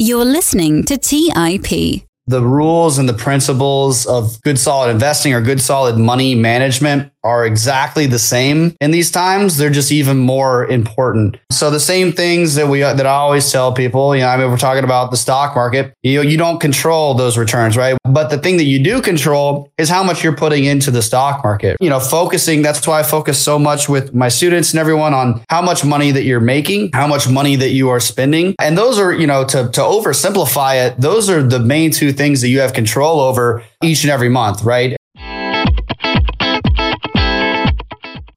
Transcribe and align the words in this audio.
You're 0.00 0.24
listening 0.24 0.84
to 0.84 0.96
TIP. 0.96 2.04
The 2.28 2.40
rules 2.40 2.98
and 2.98 3.08
the 3.08 3.14
principles 3.14 4.06
of 4.06 4.40
good 4.42 4.56
solid 4.56 4.92
investing 4.92 5.34
or 5.34 5.40
good 5.40 5.60
solid 5.60 5.98
money 5.98 6.36
management 6.36 7.10
are 7.24 7.44
exactly 7.44 8.06
the 8.06 8.18
same 8.18 8.76
in 8.80 8.90
these 8.90 9.10
times. 9.10 9.56
They're 9.56 9.70
just 9.70 9.92
even 9.92 10.18
more 10.18 10.66
important. 10.66 11.36
So 11.50 11.70
the 11.70 11.80
same 11.80 12.12
things 12.12 12.54
that 12.54 12.68
we 12.68 12.80
that 12.80 13.06
I 13.06 13.10
always 13.10 13.50
tell 13.50 13.72
people, 13.72 14.14
you 14.14 14.22
know, 14.22 14.28
I 14.28 14.36
mean, 14.36 14.50
we're 14.50 14.56
talking 14.56 14.84
about 14.84 15.10
the 15.10 15.16
stock 15.16 15.54
market. 15.54 15.94
You 16.02 16.16
know, 16.16 16.22
you 16.22 16.36
don't 16.36 16.60
control 16.60 17.14
those 17.14 17.36
returns, 17.36 17.76
right? 17.76 17.96
But 18.04 18.28
the 18.30 18.38
thing 18.38 18.56
that 18.58 18.64
you 18.64 18.82
do 18.82 19.02
control 19.02 19.70
is 19.78 19.88
how 19.88 20.02
much 20.02 20.22
you're 20.22 20.36
putting 20.36 20.64
into 20.64 20.90
the 20.90 21.02
stock 21.02 21.42
market. 21.44 21.76
You 21.80 21.90
know, 21.90 22.00
focusing. 22.00 22.62
That's 22.62 22.86
why 22.86 23.00
I 23.00 23.02
focus 23.02 23.42
so 23.42 23.58
much 23.58 23.88
with 23.88 24.14
my 24.14 24.28
students 24.28 24.72
and 24.72 24.80
everyone 24.80 25.14
on 25.14 25.42
how 25.48 25.62
much 25.62 25.84
money 25.84 26.10
that 26.12 26.22
you're 26.22 26.40
making, 26.40 26.90
how 26.92 27.06
much 27.06 27.28
money 27.28 27.56
that 27.56 27.70
you 27.70 27.88
are 27.88 28.00
spending, 28.00 28.54
and 28.60 28.76
those 28.78 28.98
are, 28.98 29.12
you 29.12 29.26
know, 29.26 29.44
to 29.44 29.68
to 29.68 29.80
oversimplify 29.80 30.86
it, 30.86 31.00
those 31.00 31.28
are 31.28 31.42
the 31.42 31.58
main 31.58 31.90
two 31.90 32.12
things 32.12 32.40
that 32.40 32.48
you 32.48 32.60
have 32.60 32.72
control 32.72 33.20
over 33.20 33.62
each 33.82 34.04
and 34.04 34.10
every 34.10 34.28
month, 34.28 34.62
right? 34.62 34.96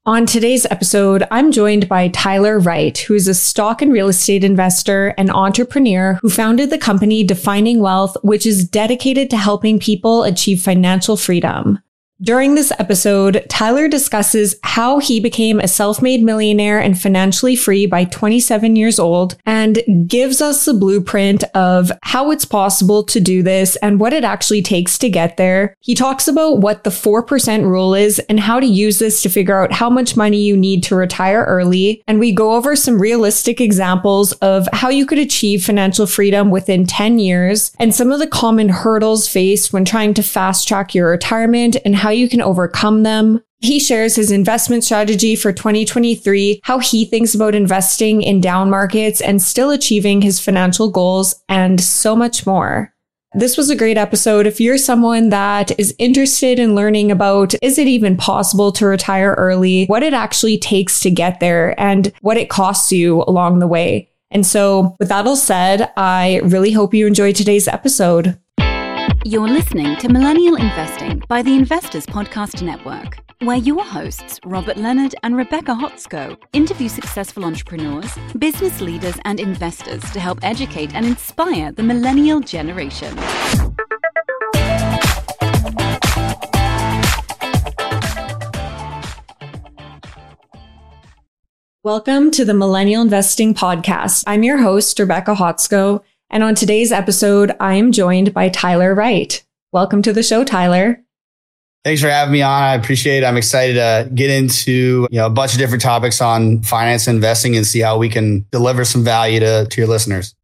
On 0.04 0.26
today's 0.26 0.66
episode, 0.66 1.22
I'm 1.30 1.52
joined 1.52 1.88
by 1.88 2.08
Tyler 2.08 2.58
Wright, 2.58 2.98
who 2.98 3.14
is 3.14 3.28
a 3.28 3.34
stock 3.34 3.80
and 3.80 3.92
real 3.92 4.08
estate 4.08 4.42
investor 4.42 5.14
and 5.16 5.30
entrepreneur 5.30 6.18
who 6.20 6.28
founded 6.28 6.70
the 6.70 6.78
company 6.78 7.22
Defining 7.22 7.78
Wealth, 7.78 8.16
which 8.24 8.44
is 8.44 8.68
dedicated 8.68 9.30
to 9.30 9.36
helping 9.36 9.78
people 9.78 10.24
achieve 10.24 10.60
financial 10.60 11.16
freedom. 11.16 11.78
During 12.22 12.54
this 12.54 12.70
episode, 12.78 13.44
Tyler 13.48 13.88
discusses 13.88 14.54
how 14.62 15.00
he 15.00 15.18
became 15.18 15.58
a 15.58 15.66
self-made 15.66 16.22
millionaire 16.22 16.78
and 16.78 16.96
financially 16.96 17.56
free 17.56 17.84
by 17.84 18.04
27 18.04 18.76
years 18.76 19.00
old 19.00 19.36
and 19.44 19.82
gives 20.06 20.40
us 20.40 20.64
the 20.64 20.72
blueprint 20.72 21.42
of 21.56 21.90
how 22.04 22.30
it's 22.30 22.44
possible 22.44 23.02
to 23.02 23.18
do 23.18 23.42
this 23.42 23.74
and 23.76 23.98
what 23.98 24.12
it 24.12 24.22
actually 24.22 24.62
takes 24.62 24.98
to 24.98 25.10
get 25.10 25.36
there. 25.36 25.74
He 25.80 25.96
talks 25.96 26.28
about 26.28 26.60
what 26.60 26.84
the 26.84 26.90
4% 26.90 27.64
rule 27.64 27.92
is 27.92 28.20
and 28.28 28.38
how 28.38 28.60
to 28.60 28.66
use 28.66 29.00
this 29.00 29.20
to 29.22 29.28
figure 29.28 29.60
out 29.60 29.72
how 29.72 29.90
much 29.90 30.16
money 30.16 30.40
you 30.42 30.56
need 30.56 30.84
to 30.84 30.94
retire 30.94 31.42
early. 31.48 32.04
And 32.06 32.20
we 32.20 32.30
go 32.30 32.54
over 32.54 32.76
some 32.76 33.02
realistic 33.02 33.60
examples 33.60 34.30
of 34.34 34.68
how 34.72 34.90
you 34.90 35.06
could 35.06 35.18
achieve 35.18 35.64
financial 35.64 36.06
freedom 36.06 36.52
within 36.52 36.86
10 36.86 37.18
years 37.18 37.72
and 37.80 37.92
some 37.92 38.12
of 38.12 38.20
the 38.20 38.28
common 38.28 38.68
hurdles 38.68 39.26
faced 39.26 39.72
when 39.72 39.84
trying 39.84 40.14
to 40.14 40.22
fast 40.22 40.68
track 40.68 40.94
your 40.94 41.10
retirement 41.10 41.76
and 41.84 41.96
how 41.96 42.11
you 42.12 42.28
can 42.28 42.40
overcome 42.40 43.02
them. 43.02 43.42
He 43.60 43.78
shares 43.78 44.16
his 44.16 44.30
investment 44.30 44.82
strategy 44.82 45.36
for 45.36 45.52
2023, 45.52 46.60
how 46.64 46.78
he 46.78 47.04
thinks 47.04 47.34
about 47.34 47.54
investing 47.54 48.22
in 48.22 48.40
down 48.40 48.70
markets 48.70 49.20
and 49.20 49.40
still 49.40 49.70
achieving 49.70 50.20
his 50.20 50.40
financial 50.40 50.90
goals, 50.90 51.34
and 51.48 51.80
so 51.80 52.16
much 52.16 52.44
more. 52.44 52.92
This 53.34 53.56
was 53.56 53.70
a 53.70 53.76
great 53.76 53.96
episode. 53.96 54.46
If 54.46 54.60
you're 54.60 54.76
someone 54.76 55.30
that 55.30 55.78
is 55.78 55.94
interested 55.98 56.58
in 56.58 56.74
learning 56.74 57.10
about 57.10 57.54
is 57.62 57.78
it 57.78 57.86
even 57.86 58.16
possible 58.16 58.72
to 58.72 58.84
retire 58.84 59.34
early, 59.38 59.86
what 59.86 60.02
it 60.02 60.12
actually 60.12 60.58
takes 60.58 61.00
to 61.00 61.10
get 61.10 61.40
there, 61.40 61.78
and 61.80 62.12
what 62.20 62.36
it 62.36 62.50
costs 62.50 62.92
you 62.92 63.22
along 63.22 63.60
the 63.60 63.66
way. 63.66 64.10
And 64.30 64.46
so, 64.46 64.96
with 64.98 65.08
that 65.08 65.26
all 65.26 65.36
said, 65.36 65.90
I 65.96 66.40
really 66.44 66.72
hope 66.72 66.94
you 66.94 67.06
enjoyed 67.06 67.36
today's 67.36 67.68
episode. 67.68 68.38
You're 69.24 69.46
listening 69.46 69.96
to 69.98 70.08
Millennial 70.08 70.56
Investing 70.56 71.22
by 71.28 71.42
the 71.42 71.54
Investors 71.54 72.06
Podcast 72.06 72.60
Network, 72.60 73.18
where 73.44 73.56
your 73.56 73.84
hosts, 73.84 74.40
Robert 74.44 74.76
Leonard 74.76 75.14
and 75.22 75.36
Rebecca 75.36 75.76
Hotsko, 75.76 76.36
interview 76.52 76.88
successful 76.88 77.44
entrepreneurs, 77.44 78.18
business 78.36 78.80
leaders, 78.80 79.14
and 79.24 79.38
investors 79.38 80.02
to 80.10 80.18
help 80.18 80.40
educate 80.42 80.92
and 80.96 81.06
inspire 81.06 81.70
the 81.70 81.84
millennial 81.84 82.40
generation. 82.40 83.16
Welcome 91.84 92.32
to 92.32 92.44
the 92.44 92.54
Millennial 92.54 93.02
Investing 93.02 93.54
Podcast. 93.54 94.24
I'm 94.26 94.42
your 94.42 94.58
host, 94.58 94.98
Rebecca 94.98 95.34
Hotsko. 95.34 96.02
And 96.32 96.42
on 96.42 96.54
today's 96.54 96.92
episode, 96.92 97.54
I 97.60 97.74
am 97.74 97.92
joined 97.92 98.32
by 98.32 98.48
Tyler 98.48 98.94
Wright. 98.94 99.44
Welcome 99.70 100.00
to 100.00 100.14
the 100.14 100.22
show, 100.22 100.44
Tyler. 100.44 101.04
Thanks 101.84 102.00
for 102.00 102.08
having 102.08 102.32
me 102.32 102.40
on. 102.40 102.62
I 102.62 102.74
appreciate 102.74 103.22
it. 103.22 103.26
I'm 103.26 103.36
excited 103.36 103.74
to 103.74 104.08
get 104.14 104.30
into 104.30 105.06
you 105.10 105.18
know 105.18 105.26
a 105.26 105.30
bunch 105.30 105.52
of 105.52 105.58
different 105.58 105.82
topics 105.82 106.22
on 106.22 106.62
finance 106.62 107.06
investing 107.06 107.54
and 107.54 107.66
see 107.66 107.80
how 107.80 107.98
we 107.98 108.08
can 108.08 108.46
deliver 108.50 108.86
some 108.86 109.04
value 109.04 109.40
to, 109.40 109.66
to 109.66 109.80
your 109.80 109.88
listeners. 109.88 110.34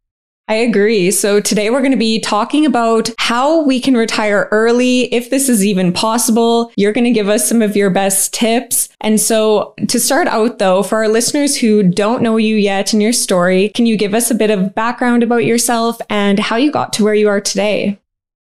I 0.48 0.54
agree. 0.54 1.10
So 1.10 1.40
today 1.40 1.68
we're 1.68 1.80
going 1.80 1.92
to 1.92 1.98
be 1.98 2.20
talking 2.20 2.64
about 2.64 3.10
how 3.18 3.62
we 3.64 3.78
can 3.78 3.94
retire 3.94 4.48
early, 4.50 5.12
if 5.12 5.28
this 5.28 5.46
is 5.46 5.64
even 5.64 5.92
possible. 5.92 6.72
You're 6.74 6.94
going 6.94 7.04
to 7.04 7.10
give 7.10 7.28
us 7.28 7.46
some 7.46 7.60
of 7.60 7.76
your 7.76 7.90
best 7.90 8.32
tips. 8.32 8.88
And 9.02 9.20
so 9.20 9.74
to 9.88 10.00
start 10.00 10.26
out 10.26 10.58
though, 10.58 10.82
for 10.82 10.96
our 10.98 11.08
listeners 11.08 11.54
who 11.54 11.82
don't 11.82 12.22
know 12.22 12.38
you 12.38 12.56
yet 12.56 12.94
and 12.94 13.02
your 13.02 13.12
story, 13.12 13.68
can 13.68 13.84
you 13.84 13.98
give 13.98 14.14
us 14.14 14.30
a 14.30 14.34
bit 14.34 14.48
of 14.48 14.74
background 14.74 15.22
about 15.22 15.44
yourself 15.44 16.00
and 16.08 16.38
how 16.38 16.56
you 16.56 16.72
got 16.72 16.94
to 16.94 17.04
where 17.04 17.14
you 17.14 17.28
are 17.28 17.42
today? 17.42 17.98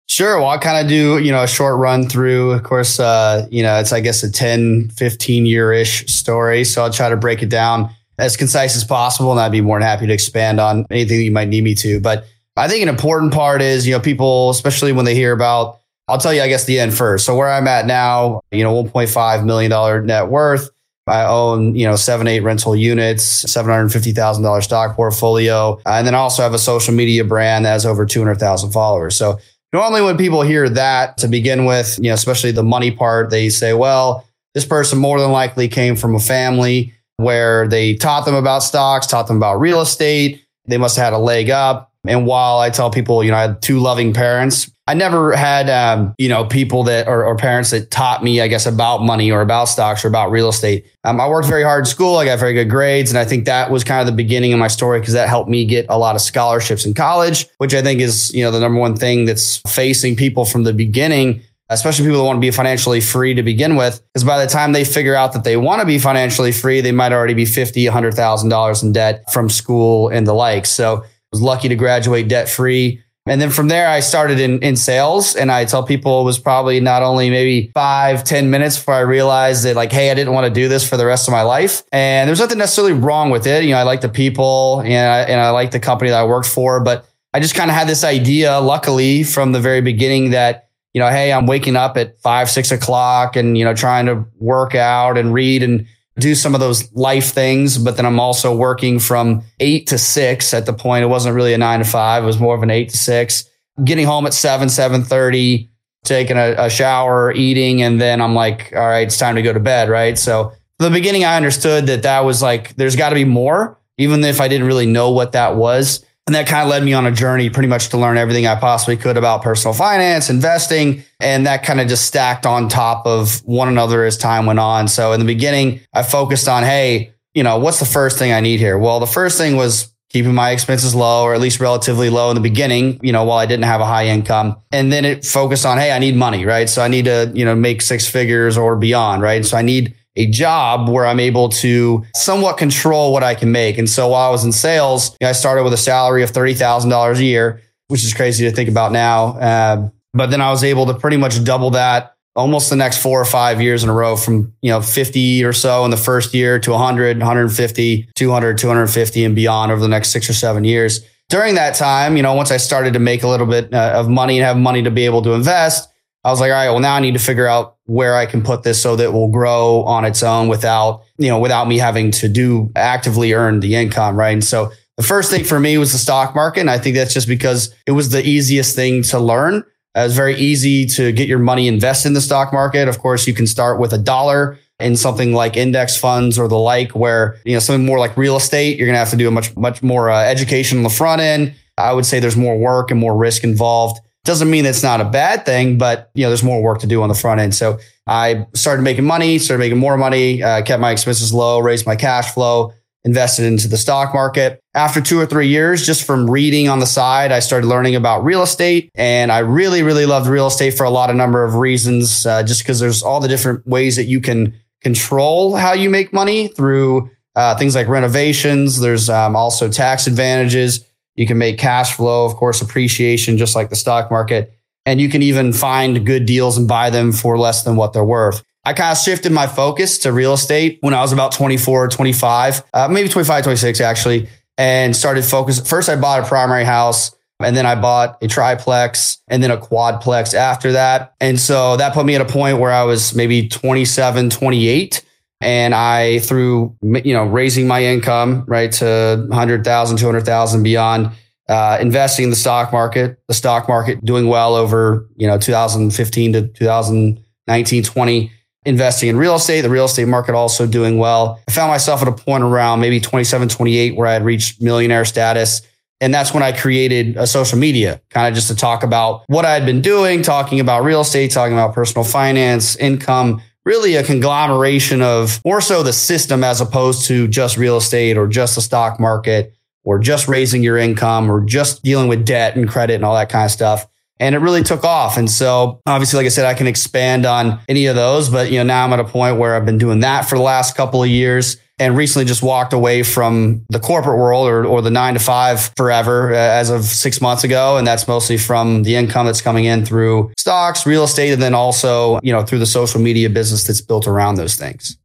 Sure. 0.06 0.38
Well, 0.38 0.48
I'll 0.48 0.60
kind 0.60 0.84
of 0.84 0.88
do, 0.88 1.18
you 1.18 1.32
know, 1.32 1.42
a 1.42 1.48
short 1.48 1.78
run 1.78 2.08
through. 2.08 2.52
Of 2.52 2.62
course, 2.62 3.00
uh, 3.00 3.48
you 3.50 3.62
know, 3.62 3.80
it's, 3.80 3.92
I 3.92 4.00
guess, 4.00 4.22
a 4.22 4.30
10, 4.30 4.90
15 4.90 5.46
year 5.46 5.72
ish 5.72 6.06
story. 6.06 6.62
So 6.62 6.82
I'll 6.82 6.92
try 6.92 7.08
to 7.08 7.16
break 7.16 7.42
it 7.42 7.48
down 7.48 7.90
as 8.18 8.36
concise 8.36 8.76
as 8.76 8.84
possible. 8.84 9.30
And 9.30 9.40
I'd 9.40 9.52
be 9.52 9.60
more 9.60 9.78
than 9.78 9.86
happy 9.86 10.06
to 10.06 10.12
expand 10.12 10.60
on 10.60 10.86
anything 10.90 11.18
that 11.18 11.24
you 11.24 11.30
might 11.30 11.48
need 11.48 11.64
me 11.64 11.74
to. 11.76 12.00
But 12.00 12.24
I 12.56 12.68
think 12.68 12.82
an 12.82 12.88
important 12.88 13.32
part 13.32 13.60
is, 13.60 13.86
you 13.86 13.92
know, 13.92 14.00
people, 14.00 14.50
especially 14.50 14.92
when 14.92 15.04
they 15.04 15.14
hear 15.14 15.32
about, 15.32 15.80
I'll 16.08 16.18
tell 16.18 16.32
you, 16.32 16.40
I 16.40 16.48
guess, 16.48 16.64
the 16.64 16.78
end 16.78 16.94
first. 16.94 17.26
So 17.26 17.36
where 17.36 17.50
I'm 17.50 17.66
at 17.68 17.86
now, 17.86 18.40
you 18.50 18.62
know, 18.62 18.82
$1.5 18.84 19.44
million 19.44 20.06
net 20.06 20.28
worth. 20.28 20.70
I 21.08 21.24
own, 21.24 21.76
you 21.76 21.86
know, 21.86 21.94
seven, 21.94 22.26
eight 22.26 22.40
rental 22.40 22.74
units, 22.74 23.44
$750,000 23.44 24.62
stock 24.62 24.96
portfolio. 24.96 25.80
And 25.86 26.04
then 26.06 26.16
I 26.16 26.18
also 26.18 26.42
have 26.42 26.54
a 26.54 26.58
social 26.58 26.94
media 26.94 27.24
brand 27.24 27.64
that 27.64 27.70
has 27.70 27.86
over 27.86 28.04
200,000 28.04 28.72
followers. 28.72 29.16
So 29.16 29.38
normally 29.72 30.02
when 30.02 30.16
people 30.16 30.42
hear 30.42 30.68
that 30.68 31.18
to 31.18 31.28
begin 31.28 31.64
with, 31.64 31.96
you 31.98 32.08
know, 32.08 32.14
especially 32.14 32.50
the 32.50 32.64
money 32.64 32.90
part, 32.90 33.30
they 33.30 33.50
say, 33.50 33.72
well, 33.72 34.26
this 34.54 34.64
person 34.64 34.98
more 34.98 35.20
than 35.20 35.30
likely 35.30 35.68
came 35.68 35.94
from 35.94 36.16
a 36.16 36.20
family 36.20 36.92
where 37.16 37.66
they 37.68 37.94
taught 37.94 38.24
them 38.24 38.34
about 38.34 38.62
stocks, 38.62 39.06
taught 39.06 39.26
them 39.26 39.36
about 39.36 39.60
real 39.60 39.80
estate. 39.80 40.44
They 40.66 40.78
must 40.78 40.96
have 40.96 41.04
had 41.04 41.12
a 41.12 41.18
leg 41.18 41.50
up. 41.50 41.92
And 42.06 42.26
while 42.26 42.58
I 42.58 42.70
tell 42.70 42.90
people, 42.90 43.24
you 43.24 43.30
know, 43.30 43.36
I 43.36 43.42
had 43.42 43.62
two 43.62 43.80
loving 43.80 44.12
parents, 44.12 44.70
I 44.88 44.94
never 44.94 45.34
had, 45.34 45.68
um, 45.68 46.14
you 46.16 46.28
know, 46.28 46.44
people 46.44 46.84
that 46.84 47.08
or, 47.08 47.24
or, 47.24 47.36
parents 47.36 47.70
that 47.70 47.90
taught 47.90 48.22
me, 48.22 48.40
I 48.40 48.46
guess, 48.46 48.66
about 48.66 49.02
money 49.02 49.32
or 49.32 49.40
about 49.40 49.64
stocks 49.64 50.04
or 50.04 50.08
about 50.08 50.30
real 50.30 50.48
estate. 50.48 50.86
Um, 51.02 51.20
I 51.20 51.28
worked 51.28 51.48
very 51.48 51.64
hard 51.64 51.80
in 51.80 51.86
school. 51.86 52.18
I 52.18 52.24
got 52.24 52.38
very 52.38 52.54
good 52.54 52.70
grades. 52.70 53.10
And 53.10 53.18
I 53.18 53.24
think 53.24 53.46
that 53.46 53.72
was 53.72 53.82
kind 53.82 54.00
of 54.00 54.06
the 54.06 54.12
beginning 54.12 54.52
of 54.52 54.60
my 54.60 54.68
story 54.68 55.00
because 55.00 55.14
that 55.14 55.28
helped 55.28 55.50
me 55.50 55.64
get 55.64 55.86
a 55.88 55.98
lot 55.98 56.14
of 56.14 56.20
scholarships 56.20 56.86
in 56.86 56.94
college, 56.94 57.48
which 57.58 57.74
I 57.74 57.82
think 57.82 58.00
is, 58.00 58.32
you 58.32 58.44
know, 58.44 58.52
the 58.52 58.60
number 58.60 58.78
one 58.78 58.94
thing 58.94 59.24
that's 59.24 59.56
facing 59.66 60.14
people 60.14 60.44
from 60.44 60.62
the 60.62 60.72
beginning 60.72 61.42
especially 61.68 62.04
people 62.04 62.18
that 62.18 62.24
want 62.24 62.36
to 62.36 62.40
be 62.40 62.50
financially 62.50 63.00
free 63.00 63.34
to 63.34 63.42
begin 63.42 63.76
with, 63.76 64.02
because 64.12 64.24
by 64.24 64.44
the 64.44 64.50
time 64.50 64.72
they 64.72 64.84
figure 64.84 65.14
out 65.14 65.32
that 65.32 65.44
they 65.44 65.56
want 65.56 65.80
to 65.80 65.86
be 65.86 65.98
financially 65.98 66.52
free, 66.52 66.80
they 66.80 66.92
might 66.92 67.12
already 67.12 67.34
be 67.34 67.44
fifty, 67.44 67.86
hundred 67.86 68.14
thousand 68.14 68.50
dollars 68.50 68.82
in 68.82 68.92
debt 68.92 69.30
from 69.32 69.48
school 69.50 70.08
and 70.08 70.26
the 70.26 70.32
like. 70.32 70.66
So 70.66 71.02
I 71.02 71.06
was 71.32 71.42
lucky 71.42 71.68
to 71.68 71.74
graduate 71.74 72.28
debt 72.28 72.48
free. 72.48 73.02
And 73.28 73.40
then 73.42 73.50
from 73.50 73.66
there, 73.66 73.88
I 73.88 73.98
started 73.98 74.38
in, 74.38 74.62
in 74.62 74.76
sales. 74.76 75.34
And 75.34 75.50
I 75.50 75.64
tell 75.64 75.82
people 75.82 76.20
it 76.20 76.24
was 76.24 76.38
probably 76.38 76.78
not 76.78 77.02
only 77.02 77.28
maybe 77.28 77.72
five, 77.74 78.22
ten 78.22 78.50
minutes 78.50 78.78
before 78.78 78.94
I 78.94 79.00
realized 79.00 79.64
that, 79.64 79.74
like, 79.74 79.90
hey, 79.90 80.12
I 80.12 80.14
didn't 80.14 80.32
want 80.32 80.46
to 80.46 80.52
do 80.52 80.68
this 80.68 80.88
for 80.88 80.96
the 80.96 81.04
rest 81.04 81.26
of 81.26 81.32
my 81.32 81.42
life. 81.42 81.82
And 81.90 82.28
there's 82.28 82.38
nothing 82.38 82.58
necessarily 82.58 82.92
wrong 82.92 83.30
with 83.30 83.48
it. 83.48 83.64
You 83.64 83.70
know, 83.70 83.78
I 83.78 83.82
like 83.82 84.00
the 84.00 84.08
people 84.08 84.80
and 84.82 84.94
I, 84.94 85.22
and 85.22 85.40
I 85.40 85.50
like 85.50 85.72
the 85.72 85.80
company 85.80 86.10
that 86.10 86.20
I 86.20 86.24
worked 86.24 86.46
for, 86.46 86.78
but 86.78 87.04
I 87.34 87.40
just 87.40 87.56
kind 87.56 87.68
of 87.68 87.76
had 87.76 87.88
this 87.88 88.04
idea, 88.04 88.60
luckily, 88.60 89.24
from 89.24 89.50
the 89.50 89.60
very 89.60 89.80
beginning 89.80 90.30
that 90.30 90.65
you 90.96 91.00
know, 91.00 91.10
hey, 91.10 91.30
I'm 91.30 91.44
waking 91.44 91.76
up 91.76 91.98
at 91.98 92.18
five, 92.22 92.48
six 92.48 92.70
o'clock 92.70 93.36
and, 93.36 93.58
you 93.58 93.66
know, 93.66 93.74
trying 93.74 94.06
to 94.06 94.24
work 94.38 94.74
out 94.74 95.18
and 95.18 95.34
read 95.34 95.62
and 95.62 95.86
do 96.18 96.34
some 96.34 96.54
of 96.54 96.60
those 96.60 96.90
life 96.94 97.34
things. 97.34 97.76
But 97.76 97.98
then 97.98 98.06
I'm 98.06 98.18
also 98.18 98.56
working 98.56 98.98
from 98.98 99.42
eight 99.60 99.86
to 99.88 99.98
six 99.98 100.54
at 100.54 100.64
the 100.64 100.72
point. 100.72 101.04
It 101.04 101.08
wasn't 101.08 101.34
really 101.34 101.52
a 101.52 101.58
nine 101.58 101.80
to 101.80 101.84
five. 101.84 102.22
It 102.22 102.26
was 102.26 102.40
more 102.40 102.54
of 102.54 102.62
an 102.62 102.70
eight 102.70 102.88
to 102.88 102.96
six, 102.96 103.44
getting 103.84 104.06
home 104.06 104.24
at 104.24 104.32
seven, 104.32 104.70
seven 104.70 105.02
thirty, 105.02 105.70
taking 106.04 106.38
a, 106.38 106.54
a 106.56 106.70
shower, 106.70 107.30
eating. 107.30 107.82
And 107.82 108.00
then 108.00 108.22
I'm 108.22 108.34
like, 108.34 108.72
all 108.74 108.80
right, 108.80 109.06
it's 109.06 109.18
time 109.18 109.34
to 109.34 109.42
go 109.42 109.52
to 109.52 109.60
bed. 109.60 109.90
Right. 109.90 110.16
So 110.16 110.54
the 110.78 110.88
beginning, 110.88 111.24
I 111.26 111.36
understood 111.36 111.88
that 111.88 112.04
that 112.04 112.20
was 112.20 112.40
like, 112.40 112.74
there's 112.76 112.96
got 112.96 113.10
to 113.10 113.16
be 113.16 113.26
more, 113.26 113.78
even 113.98 114.24
if 114.24 114.40
I 114.40 114.48
didn't 114.48 114.66
really 114.66 114.86
know 114.86 115.10
what 115.10 115.32
that 115.32 115.56
was. 115.56 116.05
And 116.26 116.34
that 116.34 116.48
kind 116.48 116.62
of 116.62 116.68
led 116.68 116.82
me 116.82 116.92
on 116.92 117.06
a 117.06 117.12
journey 117.12 117.50
pretty 117.50 117.68
much 117.68 117.90
to 117.90 117.96
learn 117.96 118.18
everything 118.18 118.48
I 118.48 118.56
possibly 118.56 118.96
could 118.96 119.16
about 119.16 119.42
personal 119.42 119.74
finance, 119.74 120.28
investing. 120.28 121.04
And 121.20 121.46
that 121.46 121.62
kind 121.62 121.80
of 121.80 121.86
just 121.86 122.04
stacked 122.04 122.46
on 122.46 122.68
top 122.68 123.06
of 123.06 123.44
one 123.44 123.68
another 123.68 124.04
as 124.04 124.18
time 124.18 124.44
went 124.44 124.58
on. 124.58 124.88
So 124.88 125.12
in 125.12 125.20
the 125.20 125.26
beginning, 125.26 125.80
I 125.94 126.02
focused 126.02 126.48
on, 126.48 126.64
hey, 126.64 127.14
you 127.32 127.44
know, 127.44 127.58
what's 127.58 127.78
the 127.78 127.86
first 127.86 128.18
thing 128.18 128.32
I 128.32 128.40
need 128.40 128.58
here? 128.58 128.76
Well, 128.76 128.98
the 128.98 129.06
first 129.06 129.38
thing 129.38 129.54
was 129.54 129.92
keeping 130.08 130.34
my 130.34 130.50
expenses 130.50 130.96
low 130.96 131.22
or 131.22 131.34
at 131.34 131.40
least 131.40 131.60
relatively 131.60 132.10
low 132.10 132.30
in 132.30 132.34
the 132.34 132.40
beginning, 132.40 132.98
you 133.04 133.12
know, 133.12 133.22
while 133.24 133.38
I 133.38 133.46
didn't 133.46 133.64
have 133.64 133.80
a 133.80 133.86
high 133.86 134.06
income. 134.06 134.56
And 134.72 134.90
then 134.90 135.04
it 135.04 135.24
focused 135.24 135.64
on, 135.64 135.78
hey, 135.78 135.92
I 135.92 136.00
need 136.00 136.16
money, 136.16 136.44
right? 136.44 136.68
So 136.68 136.82
I 136.82 136.88
need 136.88 137.04
to, 137.04 137.30
you 137.34 137.44
know, 137.44 137.54
make 137.54 137.82
six 137.82 138.08
figures 138.08 138.58
or 138.58 138.74
beyond, 138.74 139.22
right? 139.22 139.44
So 139.44 139.56
I 139.56 139.62
need 139.62 139.94
a 140.16 140.26
job 140.26 140.88
where 140.88 141.06
I'm 141.06 141.20
able 141.20 141.48
to 141.50 142.04
somewhat 142.14 142.58
control 142.58 143.12
what 143.12 143.22
I 143.22 143.34
can 143.34 143.52
make. 143.52 143.78
And 143.78 143.88
so 143.88 144.08
while 144.08 144.28
I 144.28 144.30
was 144.30 144.44
in 144.44 144.52
sales, 144.52 145.10
you 145.20 145.26
know, 145.26 145.30
I 145.30 145.32
started 145.32 145.64
with 145.64 145.72
a 145.72 145.78
salary 145.78 146.22
of 146.22 146.32
$30,000 146.32 147.16
a 147.16 147.24
year, 147.24 147.62
which 147.88 148.04
is 148.04 148.14
crazy 148.14 148.44
to 148.48 148.54
think 148.54 148.68
about 148.68 148.92
now. 148.92 149.38
Uh, 149.38 149.88
but 150.14 150.30
then 150.30 150.40
I 150.40 150.50
was 150.50 150.64
able 150.64 150.86
to 150.86 150.94
pretty 150.94 151.18
much 151.18 151.42
double 151.44 151.70
that 151.70 152.16
almost 152.36 152.68
the 152.68 152.76
next 152.76 152.98
four 152.98 153.20
or 153.20 153.24
five 153.24 153.60
years 153.60 153.82
in 153.82 153.88
a 153.88 153.92
row 153.92 154.14
from, 154.14 154.52
you 154.60 154.70
know, 154.70 154.82
50 154.82 155.42
or 155.42 155.52
so 155.52 155.84
in 155.84 155.90
the 155.90 155.96
first 155.96 156.34
year 156.34 156.58
to 156.60 156.70
100, 156.70 157.18
150, 157.18 158.08
200, 158.14 158.58
250 158.58 159.24
and 159.24 159.34
beyond 159.34 159.72
over 159.72 159.80
the 159.80 159.88
next 159.88 160.10
six 160.10 160.28
or 160.28 160.34
seven 160.34 160.62
years. 160.62 161.00
During 161.28 161.56
that 161.56 161.74
time, 161.74 162.16
you 162.16 162.22
know, 162.22 162.34
once 162.34 162.52
I 162.52 162.58
started 162.58 162.92
to 162.92 163.00
make 163.00 163.22
a 163.22 163.28
little 163.28 163.46
bit 163.46 163.72
uh, 163.72 163.94
of 163.96 164.08
money 164.08 164.38
and 164.38 164.44
have 164.44 164.56
money 164.56 164.82
to 164.82 164.90
be 164.90 165.06
able 165.06 165.22
to 165.22 165.32
invest, 165.32 165.88
I 166.22 166.30
was 166.30 166.40
like, 166.40 166.50
all 166.50 166.56
right, 166.56 166.70
well, 166.70 166.80
now 166.80 166.94
I 166.94 167.00
need 167.00 167.14
to 167.14 167.18
figure 167.18 167.46
out 167.46 167.75
where 167.86 168.16
I 168.16 168.26
can 168.26 168.42
put 168.42 168.62
this 168.62 168.80
so 168.80 168.96
that 168.96 169.04
it 169.04 169.12
will 169.12 169.28
grow 169.28 169.82
on 169.84 170.04
its 170.04 170.22
own 170.22 170.48
without, 170.48 171.02
you 171.18 171.28
know, 171.28 171.38
without 171.38 171.66
me 171.66 171.78
having 171.78 172.10
to 172.12 172.28
do 172.28 172.70
actively 172.76 173.32
earn 173.32 173.60
the 173.60 173.74
income. 173.74 174.16
Right. 174.16 174.32
And 174.32 174.44
so 174.44 174.72
the 174.96 175.02
first 175.02 175.30
thing 175.30 175.44
for 175.44 175.60
me 175.60 175.78
was 175.78 175.92
the 175.92 175.98
stock 175.98 176.34
market. 176.34 176.60
And 176.60 176.70
I 176.70 176.78
think 176.78 176.96
that's 176.96 177.14
just 177.14 177.28
because 177.28 177.74
it 177.86 177.92
was 177.92 178.10
the 178.10 178.26
easiest 178.26 178.74
thing 178.74 179.02
to 179.04 179.18
learn. 179.18 179.64
Uh, 179.96 180.00
it's 180.00 180.14
very 180.14 180.36
easy 180.36 180.84
to 180.84 181.12
get 181.12 181.28
your 181.28 181.38
money 181.38 181.68
invested 181.68 182.08
in 182.08 182.14
the 182.14 182.20
stock 182.20 182.52
market. 182.52 182.88
Of 182.88 182.98
course, 182.98 183.26
you 183.26 183.32
can 183.32 183.46
start 183.46 183.80
with 183.80 183.92
a 183.92 183.98
dollar 183.98 184.58
in 184.78 184.94
something 184.96 185.32
like 185.32 185.56
index 185.56 185.96
funds 185.96 186.38
or 186.38 186.48
the 186.48 186.58
like, 186.58 186.90
where, 186.90 187.38
you 187.44 187.54
know, 187.54 187.60
something 187.60 187.86
more 187.86 187.98
like 187.98 188.14
real 188.16 188.36
estate, 188.36 188.76
you're 188.76 188.86
going 188.86 188.94
to 188.94 188.98
have 188.98 189.10
to 189.10 189.16
do 189.16 189.26
a 189.26 189.30
much, 189.30 189.56
much 189.56 189.82
more 189.82 190.10
uh, 190.10 190.22
education 190.22 190.76
on 190.76 190.84
the 190.84 190.90
front 190.90 191.22
end. 191.22 191.54
I 191.78 191.92
would 191.92 192.04
say 192.04 192.20
there's 192.20 192.36
more 192.36 192.58
work 192.58 192.90
and 192.90 193.00
more 193.00 193.16
risk 193.16 193.42
involved. 193.42 194.00
Doesn't 194.26 194.50
mean 194.50 194.66
it's 194.66 194.82
not 194.82 195.00
a 195.00 195.04
bad 195.04 195.46
thing, 195.46 195.78
but, 195.78 196.10
you 196.14 196.24
know, 196.24 196.28
there's 196.28 196.42
more 196.42 196.60
work 196.60 196.80
to 196.80 196.86
do 196.86 197.00
on 197.02 197.08
the 197.08 197.14
front 197.14 197.40
end. 197.40 197.54
So 197.54 197.78
I 198.06 198.46
started 198.54 198.82
making 198.82 199.04
money, 199.04 199.38
started 199.38 199.60
making 199.60 199.78
more 199.78 199.96
money, 199.96 200.42
uh, 200.42 200.62
kept 200.62 200.80
my 200.80 200.90
expenses 200.90 201.32
low, 201.32 201.60
raised 201.60 201.86
my 201.86 201.96
cash 201.96 202.34
flow 202.34 202.72
invested 203.04 203.44
into 203.44 203.68
the 203.68 203.76
stock 203.76 204.12
market. 204.12 204.58
After 204.74 205.00
two 205.00 205.18
or 205.18 205.26
three 205.26 205.46
years, 205.46 205.86
just 205.86 206.04
from 206.04 206.28
reading 206.28 206.68
on 206.68 206.80
the 206.80 206.86
side, 206.86 207.30
I 207.30 207.38
started 207.38 207.68
learning 207.68 207.94
about 207.94 208.24
real 208.24 208.42
estate. 208.42 208.90
And 208.96 209.30
I 209.30 209.38
really, 209.38 209.84
really 209.84 210.06
loved 210.06 210.26
real 210.26 210.48
estate 210.48 210.72
for 210.72 210.82
a 210.82 210.90
lot 210.90 211.08
of 211.08 211.14
number 211.14 211.44
of 211.44 211.54
reasons, 211.54 212.26
uh, 212.26 212.42
just 212.42 212.62
because 212.62 212.80
there's 212.80 213.04
all 213.04 213.20
the 213.20 213.28
different 213.28 213.64
ways 213.64 213.94
that 213.94 214.06
you 214.06 214.20
can 214.20 214.54
control 214.82 215.54
how 215.54 215.72
you 215.72 215.88
make 215.88 216.12
money 216.12 216.48
through 216.48 217.08
uh, 217.36 217.56
things 217.56 217.76
like 217.76 217.86
renovations. 217.86 218.80
There's 218.80 219.08
um, 219.08 219.36
also 219.36 219.70
tax 219.70 220.08
advantages. 220.08 220.84
You 221.16 221.26
can 221.26 221.38
make 221.38 221.58
cash 221.58 221.94
flow, 221.94 222.24
of 222.24 222.36
course, 222.36 222.60
appreciation, 222.60 223.38
just 223.38 223.56
like 223.56 223.70
the 223.70 223.76
stock 223.76 224.10
market. 224.10 224.52
And 224.84 225.00
you 225.00 225.08
can 225.08 225.22
even 225.22 225.52
find 225.52 226.06
good 226.06 226.26
deals 226.26 226.56
and 226.56 226.68
buy 226.68 226.90
them 226.90 227.10
for 227.12 227.36
less 227.36 227.64
than 227.64 227.74
what 227.74 227.92
they're 227.92 228.04
worth. 228.04 228.44
I 228.64 228.72
kind 228.72 228.92
of 228.92 228.98
shifted 228.98 229.32
my 229.32 229.46
focus 229.46 229.98
to 229.98 230.12
real 230.12 230.34
estate 230.34 230.78
when 230.80 230.92
I 230.92 231.00
was 231.00 231.12
about 231.12 231.32
24, 231.32 231.88
25, 231.88 232.64
uh, 232.74 232.88
maybe 232.88 233.08
25, 233.08 233.44
26 233.44 233.80
actually, 233.80 234.28
and 234.58 234.94
started 234.94 235.24
focus. 235.24 235.66
First, 235.68 235.88
I 235.88 235.96
bought 235.96 236.24
a 236.24 236.26
primary 236.26 236.64
house 236.64 237.14
and 237.40 237.56
then 237.56 237.66
I 237.66 237.74
bought 237.74 238.22
a 238.22 238.28
triplex 238.28 239.18
and 239.28 239.42
then 239.42 239.50
a 239.50 239.56
quadplex 239.56 240.34
after 240.34 240.72
that. 240.72 241.14
And 241.20 241.38
so 241.38 241.76
that 241.76 241.94
put 241.94 242.06
me 242.06 242.14
at 242.14 242.20
a 242.20 242.24
point 242.24 242.58
where 242.58 242.72
I 242.72 242.84
was 242.84 243.14
maybe 243.14 243.48
27, 243.48 244.30
28. 244.30 245.04
And 245.40 245.74
I, 245.74 246.20
through, 246.20 246.74
you 246.82 247.12
know, 247.12 247.24
raising 247.24 247.68
my 247.68 247.84
income, 247.84 248.44
right, 248.46 248.72
to 248.72 249.26
100,000, 249.28 249.96
200,000 249.98 250.62
beyond, 250.62 251.10
uh, 251.48 251.78
investing 251.80 252.24
in 252.24 252.30
the 252.30 252.36
stock 252.36 252.72
market, 252.72 253.20
the 253.28 253.34
stock 253.34 253.68
market 253.68 254.04
doing 254.04 254.28
well 254.28 254.54
over, 254.54 255.06
you 255.16 255.26
know, 255.26 255.38
2015 255.38 256.32
to 256.32 256.48
2019, 256.48 257.82
20 257.82 258.32
investing 258.66 259.08
in 259.08 259.16
real 259.16 259.36
estate, 259.36 259.60
the 259.62 259.70
real 259.70 259.84
estate 259.84 260.08
market 260.08 260.34
also 260.34 260.66
doing 260.66 260.98
well. 260.98 261.40
I 261.48 261.52
found 261.52 261.70
myself 261.70 262.02
at 262.02 262.08
a 262.08 262.12
point 262.12 262.42
around 262.42 262.80
maybe 262.80 263.00
27, 263.00 263.48
28 263.48 263.96
where 263.96 264.08
I 264.08 264.12
had 264.12 264.24
reached 264.24 264.60
millionaire 264.60 265.04
status. 265.04 265.62
And 266.00 266.12
that's 266.12 266.34
when 266.34 266.42
I 266.42 266.52
created 266.52 267.16
a 267.16 267.26
social 267.26 267.58
media, 267.58 268.02
kind 268.10 268.28
of 268.28 268.34
just 268.34 268.48
to 268.48 268.54
talk 268.54 268.82
about 268.82 269.22
what 269.28 269.46
I 269.46 269.54
had 269.54 269.64
been 269.64 269.80
doing, 269.80 270.22
talking 270.22 270.60
about 270.60 270.84
real 270.84 271.00
estate, 271.00 271.30
talking 271.30 271.54
about 271.54 271.74
personal 271.74 272.04
finance, 272.04 272.76
income, 272.76 273.40
really 273.66 273.96
a 273.96 274.02
conglomeration 274.02 275.02
of 275.02 275.44
more 275.44 275.60
so 275.60 275.82
the 275.82 275.92
system 275.92 276.42
as 276.42 276.62
opposed 276.62 277.06
to 277.06 277.28
just 277.28 277.58
real 277.58 277.76
estate 277.76 278.16
or 278.16 278.26
just 278.26 278.54
the 278.54 278.62
stock 278.62 278.98
market 278.98 279.52
or 279.84 279.98
just 279.98 280.28
raising 280.28 280.62
your 280.62 280.78
income 280.78 281.30
or 281.30 281.44
just 281.44 281.82
dealing 281.82 282.08
with 282.08 282.24
debt 282.24 282.56
and 282.56 282.68
credit 282.68 282.94
and 282.94 283.04
all 283.04 283.14
that 283.14 283.28
kind 283.28 283.44
of 283.44 283.50
stuff 283.50 283.86
and 284.18 284.34
it 284.34 284.38
really 284.38 284.62
took 284.62 284.84
off. 284.84 285.16
And 285.16 285.30
so 285.30 285.80
obviously, 285.86 286.18
like 286.18 286.26
I 286.26 286.30
said, 286.30 286.46
I 286.46 286.54
can 286.54 286.66
expand 286.66 287.26
on 287.26 287.60
any 287.68 287.86
of 287.86 287.96
those, 287.96 288.30
but 288.30 288.50
you 288.50 288.58
know, 288.58 288.64
now 288.64 288.84
I'm 288.84 288.92
at 288.92 289.00
a 289.00 289.04
point 289.04 289.38
where 289.38 289.54
I've 289.54 289.66
been 289.66 289.78
doing 289.78 290.00
that 290.00 290.22
for 290.22 290.36
the 290.36 290.42
last 290.42 290.76
couple 290.76 291.02
of 291.02 291.08
years 291.08 291.58
and 291.78 291.96
recently 291.96 292.24
just 292.24 292.42
walked 292.42 292.72
away 292.72 293.02
from 293.02 293.64
the 293.68 293.78
corporate 293.78 294.18
world 294.18 294.48
or, 294.48 294.64
or 294.64 294.80
the 294.80 294.90
nine 294.90 295.14
to 295.14 295.20
five 295.20 295.72
forever 295.76 296.32
uh, 296.32 296.36
as 296.36 296.70
of 296.70 296.84
six 296.84 297.20
months 297.20 297.44
ago. 297.44 297.76
And 297.76 297.86
that's 297.86 298.08
mostly 298.08 298.38
from 298.38 298.82
the 298.82 298.96
income 298.96 299.26
that's 299.26 299.42
coming 299.42 299.66
in 299.66 299.84
through 299.84 300.32
stocks, 300.38 300.86
real 300.86 301.04
estate, 301.04 301.32
and 301.32 301.42
then 301.42 301.54
also, 301.54 302.18
you 302.22 302.32
know, 302.32 302.42
through 302.42 302.60
the 302.60 302.66
social 302.66 303.00
media 303.00 303.28
business 303.28 303.64
that's 303.64 303.80
built 303.80 304.06
around 304.06 304.36
those 304.36 304.56
things. 304.56 304.96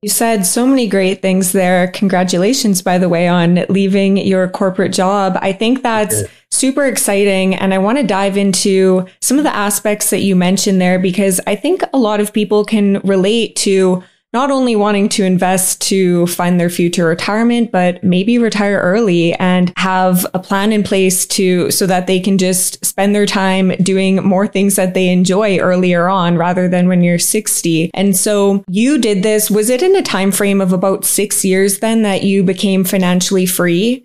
You 0.00 0.08
said 0.08 0.46
so 0.46 0.64
many 0.64 0.86
great 0.86 1.20
things 1.22 1.50
there. 1.50 1.88
Congratulations, 1.88 2.82
by 2.82 2.98
the 2.98 3.08
way, 3.08 3.26
on 3.26 3.64
leaving 3.68 4.16
your 4.16 4.48
corporate 4.48 4.92
job. 4.92 5.36
I 5.42 5.52
think 5.52 5.82
that's 5.82 6.22
super 6.52 6.86
exciting. 6.86 7.56
And 7.56 7.74
I 7.74 7.78
want 7.78 7.98
to 7.98 8.04
dive 8.04 8.36
into 8.36 9.06
some 9.20 9.38
of 9.38 9.44
the 9.44 9.54
aspects 9.54 10.10
that 10.10 10.20
you 10.20 10.36
mentioned 10.36 10.80
there 10.80 11.00
because 11.00 11.40
I 11.48 11.56
think 11.56 11.82
a 11.92 11.98
lot 11.98 12.20
of 12.20 12.32
people 12.32 12.64
can 12.64 13.00
relate 13.00 13.56
to 13.56 14.04
not 14.32 14.50
only 14.50 14.76
wanting 14.76 15.08
to 15.08 15.24
invest 15.24 15.80
to 15.80 16.26
find 16.26 16.60
their 16.60 16.68
future 16.68 17.06
retirement, 17.06 17.72
but 17.72 18.02
maybe 18.04 18.36
retire 18.36 18.78
early 18.78 19.32
and 19.34 19.72
have 19.78 20.26
a 20.34 20.38
plan 20.38 20.70
in 20.70 20.82
place 20.82 21.24
to 21.26 21.70
so 21.70 21.86
that 21.86 22.06
they 22.06 22.20
can 22.20 22.36
just 22.36 22.84
spend 22.84 23.14
their 23.14 23.24
time 23.24 23.70
doing 23.82 24.16
more 24.16 24.46
things 24.46 24.76
that 24.76 24.92
they 24.92 25.08
enjoy 25.08 25.58
earlier 25.58 26.08
on 26.08 26.36
rather 26.36 26.68
than 26.68 26.88
when 26.88 27.02
you're 27.02 27.18
60. 27.18 27.90
And 27.94 28.14
so 28.14 28.64
you 28.68 28.98
did 28.98 29.22
this. 29.22 29.50
Was 29.50 29.70
it 29.70 29.82
in 29.82 29.96
a 29.96 30.02
time 30.02 30.30
frame 30.30 30.60
of 30.60 30.74
about 30.74 31.06
six 31.06 31.42
years 31.42 31.78
then 31.78 32.02
that 32.02 32.22
you 32.22 32.42
became 32.42 32.84
financially 32.84 33.46
free? 33.46 34.04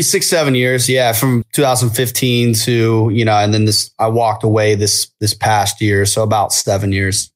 Six, 0.00 0.26
seven 0.26 0.54
years. 0.54 0.88
Yeah. 0.88 1.12
From 1.12 1.44
2015 1.52 2.54
to, 2.54 3.10
you 3.12 3.24
know, 3.24 3.36
and 3.36 3.52
then 3.52 3.66
this, 3.66 3.90
I 3.98 4.08
walked 4.08 4.42
away 4.42 4.74
this, 4.74 5.12
this 5.20 5.34
past 5.34 5.82
year. 5.82 6.06
So 6.06 6.22
about 6.22 6.52
seven 6.52 6.92
years. 6.92 7.30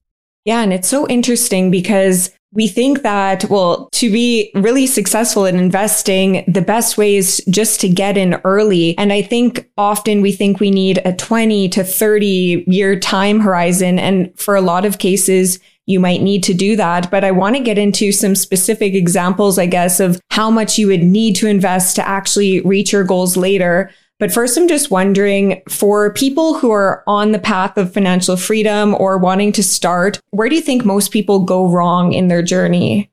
Yeah. 0.45 0.63
And 0.63 0.73
it's 0.73 0.89
so 0.89 1.07
interesting 1.09 1.71
because 1.71 2.31
we 2.53 2.67
think 2.67 3.03
that, 3.03 3.45
well, 3.49 3.89
to 3.93 4.11
be 4.11 4.51
really 4.55 4.87
successful 4.87 5.45
in 5.45 5.57
investing, 5.57 6.45
the 6.49 6.63
best 6.63 6.99
way 6.99 7.15
is 7.15 7.43
just 7.49 7.81
to 7.81 7.89
get 7.89 8.17
in 8.17 8.41
early. 8.43 8.99
And 8.99 9.13
I 9.13 9.23
think 9.23 9.71
often 9.79 10.21
we 10.21 10.33
think 10.33 10.59
we 10.59 10.71
need 10.71 11.01
a 11.05 11.13
20 11.13 11.69
to 11.69 11.85
30 11.85 12.65
year 12.67 12.99
time 12.99 13.39
horizon. 13.39 14.01
And 14.01 14.37
for 14.39 14.57
a 14.57 14.61
lot 14.61 14.85
of 14.85 14.99
cases, 14.99 15.61
you 15.87 16.01
might 16.01 16.23
need 16.23 16.43
to 16.45 16.55
do 16.55 16.75
that. 16.77 17.11
But 17.11 17.25
I 17.25 17.31
want 17.31 17.55
to 17.57 17.63
get 17.63 17.79
into 17.79 18.11
some 18.11 18.35
specific 18.35 18.95
examples, 18.95 19.59
I 19.59 19.67
guess, 19.67 20.01
of 20.01 20.21
how 20.31 20.51
much 20.51 20.77
you 20.77 20.89
would 20.89 21.03
need 21.03 21.37
to 21.37 21.47
invest 21.47 21.95
to 21.97 22.09
actually 22.09 22.61
reach 22.63 22.93
your 22.93 23.05
goals 23.05 23.37
later. 23.37 23.91
But 24.21 24.31
first, 24.31 24.57
I'm 24.59 24.69
just 24.69 24.91
wondering 24.91 25.63
for 25.67 26.13
people 26.13 26.59
who 26.59 26.71
are 26.71 27.03
on 27.07 27.33
the 27.33 27.39
path 27.39 27.79
of 27.79 27.93
financial 27.93 28.37
freedom 28.37 28.95
or 28.95 29.17
wanting 29.17 29.51
to 29.53 29.63
start, 29.63 30.21
where 30.31 30.51
do 30.51 30.55
you 30.55 30.61
think 30.61 30.85
most 30.85 31.11
people 31.11 31.41
go 31.41 31.67
wrong 31.67 32.13
in 32.13 32.29
their 32.29 32.43
journey? 32.43 33.11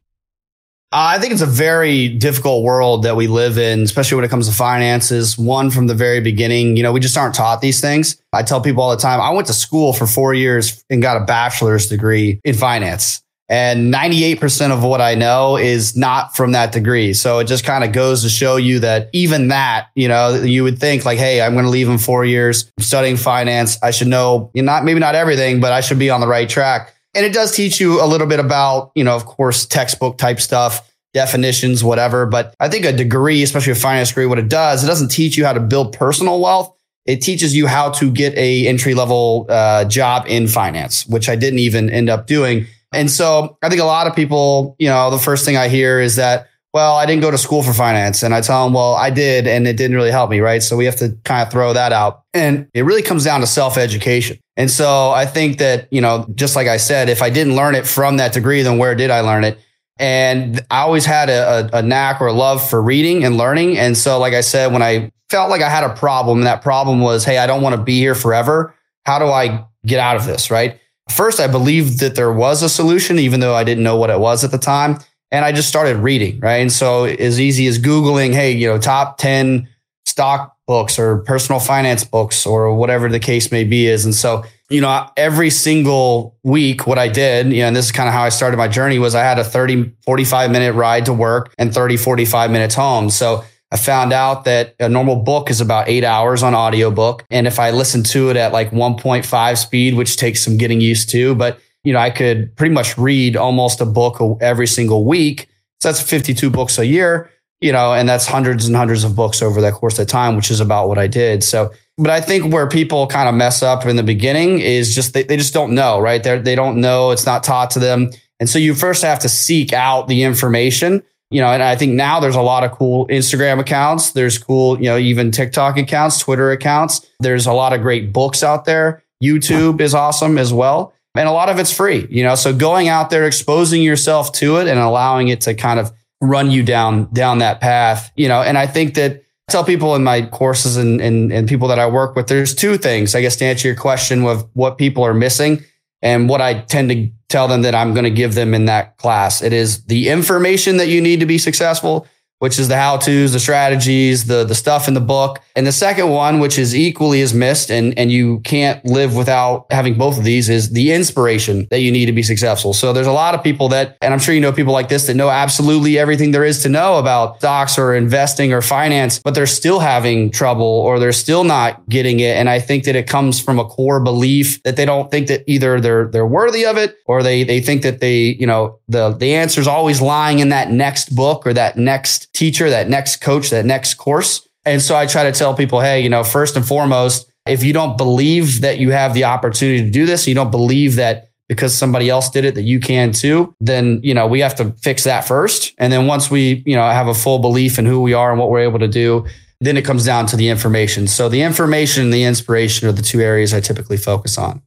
Uh, 0.91 1.15
I 1.15 1.19
think 1.19 1.31
it's 1.31 1.41
a 1.41 1.45
very 1.45 2.09
difficult 2.09 2.63
world 2.63 3.03
that 3.03 3.15
we 3.15 3.27
live 3.27 3.57
in, 3.57 3.83
especially 3.83 4.15
when 4.15 4.25
it 4.25 4.29
comes 4.29 4.49
to 4.49 4.55
finances. 4.55 5.37
One, 5.37 5.69
from 5.69 5.87
the 5.87 5.95
very 5.95 6.19
beginning, 6.19 6.75
you 6.75 6.83
know, 6.83 6.91
we 6.91 6.99
just 6.99 7.17
aren't 7.17 7.35
taught 7.35 7.61
these 7.61 7.79
things. 7.79 8.21
I 8.33 8.43
tell 8.43 8.59
people 8.59 8.83
all 8.83 8.91
the 8.91 9.01
time, 9.01 9.21
I 9.21 9.29
went 9.31 9.47
to 9.47 9.53
school 9.53 9.93
for 9.93 10.07
four 10.07 10.33
years 10.33 10.83
and 10.89 11.01
got 11.01 11.21
a 11.21 11.25
bachelor's 11.25 11.87
degree 11.87 12.41
in 12.43 12.53
finance. 12.53 13.21
And 13.50 13.94
98% 13.94 14.72
of 14.72 14.84
what 14.84 15.00
I 15.00 15.16
know 15.16 15.56
is 15.56 15.96
not 15.96 16.36
from 16.36 16.51
that 16.51 16.74
degree. 16.74 17.13
So 17.13 17.39
it 17.39 17.46
just 17.46 17.63
kind 17.63 17.86
of 17.86 17.94
goes 17.94 18.24
to 18.24 18.30
show 18.30 18.58
you 18.58 18.80
that 18.80 19.10
even 19.13 19.48
that, 19.48 19.88
you 19.96 20.10
know, 20.10 20.36
you 20.36 20.63
would 20.63 20.80
think 20.80 21.06
like, 21.06 21.18
Hey, 21.18 21.42
I'm 21.42 21.54
going 21.54 21.63
to 21.63 21.72
leave 21.72 21.88
in 21.88 21.98
four 21.98 22.25
years 22.25 22.70
studying 22.77 23.16
finance. 23.16 23.82
I 23.82 23.92
should 23.92 24.10
know 24.10 24.51
you 24.54 24.62
know, 24.62 24.74
not, 24.74 24.84
maybe 24.84 25.00
not 25.00 25.16
everything, 25.16 25.62
but 25.62 25.72
I 25.72 25.80
should 25.80 26.00
be 26.00 26.10
on 26.10 26.20
the 26.20 26.27
right 26.27 26.50
track. 26.50 26.94
And 27.16 27.25
it 27.25 27.34
does 27.34 27.56
teach 27.56 27.80
you 27.80 28.04
a 28.04 28.06
little 28.06 28.27
bit 28.27 28.39
about, 28.39 28.92
you 28.96 29.04
know, 29.04 29.16
of 29.16 29.25
course, 29.25 29.66
textbook 29.66 30.18
type 30.18 30.42
stuff, 30.42 30.92
definitions, 31.13 31.84
whatever. 31.84 32.25
But 32.25 32.54
I 32.60 32.68
think 32.68 32.86
a 32.86 32.92
degree, 32.92 33.42
especially 33.44 33.72
a 33.72 33.75
finance 33.75 34.10
degree, 34.10 34.25
what 34.25 34.39
it 34.39 34.50
does, 34.50 34.84
it 34.84 34.88
doesn't 34.88 35.10
teach 35.10 35.38
you 35.38 35.46
how 35.46 35.54
to 35.54 35.62
build 35.62 35.94
personal 35.94 36.42
wealth. 36.42 36.74
It 37.06 37.22
teaches 37.22 37.56
you 37.56 37.68
how 37.68 37.92
to 37.92 38.12
get 38.12 38.38
a 38.38 38.68
entry 38.68 38.94
level 38.94 39.46
uh, 39.48 39.86
job 39.86 40.25
in 40.27 40.48
finance, 40.50 41.08
which 41.08 41.30
I 41.30 41.38
didn't 41.38 41.60
even 41.60 41.89
end 41.89 42.10
up 42.10 42.27
doing 42.27 42.68
and 42.94 43.12
so 43.12 43.58
I 43.62 43.70
think 43.70 43.82
a 43.82 43.86
lot 43.86 44.08
of 44.08 44.15
people, 44.15 44.75
you 44.79 44.88
know, 44.88 45.12
the 45.12 45.17
first 45.17 45.46
thing 45.46 45.58
I 45.58 45.67
hear 45.67 46.00
is 46.00 46.15
that, 46.15 46.48
well, 46.74 46.96
I 46.96 47.06
didn't 47.06 47.22
go 47.22 47.32
to 47.32 47.38
school 47.38 47.63
for 47.63 47.74
finance. 47.74 48.24
And 48.24 48.34
I 48.34 48.41
tell 48.41 48.63
them, 48.65 48.74
well, 48.74 48.94
I 48.94 49.10
did, 49.10 49.48
and 49.48 49.67
it 49.67 49.77
didn't 49.77 49.96
really 49.96 50.12
help 50.12 50.29
me. 50.29 50.39
Right. 50.39 50.62
So 50.62 50.77
we 50.77 50.86
have 50.86 50.96
to 50.98 51.17
kind 51.24 51.46
of 51.46 51.51
throw 51.51 51.74
that 51.74 51.91
out. 51.91 52.24
And 52.34 52.67
it 52.74 52.84
really 52.84 53.01
comes 53.01 53.24
down 53.24 53.41
to 53.41 53.48
self 53.48 53.77
education. 53.77 54.38
And 54.58 54.70
so 54.70 55.12
I 55.12 55.25
think 55.25 55.60
that, 55.60 55.88
you 55.91 56.01
know, 56.01 56.27
just 56.36 56.56
like 56.56 56.67
I 56.67 56.77
said, 56.77 57.10
if 57.10 57.22
I 57.22 57.29
didn't 57.29 57.56
learn 57.56 57.75
it 57.75 57.88
from 57.88 58.17
that 58.17 58.34
degree, 58.34 58.62
then 58.62 58.77
where 58.77 58.96
did 58.96 59.12
I 59.12 59.22
learn 59.22 59.44
it? 59.44 59.60
And 60.00 60.60
I 60.70 60.82
always 60.82 61.06
had 61.06 61.29
a, 61.29 61.70
a, 61.74 61.79
a 61.79 61.82
knack 61.82 62.22
or 62.22 62.27
a 62.27 62.34
love 62.34 62.67
for 62.67 62.82
reading 62.82 63.24
and 63.24 63.38
learning. 63.38 63.77
And 63.77 63.98
so, 63.98 64.20
like 64.20 64.34
I 64.34 64.41
said, 64.41 64.72
when 64.72 64.82
I 64.82 65.12
felt 65.29 65.50
like 65.50 65.62
I 65.62 65.70
had 65.70 65.84
a 65.84 65.96
problem, 65.96 66.39
and 66.39 66.48
that 66.48 66.62
problem 66.62 67.01
was, 67.01 67.25
hey, 67.25 67.38
I 67.38 67.48
don't 67.48 67.62
want 67.62 67.75
to 67.75 67.82
be 67.82 67.98
here 67.98 68.15
forever. 68.15 68.75
How 69.06 69.20
do 69.20 69.25
I 69.25 69.65
get 69.86 70.00
out 70.00 70.15
of 70.15 70.25
this? 70.25 70.51
Right. 70.51 70.79
First, 71.09 71.39
I 71.39 71.47
believed 71.47 71.99
that 71.99 72.15
there 72.15 72.31
was 72.31 72.63
a 72.63 72.69
solution, 72.69 73.19
even 73.19 73.39
though 73.39 73.55
I 73.55 73.63
didn't 73.63 73.83
know 73.83 73.97
what 73.97 74.09
it 74.09 74.19
was 74.19 74.43
at 74.43 74.51
the 74.51 74.57
time. 74.57 74.99
And 75.31 75.43
I 75.43 75.51
just 75.51 75.67
started 75.67 75.97
reading. 75.97 76.39
Right. 76.39 76.57
And 76.57 76.71
so, 76.71 77.03
as 77.03 77.39
easy 77.39 77.67
as 77.67 77.79
Googling, 77.79 78.33
hey, 78.33 78.51
you 78.51 78.67
know, 78.67 78.77
top 78.77 79.17
10 79.17 79.67
stock 80.05 80.55
books 80.67 80.99
or 80.99 81.19
personal 81.19 81.59
finance 81.59 82.03
books 82.03 82.45
or 82.45 82.73
whatever 82.73 83.09
the 83.09 83.19
case 83.19 83.51
may 83.51 83.63
be 83.63 83.87
is. 83.87 84.05
And 84.05 84.13
so, 84.13 84.43
you 84.69 84.81
know, 84.81 85.09
every 85.15 85.49
single 85.49 86.37
week, 86.43 86.85
what 86.85 86.97
I 86.97 87.07
did, 87.07 87.51
you 87.53 87.61
know, 87.61 87.67
and 87.67 87.75
this 87.75 87.85
is 87.85 87.91
kind 87.91 88.09
of 88.09 88.13
how 88.13 88.23
I 88.23 88.29
started 88.29 88.57
my 88.57 88.67
journey 88.67 88.99
was 88.99 89.15
I 89.15 89.23
had 89.23 89.39
a 89.39 89.43
30, 89.43 89.93
45 90.03 90.51
minute 90.51 90.73
ride 90.73 91.05
to 91.05 91.13
work 91.13 91.53
and 91.57 91.73
30, 91.73 91.97
45 91.97 92.51
minutes 92.51 92.75
home. 92.75 93.09
So 93.09 93.43
I 93.71 93.77
found 93.77 94.13
out 94.13 94.45
that 94.45 94.75
a 94.79 94.88
normal 94.88 95.17
book 95.17 95.50
is 95.50 95.59
about 95.59 95.89
eight 95.89 96.03
hours 96.03 96.41
on 96.43 96.55
audiobook. 96.55 97.25
And 97.29 97.47
if 97.47 97.59
I 97.59 97.71
listen 97.71 98.03
to 98.03 98.29
it 98.29 98.38
at 98.38 98.53
like 98.53 98.71
1.5 98.71 99.57
speed, 99.57 99.95
which 99.95 100.15
takes 100.15 100.43
some 100.43 100.57
getting 100.57 100.79
used 100.79 101.09
to, 101.09 101.36
but 101.36 101.59
you 101.83 101.93
know, 101.93 102.00
I 102.00 102.09
could 102.09 102.55
pretty 102.55 102.74
much 102.74 102.97
read 102.97 103.36
almost 103.36 103.81
a 103.81 103.86
book 103.86 104.21
every 104.41 104.67
single 104.67 105.05
week. 105.05 105.47
So 105.81 105.89
that's 105.89 106.01
52 106.01 106.50
books 106.50 106.77
a 106.77 106.86
year 106.86 107.29
you 107.62 107.71
know, 107.71 107.93
and 107.93 108.07
that's 108.07 108.27
hundreds 108.27 108.67
and 108.67 108.75
hundreds 108.75 109.03
of 109.03 109.15
books 109.15 109.41
over 109.41 109.62
that 109.62 109.74
course 109.74 109.97
of 109.97 110.07
time, 110.07 110.36
which 110.36 110.51
is 110.51 110.59
about 110.59 110.88
what 110.88 110.97
I 110.97 111.07
did. 111.07 111.43
So, 111.43 111.71
but 111.97 112.12
I 112.12 112.21
think 112.21 112.53
where 112.53 112.67
people 112.67 113.07
kind 113.07 113.27
of 113.27 113.33
mess 113.33 113.63
up 113.63 113.86
in 113.86 113.95
the 113.95 114.03
beginning 114.03 114.59
is 114.59 114.93
just 114.93 115.13
they, 115.13 115.24
they 115.24 115.38
just 115.38 115.53
don't 115.53 115.74
know, 115.74 116.00
right? 116.00 116.24
They 116.24 116.38
they 116.38 116.55
don't 116.55 116.79
know. 116.79 117.12
It's 117.12 117.25
not 117.25 117.43
taught 117.43 117.71
to 117.71 117.79
them. 117.79 118.12
And 118.39 118.47
so 118.47 118.59
you 118.59 118.75
first 118.75 119.01
have 119.01 119.19
to 119.19 119.29
seek 119.29 119.74
out 119.74 120.07
the 120.07 120.21
information, 120.21 121.01
you 121.29 121.41
know, 121.41 121.48
and 121.48 121.62
I 121.62 121.75
think 121.75 121.93
now 121.93 122.19
there's 122.19 122.36
a 122.36 122.41
lot 122.41 122.63
of 122.63 122.72
cool 122.72 123.07
Instagram 123.07 123.60
accounts. 123.60 124.12
There's 124.12 124.38
cool, 124.38 124.77
you 124.77 124.86
know, 124.86 124.98
even 124.98 125.31
TikTok 125.31 125.77
accounts, 125.77 126.19
Twitter 126.19 126.51
accounts. 126.51 127.05
There's 127.19 127.48
a 127.48 127.53
lot 127.53 127.74
of 127.74 127.81
great 127.81 128.13
books 128.13 128.43
out 128.43 128.65
there. 128.65 129.03
YouTube 129.22 129.81
is 129.81 129.93
awesome 129.93 130.38
as 130.38 130.53
well. 130.53 130.93
And 131.15 131.27
a 131.27 131.31
lot 131.31 131.50
of 131.50 131.57
it's 131.57 131.74
free, 131.74 132.05
you 132.12 132.24
know, 132.24 132.36
so 132.36 132.53
going 132.53 132.89
out 132.89 133.10
there, 133.10 133.25
exposing 133.25 133.81
yourself 133.81 134.31
to 134.34 134.57
it 134.57 134.67
and 134.67 134.77
allowing 134.77 135.29
it 135.29 135.41
to 135.41 135.55
kind 135.55 135.79
of 135.79 135.91
run 136.22 136.50
you 136.50 136.63
down 136.63 137.12
down 137.13 137.39
that 137.39 137.62
path 137.62 138.12
you 138.15 138.27
know 138.27 138.41
and 138.41 138.57
i 138.57 138.65
think 138.65 138.96
that 138.96 139.24
I 139.50 139.51
tell 139.51 139.63
people 139.63 139.96
in 139.96 140.03
my 140.03 140.25
courses 140.25 140.75
and, 140.75 141.00
and 141.00 141.31
and 141.31 141.48
people 141.48 141.67
that 141.67 141.79
i 141.79 141.88
work 141.88 142.15
with 142.15 142.27
there's 142.27 142.55
two 142.55 142.77
things 142.77 143.13
i 143.13 143.22
guess 143.22 143.36
to 143.38 143.46
answer 143.46 143.67
your 143.67 143.77
question 143.77 144.25
of 144.25 144.50
what 144.53 144.77
people 144.77 145.03
are 145.03 145.13
missing 145.13 145.63
and 146.01 146.27
what 146.27 146.41
i 146.41 146.62
tend 146.62 146.89
to 146.89 147.12
tell 147.29 147.48
them 147.48 147.62
that 147.62 147.75
i'm 147.75 147.93
going 147.93 148.03
to 148.03 148.12
give 148.12 148.34
them 148.36 148.53
in 148.53 148.65
that 148.65 148.98
class. 148.98 149.41
It 149.41 149.53
is 149.53 149.84
the 149.86 150.10
information 150.10 150.77
that 150.77 150.88
you 150.88 151.01
need 151.01 151.19
to 151.19 151.25
be 151.25 151.38
successful 151.38 152.07
which 152.39 152.60
is 152.60 152.67
the 152.67 152.77
how 152.77 152.98
to's, 152.98 153.34
the 153.34 153.39
strategies, 153.39 154.25
the, 154.25 154.44
the 154.44 154.56
stuff 154.56 154.88
in 154.88 154.94
the 154.94 155.01
book. 155.01 155.39
And 155.56 155.65
the 155.65 155.72
second 155.72 156.10
one, 156.10 156.39
which 156.39 156.60
is 156.60 156.75
equally 156.75 157.22
as 157.22 157.34
missed 157.34 157.72
and, 157.72 157.98
and 157.98 158.12
you 158.12 158.39
can't 158.41 158.84
live 158.86 159.15
without 159.15 159.65
having 159.72 159.98
both 159.98 160.17
of 160.17 160.24
these 160.24 160.50
is 160.50 160.70
the 160.70 160.91
inspiration 160.91 161.67
that 161.72 161.79
you 161.79 161.91
need 161.91 162.06
to 162.06 162.12
be 162.12 162.22
successful. 162.24 162.74
So 162.74 162.94
there's 162.94 163.08
a 163.08 163.12
lot 163.12 163.34
of 163.34 163.44
people 163.44 163.70
that, 163.70 163.98
and 164.01 164.13
I'm 164.13 164.20
sure 164.20 164.36
you 164.36 164.41
know 164.41 164.51
people 164.51 164.74
like 164.74 164.89
this 164.89 165.08
that 165.08 165.15
know 165.15 165.29
absolutely 165.29 165.98
everything 165.98 166.32
there 166.32 166.46
is 166.46 166.62
to 166.63 166.70
know 166.70 166.98
about 167.00 167.39
stocks 167.39 167.77
or 167.77 167.96
investing 167.96 168.53
or 168.53 168.62
finance, 168.62 169.20
but 169.20 169.34
they're 169.34 169.48
still 169.48 169.79
having 169.79 170.29
trouble 170.29 170.65
or 170.65 171.00
they're 171.00 171.12
still 171.12 171.44
not 171.44 171.88
getting 171.89 172.20
it. 172.20 172.36
And 172.38 172.50
I 172.50 172.60
think 172.60 172.84
that 172.84 172.96
it 172.96 173.08
comes 173.08 173.39
from 173.39 173.58
a 173.58 173.65
core 173.65 174.00
belief 174.00 174.62
that 174.63 174.75
they 174.75 174.86
don't 174.86 175.10
think 175.10 175.27
that 175.27 175.44
either 175.48 175.82
they're, 175.82 176.08
they're 176.08 176.27
worthy 176.27 176.65
of 176.65 176.77
it 176.77 176.98
or 177.06 177.24
they, 177.24 177.44
they 177.44 177.62
think 177.62 177.82
that 177.82 178.00
they, 178.00 178.36
you 178.39 178.46
know, 178.46 178.79
the, 178.88 179.10
the 179.10 179.34
answer 179.34 179.60
is 179.60 179.67
always 179.67 180.01
lying 180.01 180.39
in 180.39 180.50
that 180.50 180.70
next 180.72 181.15
book 181.15 181.46
or 181.48 181.53
that 181.53 181.77
next 181.77 182.26
teacher, 182.38 182.70
that 182.70 182.89
next 182.89 183.17
coach, 183.17 183.50
that 183.50 183.65
next 183.65 183.96
course. 183.96 184.48
And 184.65 184.82
so 184.82 184.96
I 184.96 185.06
try 185.06 185.24
to 185.24 185.32
tell 185.32 185.53
people, 185.56 185.79
hey, 185.79 186.01
you 186.01 186.10
know, 186.10 186.24
first 186.24 186.56
and 186.56 186.65
foremost, 186.65 187.32
if 187.48 187.63
you 187.63 187.74
don't 187.74 187.98
believe 187.98 188.62
that 188.62 188.79
you 188.79 188.91
have 188.91 189.13
the 189.13 189.24
opportunity 189.24 189.84
to 189.84 189.89
do 189.89 190.06
this, 190.06 190.27
you 190.27 190.36
don't 190.36 190.51
believe 190.51 190.96
that 190.96 191.29
because 191.48 191.74
somebody 191.74 192.10
else 192.10 192.29
did 192.29 192.44
it 192.44 192.56
that 192.56 192.63
you 192.63 192.79
can 192.79 193.13
too, 193.13 193.56
then, 193.62 194.01
you 194.03 194.13
know, 194.13 194.27
we 194.27 194.41
have 194.41 194.56
to 194.56 194.72
fix 194.82 195.06
that 195.06 195.22
first. 195.22 195.74
And 195.77 195.94
then 195.94 196.06
once 196.06 196.29
we, 196.29 196.62
you 196.65 196.75
know, 196.75 196.84
have 196.84 197.08
a 197.08 197.13
full 197.13 197.39
belief 197.39 197.79
in 197.79 197.86
who 197.86 198.01
we 198.01 198.13
are 198.13 198.32
and 198.32 198.39
what 198.39 198.50
we're 198.50 198.60
able 198.60 198.79
to 198.79 198.88
do, 198.88 199.25
then 199.62 199.77
it 199.77 199.86
comes 199.86 200.06
down 200.06 200.25
to 200.27 200.36
the 200.36 200.50
information. 200.50 201.08
So 201.08 201.29
the 201.29 201.41
information 201.41 202.03
and 202.03 202.13
the 202.13 202.25
inspiration 202.25 202.88
are 202.88 202.91
the 202.91 203.01
two 203.01 203.22
areas 203.22 203.53
I 203.53 203.62
typically 203.62 203.98
focus 203.98 204.38
on. 204.38 204.62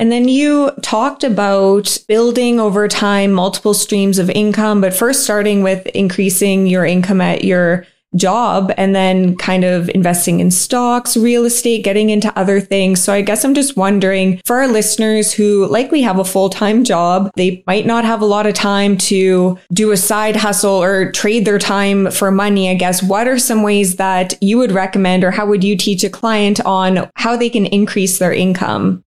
And 0.00 0.10
then 0.10 0.28
you 0.28 0.70
talked 0.80 1.24
about 1.24 1.98
building 2.08 2.58
over 2.58 2.88
time 2.88 3.32
multiple 3.32 3.74
streams 3.74 4.18
of 4.18 4.30
income, 4.30 4.80
but 4.80 4.94
first 4.94 5.24
starting 5.24 5.62
with 5.62 5.86
increasing 5.88 6.66
your 6.66 6.86
income 6.86 7.20
at 7.20 7.44
your 7.44 7.86
job 8.16 8.72
and 8.78 8.96
then 8.96 9.36
kind 9.36 9.62
of 9.62 9.90
investing 9.90 10.40
in 10.40 10.50
stocks, 10.50 11.18
real 11.18 11.44
estate, 11.44 11.84
getting 11.84 12.08
into 12.08 12.36
other 12.36 12.60
things. 12.62 13.04
So 13.04 13.12
I 13.12 13.20
guess 13.20 13.44
I'm 13.44 13.54
just 13.54 13.76
wondering 13.76 14.40
for 14.46 14.56
our 14.56 14.68
listeners 14.68 15.34
who 15.34 15.66
likely 15.66 16.00
have 16.00 16.18
a 16.18 16.24
full-time 16.24 16.82
job, 16.82 17.30
they 17.36 17.62
might 17.66 17.84
not 17.84 18.06
have 18.06 18.22
a 18.22 18.26
lot 18.26 18.46
of 18.46 18.54
time 18.54 18.96
to 18.96 19.58
do 19.70 19.92
a 19.92 19.98
side 19.98 20.34
hustle 20.34 20.82
or 20.82 21.12
trade 21.12 21.44
their 21.44 21.58
time 21.58 22.10
for 22.10 22.30
money. 22.30 22.70
I 22.70 22.74
guess 22.74 23.02
what 23.02 23.28
are 23.28 23.38
some 23.38 23.62
ways 23.62 23.96
that 23.96 24.32
you 24.40 24.56
would 24.56 24.72
recommend 24.72 25.24
or 25.24 25.30
how 25.30 25.44
would 25.44 25.62
you 25.62 25.76
teach 25.76 26.02
a 26.04 26.10
client 26.10 26.58
on 26.62 27.10
how 27.16 27.36
they 27.36 27.50
can 27.50 27.66
increase 27.66 28.18
their 28.18 28.32
income? 28.32 29.04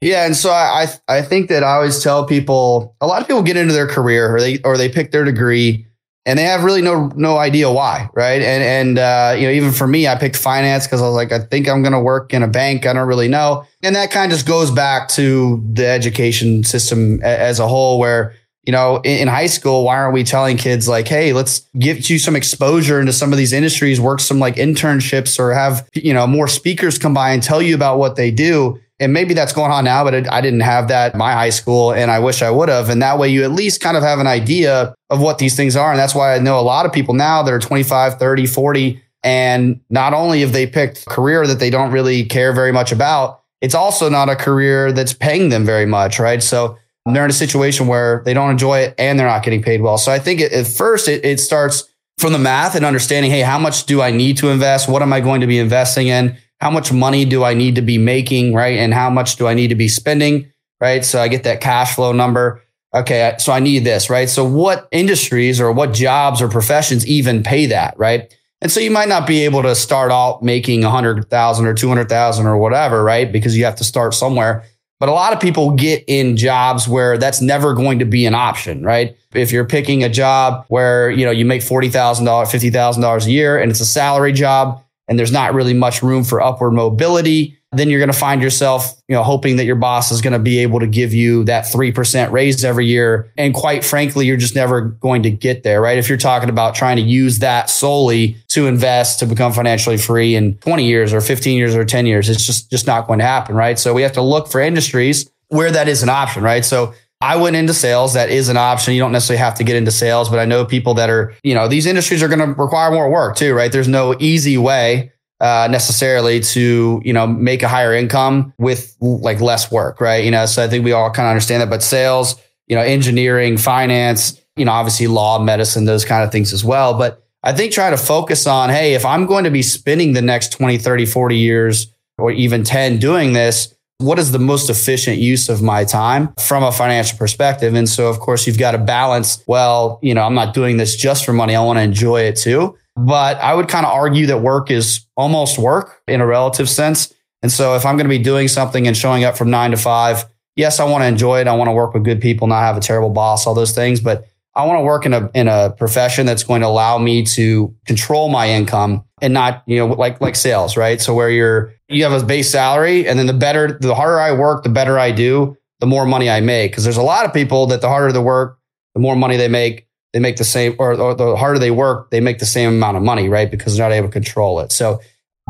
Yeah, 0.00 0.26
and 0.26 0.36
so 0.36 0.50
I 0.50 0.86
I 1.08 1.22
think 1.22 1.48
that 1.48 1.64
I 1.64 1.74
always 1.74 2.02
tell 2.02 2.24
people 2.24 2.94
a 3.00 3.06
lot 3.06 3.20
of 3.20 3.26
people 3.26 3.42
get 3.42 3.56
into 3.56 3.72
their 3.72 3.88
career 3.88 4.34
or 4.34 4.40
they 4.40 4.60
or 4.64 4.76
they 4.76 4.88
pick 4.88 5.10
their 5.10 5.24
degree 5.24 5.86
and 6.24 6.38
they 6.38 6.44
have 6.44 6.62
really 6.62 6.82
no 6.82 7.10
no 7.16 7.38
idea 7.38 7.70
why, 7.72 8.08
right? 8.14 8.40
And 8.40 8.62
and 8.62 8.98
uh, 8.98 9.34
you 9.36 9.46
know 9.46 9.52
even 9.52 9.72
for 9.72 9.88
me, 9.88 10.06
I 10.06 10.14
picked 10.14 10.36
finance 10.36 10.86
because 10.86 11.02
I 11.02 11.06
was 11.06 11.14
like, 11.14 11.32
I 11.32 11.40
think 11.40 11.68
I'm 11.68 11.82
going 11.82 11.94
to 11.94 12.00
work 12.00 12.32
in 12.32 12.42
a 12.42 12.48
bank. 12.48 12.86
I 12.86 12.92
don't 12.92 13.08
really 13.08 13.28
know, 13.28 13.64
and 13.82 13.96
that 13.96 14.10
kind 14.12 14.30
of 14.30 14.36
just 14.36 14.46
goes 14.46 14.70
back 14.70 15.08
to 15.10 15.64
the 15.72 15.86
education 15.86 16.62
system 16.62 17.20
as 17.22 17.58
a 17.58 17.66
whole, 17.66 17.98
where 17.98 18.34
you 18.64 18.72
know 18.72 19.00
in, 19.04 19.22
in 19.22 19.28
high 19.28 19.46
school, 19.46 19.84
why 19.84 19.96
aren't 19.96 20.14
we 20.14 20.22
telling 20.22 20.58
kids 20.58 20.86
like, 20.86 21.08
hey, 21.08 21.32
let's 21.32 21.60
give 21.78 22.08
you 22.08 22.18
some 22.18 22.36
exposure 22.36 23.00
into 23.00 23.12
some 23.12 23.32
of 23.32 23.38
these 23.38 23.52
industries, 23.52 24.00
work 24.00 24.20
some 24.20 24.38
like 24.38 24.56
internships, 24.56 25.40
or 25.40 25.54
have 25.54 25.88
you 25.94 26.12
know 26.12 26.26
more 26.26 26.46
speakers 26.46 26.98
come 26.98 27.14
by 27.14 27.30
and 27.30 27.42
tell 27.42 27.60
you 27.60 27.74
about 27.74 27.98
what 27.98 28.14
they 28.14 28.30
do 28.30 28.78
and 29.00 29.12
maybe 29.12 29.32
that's 29.34 29.52
going 29.52 29.70
on 29.70 29.84
now, 29.84 30.02
but 30.04 30.14
it, 30.14 30.30
I 30.30 30.40
didn't 30.40 30.60
have 30.60 30.88
that 30.88 31.14
my 31.14 31.32
high 31.32 31.50
school 31.50 31.92
and 31.92 32.10
I 32.10 32.18
wish 32.18 32.42
I 32.42 32.50
would 32.50 32.68
have. 32.68 32.88
And 32.88 33.00
that 33.02 33.18
way 33.18 33.28
you 33.28 33.44
at 33.44 33.52
least 33.52 33.80
kind 33.80 33.96
of 33.96 34.02
have 34.02 34.18
an 34.18 34.26
idea 34.26 34.94
of 35.08 35.20
what 35.20 35.38
these 35.38 35.56
things 35.56 35.76
are. 35.76 35.90
And 35.90 35.98
that's 35.98 36.14
why 36.14 36.34
I 36.34 36.38
know 36.38 36.58
a 36.58 36.62
lot 36.62 36.84
of 36.84 36.92
people 36.92 37.14
now 37.14 37.42
that 37.42 37.52
are 37.52 37.60
25, 37.60 38.18
30, 38.18 38.46
40. 38.46 39.02
And 39.22 39.80
not 39.88 40.14
only 40.14 40.40
have 40.40 40.52
they 40.52 40.66
picked 40.66 41.06
a 41.06 41.10
career 41.10 41.46
that 41.46 41.60
they 41.60 41.70
don't 41.70 41.92
really 41.92 42.24
care 42.24 42.52
very 42.52 42.72
much 42.72 42.90
about, 42.90 43.42
it's 43.60 43.74
also 43.74 44.08
not 44.08 44.28
a 44.28 44.36
career 44.36 44.92
that's 44.92 45.12
paying 45.12 45.48
them 45.48 45.64
very 45.64 45.86
much, 45.86 46.18
right? 46.18 46.42
So 46.42 46.76
they're 47.06 47.24
in 47.24 47.30
a 47.30 47.34
situation 47.34 47.86
where 47.86 48.22
they 48.24 48.34
don't 48.34 48.50
enjoy 48.50 48.80
it 48.80 48.94
and 48.98 49.18
they're 49.18 49.26
not 49.26 49.42
getting 49.42 49.62
paid 49.62 49.80
well. 49.80 49.98
So 49.98 50.12
I 50.12 50.18
think 50.18 50.40
at 50.40 50.66
first 50.66 51.08
it, 51.08 51.24
it 51.24 51.40
starts 51.40 51.88
from 52.18 52.32
the 52.32 52.38
math 52.38 52.74
and 52.74 52.84
understanding, 52.84 53.30
hey, 53.30 53.40
how 53.40 53.58
much 53.58 53.86
do 53.86 54.02
I 54.02 54.10
need 54.10 54.36
to 54.38 54.50
invest? 54.50 54.88
What 54.88 55.02
am 55.02 55.12
I 55.12 55.20
going 55.20 55.40
to 55.40 55.46
be 55.46 55.58
investing 55.58 56.08
in? 56.08 56.36
How 56.60 56.70
much 56.70 56.92
money 56.92 57.24
do 57.24 57.44
I 57.44 57.54
need 57.54 57.74
to 57.76 57.82
be 57.82 57.98
making, 57.98 58.54
right? 58.54 58.78
And 58.78 58.92
how 58.92 59.10
much 59.10 59.36
do 59.36 59.46
I 59.46 59.54
need 59.54 59.68
to 59.68 59.74
be 59.74 59.88
spending, 59.88 60.50
right? 60.80 61.04
So 61.04 61.20
I 61.20 61.28
get 61.28 61.44
that 61.44 61.60
cash 61.60 61.94
flow 61.94 62.12
number. 62.12 62.62
Okay, 62.94 63.34
so 63.38 63.52
I 63.52 63.60
need 63.60 63.84
this, 63.84 64.08
right? 64.08 64.28
So 64.30 64.44
what 64.44 64.88
industries 64.90 65.60
or 65.60 65.70
what 65.72 65.92
jobs 65.92 66.40
or 66.40 66.48
professions 66.48 67.06
even 67.06 67.42
pay 67.42 67.66
that, 67.66 67.94
right? 67.98 68.34
And 68.60 68.72
so 68.72 68.80
you 68.80 68.90
might 68.90 69.08
not 69.08 69.26
be 69.26 69.44
able 69.44 69.62
to 69.62 69.74
start 69.74 70.10
out 70.10 70.42
making 70.42 70.84
a 70.84 70.90
hundred 70.90 71.28
thousand 71.30 71.66
or 71.66 71.74
two 71.74 71.88
hundred 71.88 72.08
thousand 72.08 72.46
or 72.46 72.56
whatever, 72.56 73.04
right? 73.04 73.30
Because 73.30 73.56
you 73.56 73.64
have 73.64 73.76
to 73.76 73.84
start 73.84 74.14
somewhere. 74.14 74.64
But 75.00 75.08
a 75.08 75.12
lot 75.12 75.32
of 75.32 75.38
people 75.38 75.72
get 75.72 76.02
in 76.08 76.36
jobs 76.36 76.88
where 76.88 77.18
that's 77.18 77.40
never 77.40 77.72
going 77.72 78.00
to 78.00 78.04
be 78.04 78.26
an 78.26 78.34
option, 78.34 78.82
right? 78.82 79.16
If 79.32 79.52
you're 79.52 79.64
picking 79.64 80.02
a 80.02 80.08
job 80.08 80.64
where, 80.68 81.08
you 81.08 81.24
know, 81.24 81.30
you 81.30 81.44
make 81.44 81.62
$40,000, 81.62 82.24
$50,000 82.24 83.26
a 83.26 83.30
year 83.30 83.58
and 83.58 83.70
it's 83.70 83.78
a 83.78 83.86
salary 83.86 84.32
job, 84.32 84.82
and 85.08 85.18
there's 85.18 85.32
not 85.32 85.54
really 85.54 85.74
much 85.74 86.02
room 86.02 86.24
for 86.24 86.40
upward 86.40 86.72
mobility, 86.72 87.58
then 87.72 87.90
you're 87.90 87.98
going 87.98 88.10
to 88.10 88.18
find 88.18 88.40
yourself, 88.40 88.94
you 89.08 89.14
know, 89.14 89.22
hoping 89.22 89.56
that 89.56 89.66
your 89.66 89.76
boss 89.76 90.10
is 90.10 90.22
going 90.22 90.32
to 90.32 90.38
be 90.38 90.58
able 90.58 90.80
to 90.80 90.86
give 90.86 91.12
you 91.12 91.44
that 91.44 91.64
3% 91.64 92.30
raise 92.32 92.64
every 92.64 92.86
year. 92.86 93.30
And 93.36 93.52
quite 93.52 93.84
frankly, 93.84 94.26
you're 94.26 94.38
just 94.38 94.54
never 94.54 94.80
going 94.80 95.22
to 95.24 95.30
get 95.30 95.64
there, 95.64 95.80
right? 95.82 95.98
If 95.98 96.08
you're 96.08 96.16
talking 96.16 96.48
about 96.48 96.74
trying 96.74 96.96
to 96.96 97.02
use 97.02 97.40
that 97.40 97.68
solely 97.68 98.36
to 98.48 98.66
invest 98.66 99.18
to 99.20 99.26
become 99.26 99.52
financially 99.52 99.98
free 99.98 100.34
in 100.34 100.54
20 100.58 100.84
years 100.84 101.12
or 101.12 101.20
15 101.20 101.58
years 101.58 101.74
or 101.74 101.84
10 101.84 102.06
years, 102.06 102.30
it's 102.30 102.46
just, 102.46 102.70
just 102.70 102.86
not 102.86 103.06
going 103.06 103.18
to 103.18 103.24
happen, 103.26 103.54
right? 103.54 103.78
So 103.78 103.92
we 103.92 104.02
have 104.02 104.12
to 104.12 104.22
look 104.22 104.48
for 104.48 104.60
industries 104.60 105.30
where 105.48 105.70
that 105.70 105.88
is 105.88 106.02
an 106.02 106.08
option, 106.08 106.42
right? 106.42 106.64
So 106.64 106.94
I 107.20 107.36
went 107.36 107.56
into 107.56 107.74
sales. 107.74 108.14
That 108.14 108.30
is 108.30 108.48
an 108.48 108.56
option. 108.56 108.94
You 108.94 109.00
don't 109.00 109.12
necessarily 109.12 109.42
have 109.42 109.54
to 109.56 109.64
get 109.64 109.76
into 109.76 109.90
sales, 109.90 110.28
but 110.28 110.38
I 110.38 110.44
know 110.44 110.64
people 110.64 110.94
that 110.94 111.10
are, 111.10 111.34
you 111.42 111.54
know, 111.54 111.66
these 111.66 111.86
industries 111.86 112.22
are 112.22 112.28
going 112.28 112.38
to 112.38 112.60
require 112.60 112.92
more 112.92 113.10
work 113.10 113.36
too, 113.36 113.54
right? 113.54 113.72
There's 113.72 113.88
no 113.88 114.14
easy 114.20 114.56
way 114.56 115.12
uh, 115.40 115.68
necessarily 115.70 116.40
to 116.40 117.00
you 117.04 117.12
know 117.12 117.26
make 117.26 117.62
a 117.62 117.68
higher 117.68 117.94
income 117.94 118.52
with 118.58 118.96
like 119.00 119.40
less 119.40 119.70
work, 119.70 120.00
right? 120.00 120.24
You 120.24 120.30
know, 120.30 120.46
so 120.46 120.64
I 120.64 120.68
think 120.68 120.84
we 120.84 120.92
all 120.92 121.10
kind 121.10 121.26
of 121.26 121.30
understand 121.30 121.62
that. 121.62 121.70
But 121.70 121.82
sales, 121.82 122.36
you 122.66 122.76
know, 122.76 122.82
engineering, 122.82 123.56
finance, 123.56 124.40
you 124.56 124.64
know, 124.64 124.72
obviously 124.72 125.06
law, 125.06 125.38
medicine, 125.38 125.84
those 125.84 126.04
kind 126.04 126.24
of 126.24 126.32
things 126.32 126.52
as 126.52 126.64
well. 126.64 126.94
But 126.94 127.24
I 127.42 127.52
think 127.52 127.72
try 127.72 127.90
to 127.90 127.96
focus 127.96 128.46
on, 128.46 128.70
hey, 128.70 128.94
if 128.94 129.04
I'm 129.04 129.26
going 129.26 129.44
to 129.44 129.50
be 129.50 129.62
spending 129.62 130.12
the 130.12 130.22
next 130.22 130.52
20, 130.52 130.76
30, 130.76 131.06
40 131.06 131.36
years 131.36 131.94
or 132.18 132.32
even 132.32 132.64
10 132.64 132.98
doing 132.98 133.32
this, 133.32 133.74
what 133.98 134.18
is 134.18 134.30
the 134.30 134.38
most 134.38 134.70
efficient 134.70 135.18
use 135.18 135.48
of 135.48 135.60
my 135.60 135.84
time 135.84 136.32
from 136.38 136.62
a 136.62 136.70
financial 136.70 137.18
perspective? 137.18 137.74
And 137.74 137.88
so, 137.88 138.08
of 138.08 138.20
course, 138.20 138.46
you've 138.46 138.58
got 138.58 138.72
to 138.72 138.78
balance, 138.78 139.42
well, 139.48 139.98
you 140.02 140.14
know, 140.14 140.22
I'm 140.22 140.34
not 140.34 140.54
doing 140.54 140.76
this 140.76 140.96
just 140.96 141.24
for 141.24 141.32
money. 141.32 141.56
I 141.56 141.64
want 141.64 141.78
to 141.78 141.82
enjoy 141.82 142.22
it 142.22 142.36
too. 142.36 142.76
But 142.96 143.36
I 143.38 143.54
would 143.54 143.68
kind 143.68 143.84
of 143.84 143.92
argue 143.92 144.26
that 144.26 144.38
work 144.38 144.70
is 144.70 145.06
almost 145.16 145.58
work 145.58 146.00
in 146.06 146.20
a 146.20 146.26
relative 146.26 146.68
sense. 146.68 147.12
And 147.42 147.50
so 147.50 147.74
if 147.74 147.84
I'm 147.84 147.96
going 147.96 148.06
to 148.06 148.16
be 148.16 148.22
doing 148.22 148.48
something 148.48 148.86
and 148.86 148.96
showing 148.96 149.24
up 149.24 149.36
from 149.36 149.50
nine 149.50 149.72
to 149.72 149.76
five, 149.76 150.24
yes, 150.56 150.80
I 150.80 150.84
want 150.84 151.02
to 151.02 151.06
enjoy 151.06 151.40
it. 151.40 151.48
I 151.48 151.54
want 151.54 151.68
to 151.68 151.72
work 151.72 151.94
with 151.94 152.04
good 152.04 152.20
people, 152.20 152.46
not 152.46 152.62
have 152.62 152.76
a 152.76 152.80
terrible 152.80 153.10
boss, 153.10 153.46
all 153.46 153.54
those 153.54 153.72
things. 153.72 154.00
But 154.00 154.26
I 154.58 154.66
want 154.66 154.78
to 154.78 154.82
work 154.82 155.06
in 155.06 155.14
a 155.14 155.30
in 155.34 155.46
a 155.46 155.70
profession 155.70 156.26
that's 156.26 156.42
going 156.42 156.62
to 156.62 156.66
allow 156.66 156.98
me 156.98 157.24
to 157.26 157.74
control 157.86 158.28
my 158.28 158.50
income 158.50 159.04
and 159.22 159.32
not, 159.32 159.62
you 159.66 159.78
know, 159.78 159.86
like 159.86 160.20
like 160.20 160.34
sales, 160.34 160.76
right? 160.76 161.00
So 161.00 161.14
where 161.14 161.30
you're 161.30 161.72
you 161.88 162.02
have 162.02 162.12
a 162.12 162.26
base 162.26 162.50
salary 162.50 163.06
and 163.08 163.18
then 163.18 163.26
the 163.26 163.32
better 163.32 163.78
the 163.80 163.94
harder 163.94 164.18
I 164.18 164.32
work, 164.32 164.64
the 164.64 164.68
better 164.68 164.98
I 164.98 165.12
do, 165.12 165.56
the 165.78 165.86
more 165.86 166.04
money 166.04 166.28
I 166.28 166.40
make. 166.40 166.72
Because 166.72 166.84
there's 166.84 166.96
a 166.96 167.02
lot 167.02 167.24
of 167.24 167.32
people 167.32 167.66
that 167.68 167.80
the 167.80 167.88
harder 167.88 168.12
they 168.12 168.18
work, 168.18 168.58
the 168.94 169.00
more 169.00 169.14
money 169.14 169.36
they 169.36 169.48
make, 169.48 169.86
they 170.12 170.18
make 170.18 170.36
the 170.36 170.44
same, 170.44 170.74
or, 170.78 170.98
or 171.00 171.14
the 171.14 171.36
harder 171.36 171.58
they 171.58 171.70
work, 171.70 172.10
they 172.10 172.20
make 172.20 172.38
the 172.38 172.46
same 172.46 172.70
amount 172.70 172.96
of 172.96 173.02
money, 173.02 173.28
right? 173.28 173.50
Because 173.50 173.76
they're 173.76 173.88
not 173.88 173.94
able 173.94 174.08
to 174.08 174.12
control 174.12 174.60
it. 174.60 174.72
So, 174.72 175.00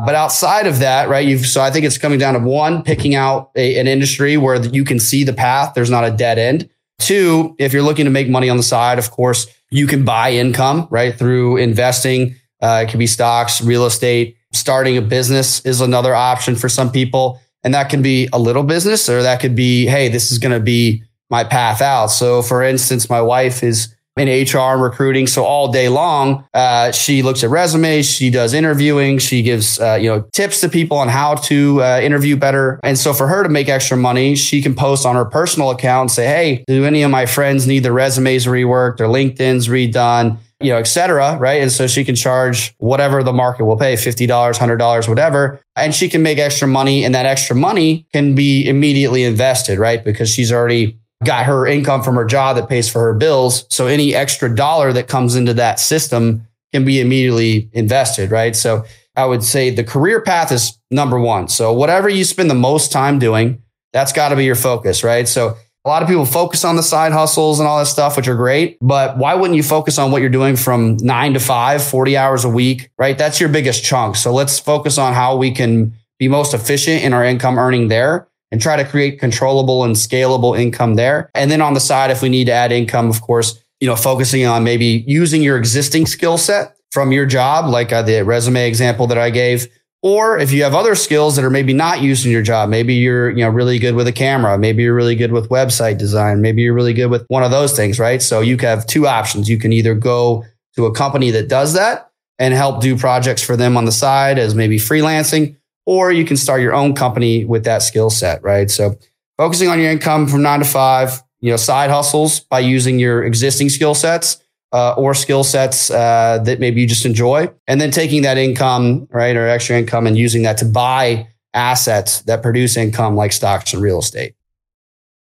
but 0.05 0.15
outside 0.15 0.67
of 0.67 0.79
that, 0.79 1.09
right? 1.09 1.27
You've, 1.27 1.45
so 1.45 1.61
I 1.61 1.71
think 1.71 1.85
it's 1.85 1.97
coming 1.97 2.19
down 2.19 2.35
to 2.35 2.39
one, 2.39 2.83
picking 2.83 3.15
out 3.15 3.51
a, 3.55 3.79
an 3.79 3.87
industry 3.87 4.37
where 4.37 4.63
you 4.63 4.83
can 4.83 4.99
see 4.99 5.23
the 5.23 5.33
path. 5.33 5.73
There's 5.73 5.89
not 5.89 6.05
a 6.05 6.11
dead 6.11 6.37
end. 6.37 6.69
Two, 6.99 7.55
if 7.57 7.73
you're 7.73 7.83
looking 7.83 8.05
to 8.05 8.11
make 8.11 8.29
money 8.29 8.49
on 8.49 8.57
the 8.57 8.63
side, 8.63 8.99
of 8.99 9.09
course, 9.09 9.47
you 9.71 9.87
can 9.87 10.05
buy 10.05 10.33
income, 10.33 10.87
right? 10.91 11.17
Through 11.17 11.57
investing. 11.57 12.35
Uh, 12.61 12.83
it 12.85 12.89
could 12.89 12.99
be 12.99 13.07
stocks, 13.07 13.61
real 13.61 13.85
estate, 13.85 14.37
starting 14.51 14.97
a 14.97 15.01
business 15.01 15.65
is 15.65 15.81
another 15.81 16.13
option 16.13 16.55
for 16.55 16.69
some 16.69 16.91
people. 16.91 17.39
And 17.63 17.73
that 17.73 17.89
can 17.89 18.01
be 18.01 18.27
a 18.33 18.39
little 18.39 18.63
business 18.63 19.09
or 19.09 19.21
that 19.23 19.39
could 19.39 19.55
be, 19.55 19.85
Hey, 19.85 20.09
this 20.09 20.31
is 20.31 20.37
going 20.37 20.51
to 20.51 20.59
be 20.59 21.03
my 21.29 21.43
path 21.43 21.81
out. 21.81 22.07
So 22.07 22.41
for 22.41 22.63
instance, 22.63 23.09
my 23.09 23.21
wife 23.21 23.63
is 23.63 23.93
in 24.19 24.27
HR 24.27 24.73
and 24.73 24.81
recruiting. 24.81 25.25
So 25.27 25.45
all 25.45 25.71
day 25.71 25.87
long, 25.87 26.45
uh, 26.53 26.91
she 26.91 27.23
looks 27.23 27.43
at 27.43 27.49
resumes, 27.49 28.05
she 28.05 28.29
does 28.29 28.53
interviewing, 28.53 29.17
she 29.17 29.41
gives 29.41 29.79
uh, 29.79 29.97
you 29.99 30.09
know 30.09 30.21
tips 30.33 30.61
to 30.61 30.69
people 30.69 30.97
on 30.97 31.07
how 31.07 31.35
to 31.35 31.81
uh, 31.81 31.99
interview 32.01 32.35
better. 32.35 32.79
And 32.83 32.97
so 32.97 33.13
for 33.13 33.27
her 33.27 33.43
to 33.43 33.49
make 33.49 33.69
extra 33.69 33.95
money, 33.95 34.35
she 34.35 34.61
can 34.61 34.75
post 34.75 35.05
on 35.05 35.15
her 35.15 35.25
personal 35.25 35.71
account 35.71 36.01
and 36.01 36.11
say, 36.11 36.27
"Hey, 36.27 36.63
do 36.67 36.83
any 36.85 37.03
of 37.03 37.11
my 37.11 37.25
friends 37.25 37.65
need 37.65 37.79
their 37.79 37.93
resumes 37.93 38.45
reworked, 38.45 38.97
their 38.97 39.07
LinkedIn's 39.07 39.67
redone?" 39.67 40.37
You 40.61 40.73
know, 40.73 40.77
et 40.77 40.87
cetera, 40.87 41.37
right? 41.37 41.61
And 41.61 41.71
so 41.71 41.87
she 41.87 42.03
can 42.03 42.15
charge 42.15 42.75
whatever 42.79 43.23
the 43.23 43.31
market 43.31 43.63
will 43.63 43.77
pay, 43.77 43.93
$50, 43.93 44.27
$100, 44.27 45.07
whatever. 45.07 45.61
And 45.77 45.95
she 45.95 46.09
can 46.09 46.21
make 46.21 46.37
extra 46.37 46.67
money 46.67 47.05
and 47.05 47.15
that 47.15 47.25
extra 47.25 47.55
money 47.55 48.05
can 48.11 48.35
be 48.35 48.67
immediately 48.67 49.23
invested, 49.23 49.79
right? 49.79 50.03
Because 50.03 50.29
she's 50.29 50.51
already 50.51 50.99
got 51.23 51.45
her 51.45 51.67
income 51.67 52.01
from 52.01 52.15
her 52.15 52.25
job 52.25 52.55
that 52.55 52.69
pays 52.69 52.89
for 52.89 52.99
her 53.01 53.13
bills. 53.13 53.65
So 53.69 53.87
any 53.87 54.15
extra 54.15 54.53
dollar 54.53 54.93
that 54.93 55.07
comes 55.07 55.35
into 55.35 55.53
that 55.55 55.79
system 55.79 56.47
can 56.73 56.85
be 56.85 57.01
immediately 57.01 57.69
invested, 57.73 58.31
right? 58.31 58.55
So 58.55 58.85
I 59.15 59.25
would 59.25 59.43
say 59.43 59.69
the 59.69 59.83
career 59.83 60.21
path 60.21 60.51
is 60.51 60.79
number 60.91 61.19
one. 61.19 61.49
So 61.49 61.73
whatever 61.73 62.07
you 62.07 62.23
spend 62.23 62.49
the 62.49 62.55
most 62.55 62.91
time 62.91 63.19
doing, 63.19 63.61
that's 63.91 64.13
got 64.13 64.29
to 64.29 64.35
be 64.35 64.45
your 64.45 64.55
focus, 64.55 65.03
right? 65.03 65.27
So 65.27 65.57
a 65.83 65.89
lot 65.89 66.03
of 66.03 66.07
people 66.07 66.25
focus 66.25 66.63
on 66.63 66.75
the 66.75 66.83
side 66.83 67.11
hustles 67.11 67.59
and 67.59 67.67
all 67.67 67.79
that 67.79 67.87
stuff, 67.87 68.15
which 68.15 68.27
are 68.27 68.35
great. 68.35 68.77
But 68.79 69.17
why 69.17 69.33
wouldn't 69.33 69.57
you 69.57 69.63
focus 69.63 69.97
on 69.97 70.11
what 70.11 70.21
you're 70.21 70.29
doing 70.29 70.55
from 70.55 70.97
nine 70.97 71.33
to 71.33 71.39
five, 71.39 71.83
40 71.83 72.15
hours 72.15 72.45
a 72.45 72.49
week, 72.49 72.91
right? 72.97 73.17
That's 73.17 73.39
your 73.39 73.49
biggest 73.49 73.83
chunk. 73.83 74.15
So 74.15 74.31
let's 74.33 74.59
focus 74.59 74.97
on 74.97 75.13
how 75.13 75.35
we 75.35 75.51
can 75.51 75.93
be 76.17 76.27
most 76.27 76.53
efficient 76.53 77.03
in 77.03 77.13
our 77.13 77.25
income 77.25 77.57
earning 77.57 77.87
there 77.87 78.27
and 78.51 78.61
try 78.61 78.75
to 78.75 78.85
create 78.85 79.19
controllable 79.19 79.83
and 79.83 79.95
scalable 79.95 80.59
income 80.59 80.95
there. 80.95 81.29
And 81.35 81.51
then 81.51 81.61
on 81.61 81.73
the 81.73 81.79
side, 81.79 82.11
if 82.11 82.21
we 82.21 82.29
need 82.29 82.45
to 82.45 82.51
add 82.51 82.71
income, 82.71 83.09
of 83.09 83.21
course, 83.21 83.63
you 83.79 83.87
know, 83.87 83.95
focusing 83.95 84.45
on 84.45 84.63
maybe 84.63 85.03
using 85.07 85.41
your 85.41 85.57
existing 85.57 86.05
skill 86.05 86.37
set 86.37 86.75
from 86.91 87.11
your 87.11 87.25
job, 87.25 87.69
like 87.69 87.93
uh, 87.93 88.01
the 88.01 88.23
resume 88.23 88.67
example 88.67 89.07
that 89.07 89.17
I 89.17 89.29
gave. 89.29 89.67
Or 90.01 90.37
if 90.37 90.51
you 90.51 90.63
have 90.63 90.75
other 90.75 90.95
skills 90.95 91.35
that 91.35 91.43
are 91.43 91.49
maybe 91.49 91.73
not 91.73 92.01
used 92.01 92.25
in 92.25 92.31
your 92.31 92.41
job, 92.41 92.69
maybe 92.69 92.93
you're, 92.93 93.31
you 93.31 93.43
know, 93.43 93.49
really 93.49 93.79
good 93.79 93.95
with 93.95 94.07
a 94.07 94.13
camera. 94.13 94.57
Maybe 94.57 94.83
you're 94.83 94.95
really 94.95 95.15
good 95.15 95.33
with 95.33 95.49
website 95.49 95.97
design. 95.97 96.41
Maybe 96.41 96.61
you're 96.61 96.73
really 96.73 96.93
good 96.93 97.07
with 97.07 97.25
one 97.27 97.43
of 97.43 97.51
those 97.51 97.75
things, 97.75 97.99
right? 97.99 98.21
So 98.21 98.39
you 98.39 98.57
have 98.59 98.87
two 98.87 99.07
options. 99.07 99.49
You 99.49 99.57
can 99.57 99.73
either 99.73 99.93
go 99.93 100.45
to 100.75 100.85
a 100.85 100.93
company 100.93 101.31
that 101.31 101.49
does 101.49 101.73
that 101.73 102.11
and 102.37 102.53
help 102.53 102.81
do 102.81 102.97
projects 102.97 103.43
for 103.43 103.57
them 103.57 103.75
on 103.75 103.83
the 103.83 103.91
side 103.91 104.39
as 104.39 104.55
maybe 104.55 104.77
freelancing, 104.77 105.57
or 105.85 106.11
you 106.11 106.25
can 106.25 106.37
start 106.37 106.61
your 106.61 106.73
own 106.73 106.93
company 106.93 107.45
with 107.45 107.63
that 107.63 107.81
skill 107.81 108.09
set, 108.09 108.41
right? 108.43 108.69
So 108.69 108.95
focusing 109.37 109.69
on 109.69 109.79
your 109.79 109.91
income 109.91 110.27
from 110.27 110.41
nine 110.41 110.59
to 110.59 110.65
five, 110.65 111.21
you 111.39 111.51
know, 111.51 111.57
side 111.57 111.89
hustles 111.89 112.41
by 112.41 112.59
using 112.59 112.99
your 112.99 113.23
existing 113.23 113.69
skill 113.69 113.95
sets 113.95 114.43
uh, 114.71 114.93
or 114.93 115.13
skill 115.13 115.43
sets 115.43 115.89
uh, 115.89 116.39
that 116.43 116.59
maybe 116.59 116.81
you 116.81 116.87
just 116.87 117.05
enjoy, 117.05 117.49
and 117.67 117.81
then 117.81 117.91
taking 117.91 118.21
that 118.21 118.37
income, 118.37 119.07
right, 119.11 119.35
or 119.35 119.47
extra 119.47 119.77
income 119.77 120.05
and 120.05 120.17
using 120.17 120.43
that 120.43 120.57
to 120.57 120.65
buy 120.65 121.27
assets 121.53 122.21
that 122.21 122.43
produce 122.43 122.77
income 122.77 123.15
like 123.15 123.31
stocks 123.31 123.73
and 123.73 123.81
real 123.81 123.99
estate. 123.99 124.35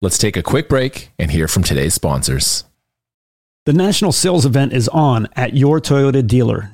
Let's 0.01 0.17
take 0.17 0.37
a 0.37 0.43
quick 0.43 0.67
break 0.67 1.11
and 1.17 1.31
hear 1.31 1.47
from 1.47 1.63
today's 1.63 1.93
sponsors. 1.93 2.65
The 3.65 3.73
national 3.73 4.11
sales 4.11 4.45
event 4.45 4.73
is 4.73 4.87
on 4.89 5.27
at 5.35 5.53
your 5.53 5.79
Toyota 5.81 6.25
dealer 6.25 6.73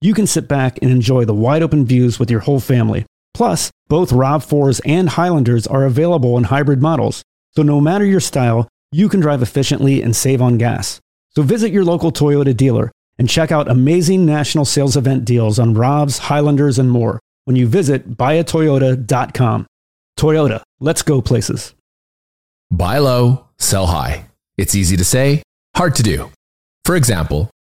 you 0.00 0.14
can 0.14 0.26
sit 0.26 0.48
back 0.48 0.78
and 0.82 0.90
enjoy 0.90 1.24
the 1.24 1.34
wide 1.34 1.62
open 1.62 1.86
views 1.86 2.18
with 2.18 2.30
your 2.30 2.40
whole 2.40 2.60
family. 2.60 3.06
Plus, 3.34 3.70
both 3.88 4.10
RAV4s 4.10 4.80
and 4.84 5.08
Highlanders 5.08 5.66
are 5.66 5.84
available 5.84 6.36
in 6.38 6.44
hybrid 6.44 6.80
models, 6.82 7.22
so 7.54 7.62
no 7.62 7.80
matter 7.80 8.04
your 8.04 8.20
style, 8.20 8.68
you 8.92 9.08
can 9.08 9.20
drive 9.20 9.42
efficiently 9.42 10.02
and 10.02 10.14
save 10.14 10.40
on 10.40 10.58
gas. 10.58 11.00
So 11.34 11.42
visit 11.42 11.72
your 11.72 11.84
local 11.84 12.12
Toyota 12.12 12.56
dealer 12.56 12.90
and 13.18 13.28
check 13.28 13.52
out 13.52 13.70
amazing 13.70 14.26
national 14.26 14.64
sales 14.64 14.96
event 14.96 15.24
deals 15.24 15.58
on 15.58 15.74
RAVs, 15.74 16.18
Highlanders, 16.18 16.78
and 16.78 16.90
more 16.90 17.20
when 17.44 17.56
you 17.56 17.66
visit 17.66 18.16
buyatoyota.com. 18.16 19.66
Toyota, 20.18 20.62
let's 20.80 21.02
go 21.02 21.20
places. 21.20 21.74
Buy 22.70 22.98
low, 22.98 23.46
sell 23.58 23.86
high. 23.86 24.26
It's 24.56 24.74
easy 24.74 24.96
to 24.96 25.04
say, 25.04 25.42
hard 25.76 25.94
to 25.96 26.02
do. 26.02 26.30
For 26.84 26.96
example, 26.96 27.50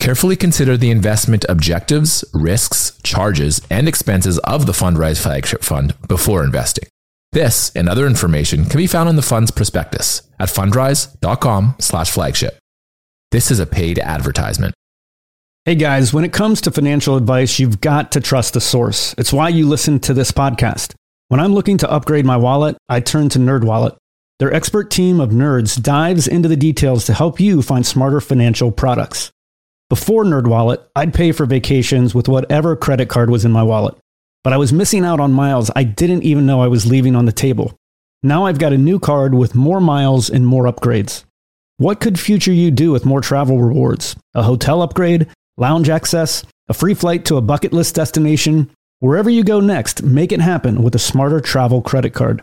Carefully 0.00 0.36
consider 0.36 0.76
the 0.76 0.90
investment 0.90 1.46
objectives, 1.48 2.24
risks, 2.32 2.98
charges, 3.02 3.60
and 3.70 3.88
expenses 3.88 4.38
of 4.40 4.66
the 4.66 4.72
Fundrise 4.72 5.20
Flagship 5.20 5.64
Fund 5.64 5.94
before 6.06 6.44
investing. 6.44 6.88
This 7.32 7.72
and 7.74 7.88
other 7.88 8.06
information 8.06 8.66
can 8.66 8.78
be 8.78 8.86
found 8.86 9.08
in 9.08 9.16
the 9.16 9.22
fund's 9.22 9.50
prospectus 9.50 10.22
at 10.38 10.48
fundrise.com/flagship. 10.48 12.58
This 13.32 13.50
is 13.50 13.58
a 13.58 13.66
paid 13.66 13.98
advertisement. 13.98 14.74
Hey 15.64 15.74
guys, 15.74 16.14
when 16.14 16.24
it 16.24 16.32
comes 16.32 16.60
to 16.60 16.70
financial 16.70 17.16
advice, 17.16 17.58
you've 17.58 17.80
got 17.80 18.12
to 18.12 18.20
trust 18.20 18.54
the 18.54 18.60
source. 18.60 19.12
It's 19.18 19.32
why 19.32 19.48
you 19.48 19.66
listen 19.66 19.98
to 20.00 20.14
this 20.14 20.30
podcast. 20.30 20.94
When 21.28 21.40
I'm 21.40 21.52
looking 21.52 21.78
to 21.78 21.90
upgrade 21.90 22.24
my 22.24 22.36
wallet, 22.36 22.76
I 22.88 23.00
turn 23.00 23.28
to 23.30 23.40
NerdWallet. 23.40 23.96
Their 24.38 24.54
expert 24.54 24.92
team 24.92 25.18
of 25.18 25.30
nerds 25.30 25.82
dives 25.82 26.28
into 26.28 26.48
the 26.48 26.56
details 26.56 27.04
to 27.06 27.14
help 27.14 27.40
you 27.40 27.62
find 27.62 27.84
smarter 27.84 28.20
financial 28.20 28.70
products. 28.70 29.32
Before 29.88 30.24
NerdWallet, 30.24 30.82
I'd 30.96 31.14
pay 31.14 31.30
for 31.30 31.46
vacations 31.46 32.14
with 32.14 32.28
whatever 32.28 32.74
credit 32.74 33.08
card 33.08 33.30
was 33.30 33.44
in 33.44 33.52
my 33.52 33.62
wallet, 33.62 33.94
but 34.42 34.52
I 34.52 34.56
was 34.56 34.72
missing 34.72 35.04
out 35.04 35.20
on 35.20 35.32
miles 35.32 35.70
I 35.76 35.84
didn't 35.84 36.24
even 36.24 36.44
know 36.44 36.60
I 36.60 36.66
was 36.66 36.86
leaving 36.86 37.14
on 37.14 37.26
the 37.26 37.32
table. 37.32 37.76
Now 38.22 38.46
I've 38.46 38.58
got 38.58 38.72
a 38.72 38.78
new 38.78 38.98
card 38.98 39.34
with 39.34 39.54
more 39.54 39.80
miles 39.80 40.28
and 40.28 40.44
more 40.44 40.64
upgrades. 40.64 41.22
What 41.76 42.00
could 42.00 42.18
future 42.18 42.52
you 42.52 42.72
do 42.72 42.90
with 42.90 43.06
more 43.06 43.20
travel 43.20 43.60
rewards? 43.60 44.16
A 44.34 44.42
hotel 44.42 44.82
upgrade? 44.82 45.28
lounge 45.56 45.88
access, 45.88 46.44
a 46.68 46.74
free 46.74 46.94
flight 46.94 47.24
to 47.26 47.36
a 47.36 47.40
bucket 47.40 47.72
list 47.72 47.94
destination. 47.94 48.70
Wherever 49.00 49.30
you 49.30 49.44
go 49.44 49.60
next, 49.60 50.02
make 50.02 50.32
it 50.32 50.40
happen 50.40 50.82
with 50.82 50.94
a 50.94 50.98
smarter 50.98 51.40
travel 51.40 51.80
credit 51.80 52.10
card. 52.10 52.42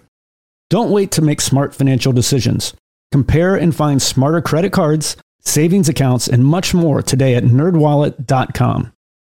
Don't 0.69 0.91
wait 0.91 1.11
to 1.11 1.21
make 1.21 1.41
smart 1.41 1.75
financial 1.75 2.13
decisions. 2.13 2.73
Compare 3.11 3.55
and 3.55 3.75
find 3.75 4.01
smarter 4.01 4.41
credit 4.41 4.71
cards, 4.71 5.17
savings 5.43 5.89
accounts, 5.89 6.27
and 6.27 6.45
much 6.45 6.73
more 6.73 7.01
today 7.01 7.35
at 7.35 7.43
nerdwallet.com. 7.43 8.91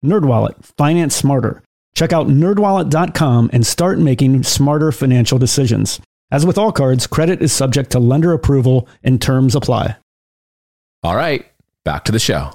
Nerdwallet, 0.05 0.65
finance 0.77 1.17
smarter. 1.17 1.63
Check 1.95 2.13
out 2.13 2.29
nerdwallet.com 2.29 3.51
and 3.53 3.67
start 3.67 3.99
making 3.99 4.43
smarter 4.43 4.93
financial 4.93 5.39
decisions. 5.39 6.01
As 6.31 6.45
with 6.45 6.59
all 6.59 6.73
cards, 6.73 7.07
credit 7.07 7.41
is 7.41 7.53
subject 7.53 7.91
to 7.93 7.99
lender 7.99 8.33
approval 8.33 8.89
and 9.03 9.21
terms 9.21 9.55
apply. 9.55 9.97
All 11.03 11.17
right, 11.17 11.47
back 11.85 12.05
to 12.05 12.13
the 12.13 12.19
show. 12.19 12.51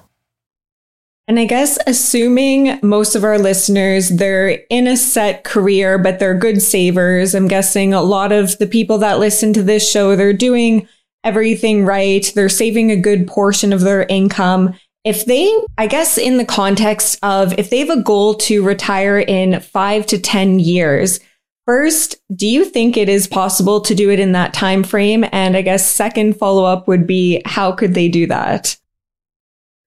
And 1.27 1.39
I 1.39 1.45
guess 1.45 1.77
assuming 1.87 2.77
most 2.83 3.15
of 3.15 3.23
our 3.23 3.39
listeners, 3.39 4.09
they're 4.09 4.63
in 4.69 4.87
a 4.87 4.97
set 4.97 5.45
career, 5.45 5.97
but 5.97 6.19
they're 6.19 6.37
good 6.37 6.61
savers. 6.61 7.33
I'm 7.33 7.47
guessing 7.47 7.93
a 7.93 8.01
lot 8.01 8.33
of 8.33 8.57
the 8.57 8.67
people 8.67 8.97
that 8.97 9.19
listen 9.19 9.53
to 9.53 9.63
this 9.63 9.89
show, 9.89 10.15
they're 10.15 10.33
doing 10.33 10.89
everything 11.23 11.85
right. 11.85 12.31
They're 12.35 12.49
saving 12.49 12.91
a 12.91 12.95
good 12.95 13.27
portion 13.27 13.73
of 13.73 13.81
their 13.81 14.03
income. 14.03 14.73
If 15.03 15.25
they, 15.25 15.51
I 15.77 15.87
guess 15.87 16.17
in 16.17 16.37
the 16.37 16.45
context 16.45 17.17
of 17.23 17.57
if 17.57 17.69
they 17.69 17.79
have 17.79 17.89
a 17.89 18.01
goal 18.01 18.35
to 18.35 18.63
retire 18.63 19.19
in 19.19 19.59
five 19.59 20.05
to 20.07 20.19
10 20.19 20.59
years, 20.59 21.19
first, 21.65 22.15
do 22.35 22.47
you 22.47 22.65
think 22.65 22.97
it 22.97 23.09
is 23.09 23.27
possible 23.27 23.81
to 23.81 23.95
do 23.95 24.11
it 24.11 24.19
in 24.19 24.33
that 24.33 24.53
time 24.53 24.83
frame? 24.83 25.25
And 25.31 25.57
I 25.57 25.61
guess 25.61 25.89
second 25.89 26.37
follow 26.37 26.65
up 26.65 26.87
would 26.87 27.07
be, 27.07 27.41
how 27.45 27.71
could 27.71 27.93
they 27.93 28.09
do 28.09 28.27
that? 28.27 28.77